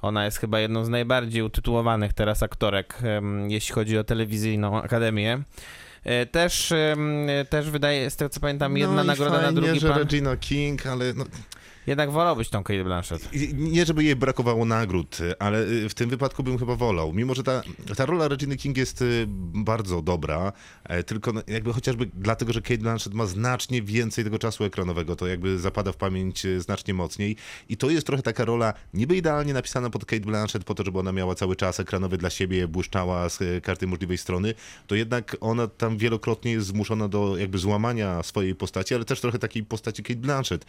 Ona 0.02 0.24
jest 0.24 0.38
chyba 0.38 0.60
jedną 0.60 0.84
z 0.84 0.88
najbardziej 0.88 1.42
utytułowanych 1.42 2.12
teraz 2.12 2.42
aktorek, 2.42 2.98
jeśli 3.48 3.74
chodzi 3.74 3.98
o 3.98 4.04
telewizyjną 4.04 4.82
akademię. 4.82 5.42
E, 6.04 6.26
Też, 6.26 6.72
też 7.50 7.70
wydaje, 7.70 8.10
z 8.10 8.16
tego 8.16 8.28
co 8.28 8.40
pamiętam, 8.40 8.76
jedna 8.76 8.96
no 8.96 9.04
nagroda 9.04 9.36
na 9.36 9.42
fajnie, 9.42 9.60
drugi 9.60 9.80
że 9.80 9.86
plan. 9.86 9.98
Regina 9.98 10.36
King, 10.36 10.86
ale 10.86 11.12
no, 11.14 11.24
Jednak 11.88 12.10
wolałbyś 12.10 12.48
tą 12.48 12.62
Kate 12.62 12.84
Blanchett. 12.84 13.28
nie 13.52 13.86
żeby 13.86 14.04
jej 14.04 14.16
brakowało 14.16 14.64
nagród, 14.64 15.18
ale 15.38 15.62
y, 15.62 15.88
w 15.88 15.94
tym 15.94 16.10
wypadku 16.10 16.42
bym 16.42 16.58
chyba 16.58 16.76
wolał. 16.76 17.12
Mimo, 17.12 17.34
że 17.34 17.42
ta, 17.42 17.62
ta 17.96 18.06
rola 18.06 18.28
Reginy 18.28 18.56
King 18.56 18.76
jest 18.76 19.02
y, 19.02 19.24
bardzo 19.54 20.02
dobra, 20.02 20.52
e, 20.84 21.02
tylko 21.02 21.32
no, 21.32 21.42
jakby 21.46 21.72
chociażby 21.72 22.10
dlatego, 22.14 22.52
że 22.52 22.62
Kate 22.62 22.78
Blanchett 22.78 23.14
ma 23.14 23.26
znacznie 23.26 23.82
więcej 23.82 24.24
tego 24.24 24.38
czasu 24.38 24.64
ekranowego, 24.64 25.16
to 25.16 25.26
jakby 25.26 25.58
zapada 25.58 25.92
w 25.92 25.96
pamięć 25.96 26.44
y, 26.44 26.60
znacznie 26.60 26.94
mocniej 26.94 27.36
i 27.68 27.76
to 27.76 27.90
jest 27.90 28.06
trochę 28.06 28.22
taka 28.22 28.44
rola 28.44 28.74
niby 28.94 29.16
idealnie 29.16 29.52
napisana 29.52 29.90
pod 29.90 30.04
Kate 30.04 30.20
Blanchett 30.20 30.64
po 30.64 30.74
to, 30.74 30.84
żeby 30.84 30.98
ona 30.98 31.12
miała 31.12 31.34
cały 31.34 31.56
czas 31.56 31.80
ekranowy 31.80 32.18
dla 32.18 32.30
siebie, 32.30 32.68
błyszczała 32.68 33.28
z 33.28 33.40
y, 33.40 33.60
każdej 33.60 33.88
możliwej 33.88 34.18
strony, 34.18 34.54
to 34.86 34.94
jednak 34.94 35.36
ona 35.40 35.66
tam 35.66 35.98
wielokrotnie 35.98 36.52
jest 36.52 36.66
zmuszona 36.66 37.08
do 37.08 37.36
jakby 37.36 37.58
złamania 37.58 38.22
swojej 38.22 38.54
postaci, 38.54 38.94
ale 38.94 39.04
też 39.04 39.20
trochę 39.20 39.38
takiej 39.38 39.64
postaci 39.64 40.02
Kate 40.02 40.20
Blanchett 40.20 40.64
e, 40.64 40.66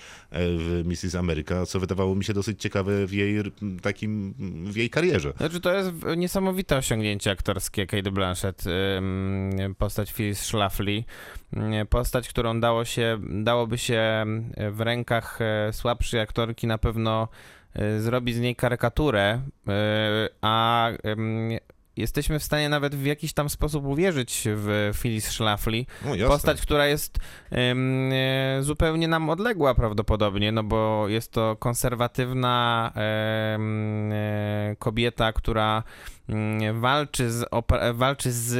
w 0.57 0.83
Mrs. 0.85 1.08
Mrs. 1.09 1.15
America, 1.15 1.65
co 1.65 1.79
wydawało 1.79 2.15
mi 2.15 2.23
się 2.23 2.33
dosyć 2.33 2.61
ciekawe 2.61 3.07
w 3.07 3.13
jej 3.13 3.43
takim, 3.81 4.33
w 4.65 4.75
jej 4.75 4.89
karierze. 4.89 5.33
Znaczy, 5.37 5.59
to 5.61 5.73
jest 5.73 5.91
niesamowite 6.17 6.77
osiągnięcie 6.77 7.31
aktorskie 7.31 7.87
Kate 7.87 8.11
Blanchett, 8.11 8.63
postać 9.77 10.13
Phyllis 10.13 10.39
Schlafly, 10.45 11.03
postać, 11.89 12.29
którą 12.29 12.59
dało 12.59 12.85
się, 12.85 13.19
dałoby 13.29 13.77
się 13.77 14.25
w 14.71 14.81
rękach 14.81 15.39
e, 15.41 15.73
słabszej 15.73 16.19
aktorki 16.19 16.67
na 16.67 16.77
pewno 16.77 17.27
y, 17.79 18.01
zrobić 18.01 18.35
z 18.35 18.39
niej 18.39 18.55
karykaturę, 18.55 19.41
y, 19.41 19.71
a 20.41 20.89
jesteśmy 21.99 22.39
w 22.39 22.43
stanie 22.43 22.69
nawet 22.69 22.95
w 22.95 23.05
jakiś 23.05 23.33
tam 23.33 23.49
sposób 23.49 23.85
uwierzyć 23.85 24.43
w 24.45 24.91
Phyllis 25.01 25.25
Schlafly, 25.31 25.85
No. 26.05 26.27
Postać, 26.27 26.61
która 26.61 26.87
jest 26.87 27.17
em, 27.51 28.11
e, 28.13 28.63
zupełnie 28.63 29.07
nam 29.07 29.29
odległa 29.29 29.75
prawdopodobnie, 29.75 30.51
no 30.51 30.63
bo 30.63 31.07
jest 31.07 31.31
to 31.31 31.55
konserwatywna 31.55 32.91
e, 32.95 34.75
kobieta, 34.79 35.33
która 35.33 35.83
walczy 36.73 37.31
z, 37.31 37.45
walczy 37.93 38.31
z 38.31 38.55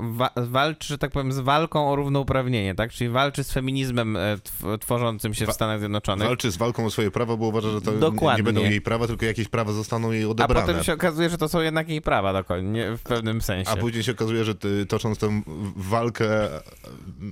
wa- 0.00 0.30
walczy, 0.36 0.88
że 0.88 0.98
tak 0.98 1.10
powiem, 1.10 1.32
z 1.32 1.38
walką 1.38 1.90
o 1.90 1.96
równouprawnienie, 1.96 2.74
tak? 2.74 2.92
Czyli 2.92 3.10
walczy 3.10 3.44
z 3.44 3.52
feminizmem 3.52 4.16
e, 4.16 4.36
tw- 4.36 4.78
tworzącym 4.78 5.34
się 5.34 5.46
w 5.46 5.52
Stanach 5.52 5.78
Zjednoczonych. 5.78 6.28
Walczy 6.28 6.50
z 6.50 6.56
walką 6.56 6.86
o 6.86 6.90
swoje 6.90 7.10
prawa, 7.10 7.36
bo 7.36 7.46
uważa, 7.46 7.70
że 7.70 7.80
to 7.80 7.92
Dokładnie. 7.92 8.36
nie 8.38 8.42
będą 8.44 8.60
jej 8.70 8.80
prawa, 8.80 9.06
tylko 9.06 9.24
jakieś 9.26 9.48
prawa 9.48 9.72
zostaną 9.72 10.12
jej 10.12 10.24
A 10.24 10.28
odebrane. 10.28 10.66
potem 10.66 10.84
się 10.84 10.92
okazuje, 10.92 11.30
że 11.30 11.38
to 11.38 11.48
są 11.48 11.60
jednak 11.60 11.88
jej 11.88 12.02
prawa 12.02 12.32
do 12.32 12.44
koń- 12.44 12.64
nie, 12.64 12.96
w 12.96 13.02
pewnym 13.02 13.40
sensie. 13.40 13.70
A 13.70 13.76
później 13.76 14.02
się 14.02 14.12
okazuje, 14.12 14.44
że 14.44 14.54
ty, 14.54 14.86
tocząc 14.86 15.18
tę 15.18 15.42
walkę 15.76 16.48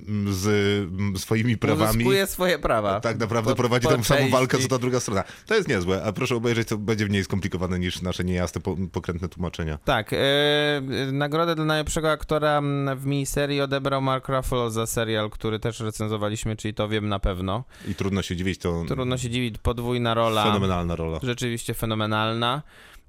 mm, 0.07 0.33
z 0.33 0.47
mm, 0.91 1.17
swoimi 1.17 1.57
prawami, 1.57 1.89
Uzyskuje 1.97 2.27
swoje 2.27 2.59
prawa. 2.59 2.99
tak 3.01 3.17
naprawdę 3.19 3.51
Po- 3.51 3.55
prowadzi 3.55 3.87
po 3.87 3.93
tą 3.95 4.03
samą 4.03 4.29
walkę, 4.29 4.51
części. 4.51 4.69
co 4.69 4.75
ta 4.75 4.81
druga 4.81 4.99
strona. 4.99 5.23
To 5.45 5.55
jest 5.55 5.67
niezłe, 5.67 6.03
a 6.03 6.11
proszę 6.13 6.35
obejrzeć, 6.35 6.67
to 6.67 6.77
będzie 6.77 7.05
mniej 7.05 7.23
skomplikowane 7.23 7.79
niż 7.79 8.01
nasze 8.01 8.23
niejasne, 8.23 8.52
po, 8.59 8.75
pokrętne 8.91 9.29
tłumaczenia. 9.29 9.77
Tak, 9.85 10.13
e, 10.13 10.17
nagrodę 11.11 11.55
dla 11.55 11.65
najlepszego 11.65 12.11
aktora 12.11 12.61
w 12.95 13.05
miniserii 13.05 13.61
odebrał 13.61 14.01
Mark 14.01 14.29
Ruffalo 14.29 14.69
za 14.69 14.87
serial, 14.87 15.29
który 15.29 15.59
też 15.59 15.79
recenzowaliśmy, 15.79 16.55
czyli 16.55 16.73
to 16.73 16.87
wiem 16.87 17.09
na 17.09 17.19
pewno. 17.19 17.63
I 17.87 17.95
trudno 17.95 18.21
się 18.21 18.35
dziwić, 18.35 18.59
to 18.59 18.83
Trudno 18.87 19.17
się 19.17 19.29
dziwić, 19.29 19.57
podwójna 19.57 20.13
rola, 20.13 20.43
fenomenalna 20.43 20.95
rola. 20.95 21.19
rzeczywiście 21.23 21.73
fenomenalna. 21.73 22.61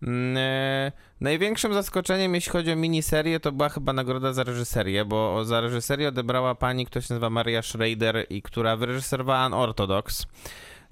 Mm, 0.02 0.36
E, 0.36 0.92
największym 1.20 1.74
zaskoczeniem, 1.74 2.34
jeśli 2.34 2.52
chodzi 2.52 2.72
o 2.72 2.76
miniserię, 2.76 3.40
to 3.40 3.52
była 3.52 3.68
chyba 3.68 3.92
nagroda 3.92 4.32
za 4.32 4.44
reżyserię, 4.44 5.04
bo 5.04 5.44
za 5.44 5.60
reżyserię 5.60 6.08
odebrała 6.08 6.54
pani, 6.54 6.86
która 6.86 7.02
się 7.02 7.14
nazywa 7.14 7.30
Maria 7.30 7.62
Schrader 7.62 8.26
i 8.30 8.42
która 8.42 8.76
wyreżyserowała 8.76 9.46
Unorthodox. 9.46 10.26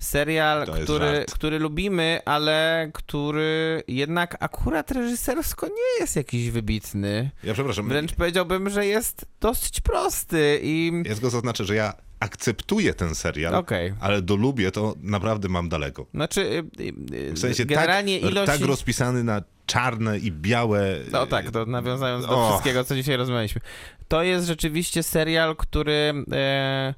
Serial, 0.02 0.66
który, 0.82 1.24
który 1.32 1.58
lubimy, 1.58 2.20
ale 2.24 2.90
który 2.94 3.82
jednak 3.88 4.36
akurat 4.40 4.90
reżysersko 4.90 5.66
nie 5.66 6.00
jest 6.00 6.16
jakiś 6.16 6.50
wybitny. 6.50 7.30
Ja 7.44 7.54
przepraszam, 7.54 7.88
Wręcz 7.88 8.12
powiedziałbym, 8.14 8.70
że 8.70 8.86
jest 8.86 9.26
dosyć 9.40 9.80
prosty 9.80 10.60
i... 10.62 10.92
ja 11.04 11.12
tylko 11.14 11.30
zaznaczę, 11.30 11.64
że 11.64 11.74
ja 11.74 11.94
akceptuję 12.20 12.94
ten 12.94 13.14
serial, 13.14 13.54
Okej. 13.54 13.94
ale 14.00 14.22
do 14.22 14.36
lubię 14.36 14.70
to 14.70 14.94
naprawdę 15.02 15.48
mam 15.48 15.68
daleko. 15.68 16.06
Znaczy, 16.14 16.40
y, 16.80 17.14
y, 17.14 17.32
W 17.32 17.38
sensie 17.38 17.64
generalnie 17.64 18.20
tak, 18.20 18.30
ilość... 18.30 18.52
tak 18.52 18.60
rozpisany 18.60 19.24
na 19.24 19.42
czarne 19.66 20.18
i 20.18 20.32
białe. 20.32 20.98
No 21.12 21.26
tak, 21.26 21.50
to 21.50 21.66
nawiązując 21.66 22.26
do 22.26 22.46
O. 22.46 22.50
wszystkiego, 22.50 22.84
co 22.84 22.94
dzisiaj 22.94 23.16
rozmawialiśmy. 23.16 23.60
To 24.08 24.22
jest 24.22 24.46
rzeczywiście 24.46 25.02
serial, 25.02 25.56
który, 25.56 26.14
e, 26.32 26.94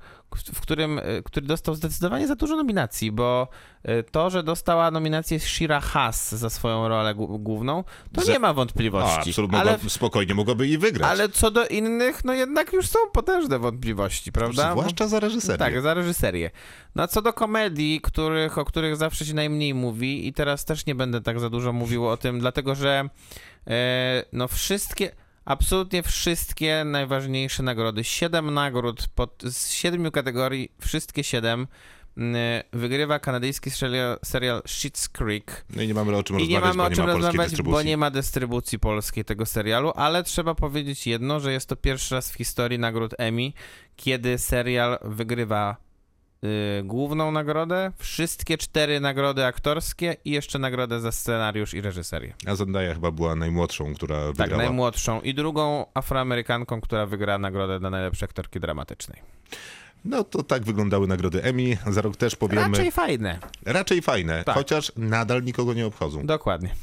w 0.55 0.61
którym, 0.61 0.99
e, 0.99 1.03
który 1.25 1.47
dostał 1.47 1.75
zdecydowanie 1.75 2.27
za 2.27 2.37
dużo 2.37 2.57
nominacji, 2.57 3.13
bo 3.13 3.49
e, 3.83 4.03
to, 4.03 4.31
że 4.31 4.43
dostała 4.43 4.91
nominację 4.91 5.41
Shira 5.41 5.81
Haas 5.81 6.35
za 6.35 6.51
swoją 6.51 6.89
rolę 6.89 7.15
głó- 7.15 7.39
główną, 7.43 7.85
to 8.13 8.33
nie 8.33 8.39
ma 8.39 8.49
A, 8.49 8.53
wątpliwości. 8.53 9.29
absolutnie, 9.31 9.59
ale, 9.59 9.73
mogła, 9.73 9.89
spokojnie 9.91 10.35
mogłaby 10.35 10.69
i 10.69 10.79
wygrać. 10.79 11.11
ale 11.11 11.29
co 11.29 11.51
do 11.51 11.67
innych, 11.67 12.25
no 12.25 12.33
jednak 12.33 12.73
już 12.73 12.87
są 12.89 12.99
potężne 13.13 13.59
wątpliwości, 13.59 14.33
prawda? 14.33 14.71
Zwłaszcza 14.73 15.07
za 15.09 15.21
reżyserię. 15.21 15.59
Tak, 15.59 15.81
za 15.81 15.95
reżyserię. 15.95 16.51
No 16.95 17.03
a 17.03 17.07
co 17.07 17.23
do 17.23 17.33
komedii, 17.33 18.01
których, 18.01 18.59
o 18.59 18.65
których 18.65 18.97
zawsze 18.97 19.25
się 19.27 19.35
najmniej 19.35 19.75
mówi 19.75 20.29
i 20.29 20.33
teraz 20.33 20.65
też 20.65 20.87
nie 20.87 20.95
będę 20.95 21.21
tak 21.21 21.41
za 21.41 21.51
dużo 21.51 21.73
mówił 21.73 22.09
o 22.09 22.17
tym, 22.17 22.41
dlatego 22.41 22.75
że 22.75 23.09
e, 23.67 24.25
no 24.33 24.49
wszystkie, 24.49 25.11
absolutnie 25.45 26.03
wszystkie 26.03 26.85
najważniejsze 26.85 27.63
nagrody, 27.63 28.05
siedem 28.05 28.55
nagród 28.55 29.09
pod, 29.15 29.43
z 29.43 29.71
siedmiu 29.71 30.11
kategorii, 30.11 30.73
wszystkie 30.81 31.25
siedem 31.25 31.67
m, 32.17 32.37
wygrywa 32.73 33.19
kanadyjski 33.19 33.71
serial, 33.71 34.19
serial 34.25 34.63
Schitt's 34.63 35.09
Creek. 35.09 35.65
No 35.77 35.83
i 35.83 35.89
nie 35.89 35.95
mamy 35.95 36.17
o 36.17 36.23
czym 36.23 36.41
I 36.41 36.49
nie 36.49 36.61
rozmawiać, 36.61 36.77
mamy 36.77 36.83
o 36.83 36.91
bo 36.91 36.97
czym 36.97 37.07
nie 37.07 37.13
ma 37.13 37.27
rozmawiać, 37.27 37.63
bo 37.63 37.83
nie 37.83 37.97
ma 37.97 38.11
dystrybucji 38.11 38.79
polskiej 38.79 39.25
tego 39.25 39.47
serialu, 39.47 39.93
ale 39.97 40.23
trzeba 40.23 40.55
powiedzieć 40.55 41.07
jedno, 41.07 41.41
że 41.41 41.53
jest 41.53 41.69
to 41.69 41.77
pierwszy 41.77 42.15
raz 42.15 42.31
w 42.31 42.35
historii 42.35 42.79
nagród 42.79 43.15
Emmy, 43.19 43.53
kiedy 43.97 44.39
serial 44.39 44.99
wygrywa 45.03 45.77
główną 46.85 47.31
nagrodę, 47.33 47.93
wszystkie 47.99 48.59
cztery 48.59 49.01
nagrody 49.01 49.45
aktorskie 49.45 50.17
i 50.25 50.31
jeszcze 50.31 50.59
nagrodę 50.59 51.01
za 51.01 51.13
scenariusz 51.13 51.75
i 51.75 51.81
reżyserię. 51.81 52.35
A 52.47 52.55
Zendaya 52.55 52.95
chyba 52.95 53.11
była 53.11 53.35
najmłodszą, 53.37 53.95
która 53.95 54.17
Tak, 54.27 54.37
wygrała. 54.37 54.63
najmłodszą 54.63 55.21
i 55.21 55.35
drugą 55.35 55.87
afroamerykanką, 55.95 56.81
która 56.81 57.07
wygra 57.07 57.39
nagrodę 57.39 57.81
dla 57.81 57.91
najlepszej 57.91 58.27
aktorki 58.27 58.61
dramatycznej. 58.61 59.23
No 60.05 60.25
to 60.25 60.43
tak 60.43 60.65
wyglądały 60.65 61.07
nagrody 61.07 61.43
Emmy. 61.43 61.77
Za 61.91 62.01
rok 62.03 62.17
też 62.17 62.37
powiemy. 62.37 62.63
Raczej 62.69 62.91
fajne. 62.93 63.39
Raczej 63.65 64.03
fajne, 64.03 64.45
Tak. 64.45 64.55
chociaż 64.55 64.93
nadal 64.97 65.43
nikogo 65.43 65.75
nie 65.75 65.87
obchodzą. 65.87 66.27
Dokładnie. 66.27 66.75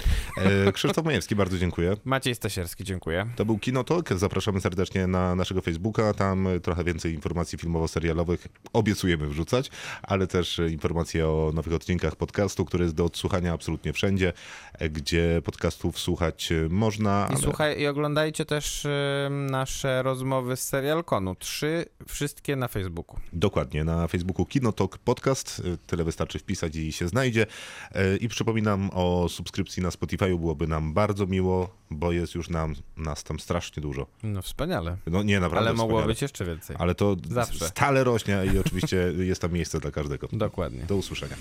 E, 0.68 0.72
Krzysztof 0.72 1.06
Majewski, 1.06 1.36
bardzo 1.36 1.58
dziękuję. 1.58 1.98
Maciej 2.06 2.36
Stasierski, 2.36 2.84
dziękuję. 2.84 3.26
To 3.36 3.46
był 3.46 3.60
Kinotok. 3.60 4.14
Zapraszamy 4.14 4.62
serdecznie 4.62 5.08
na 5.08 5.36
naszego 5.36 5.62
Facebooka. 5.62 6.14
Tam 6.14 6.48
trochę 6.64 6.84
więcej 6.84 7.14
informacji 7.14 7.58
filmowo-serialowych 7.58 8.48
obiecujemy 8.74 9.28
wrzucać, 9.28 9.72
ale 10.04 10.28
też 10.28 10.62
informacje 10.70 11.28
o 11.28 11.52
nowych 11.54 11.74
odcinkach 11.74 12.16
podcastu, 12.16 12.66
który 12.66 12.84
jest 12.84 12.96
do 12.96 13.06
odsłuchania 13.06 13.54
absolutnie 13.54 13.94
wszędzie, 13.94 14.34
gdzie 14.92 15.42
podcastów 15.46 16.00
słuchać 16.00 16.50
można. 16.70 17.28
I 17.30 17.34
ale- 17.34 17.42
słuchaj, 17.44 17.80
i 17.82 17.88
oglądajcie 17.88 18.46
też 18.46 18.88
nasze 19.30 20.04
rozmowy 20.04 20.56
z 20.58 20.64
Serialkonu. 20.64 21.36
Trzy, 21.36 21.86
wszystkie 22.08 22.56
na 22.56 22.68
Facebooku. 22.68 23.11
Dokładnie, 23.34 23.84
na 23.84 24.08
Facebooku 24.08 24.46
Kinotok 24.46 24.98
Podcast. 24.98 25.62
Tyle 25.88 26.04
wystarczy 26.04 26.40
wpisać 26.40 26.76
i 26.76 26.92
się 26.92 27.08
znajdzie. 27.08 27.46
Y, 27.96 28.18
I 28.18 28.28
przypominam 28.28 28.90
o 28.94 29.30
subskrypcji 29.30 29.84
na 29.84 29.92
Spotify, 29.92 30.26
byłoby 30.28 30.68
nam 30.68 30.94
bardzo 30.94 31.28
miło, 31.28 31.76
bo 31.92 32.12
jest 32.12 32.36
już 32.36 32.50
nam, 32.50 32.76
nas 32.98 33.24
tam 33.24 33.40
strasznie 33.40 33.82
dużo. 33.82 34.08
No 34.24 34.42
wspaniale. 34.42 34.98
No 35.08 35.24
nie, 35.24 35.40
naprawdę 35.40 35.70
Ale 35.70 35.78
mogło 35.78 35.88
wspaniale. 35.98 36.08
być 36.14 36.22
jeszcze 36.22 36.46
więcej. 36.46 36.76
Ale 36.80 36.96
to 36.96 37.16
Zawsze. 37.30 37.68
stale 37.68 38.04
rośnie 38.04 38.44
i 38.54 38.58
oczywiście 38.58 38.98
jest 39.32 39.42
tam 39.42 39.52
miejsce 39.54 39.80
dla 39.80 39.92
każdego. 39.92 40.28
Dokładnie. 40.32 40.84
Do 40.88 40.96
usłyszenia. 40.96 41.36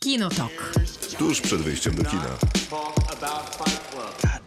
Kinotok. 0.00 0.72
Tuż 1.18 1.40
przed 1.40 1.60
wyjściem 1.60 1.94
do 1.94 2.04
kina. 2.04 2.22
God 2.22 3.20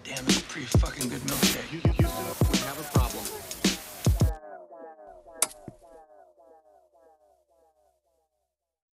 damn, 0.03 0.25
it's 0.27 0.37
a 0.37 0.53
pretty 0.53 0.77
fucking 0.79 1.09
good 1.11 1.25
milkshake. 1.25 1.72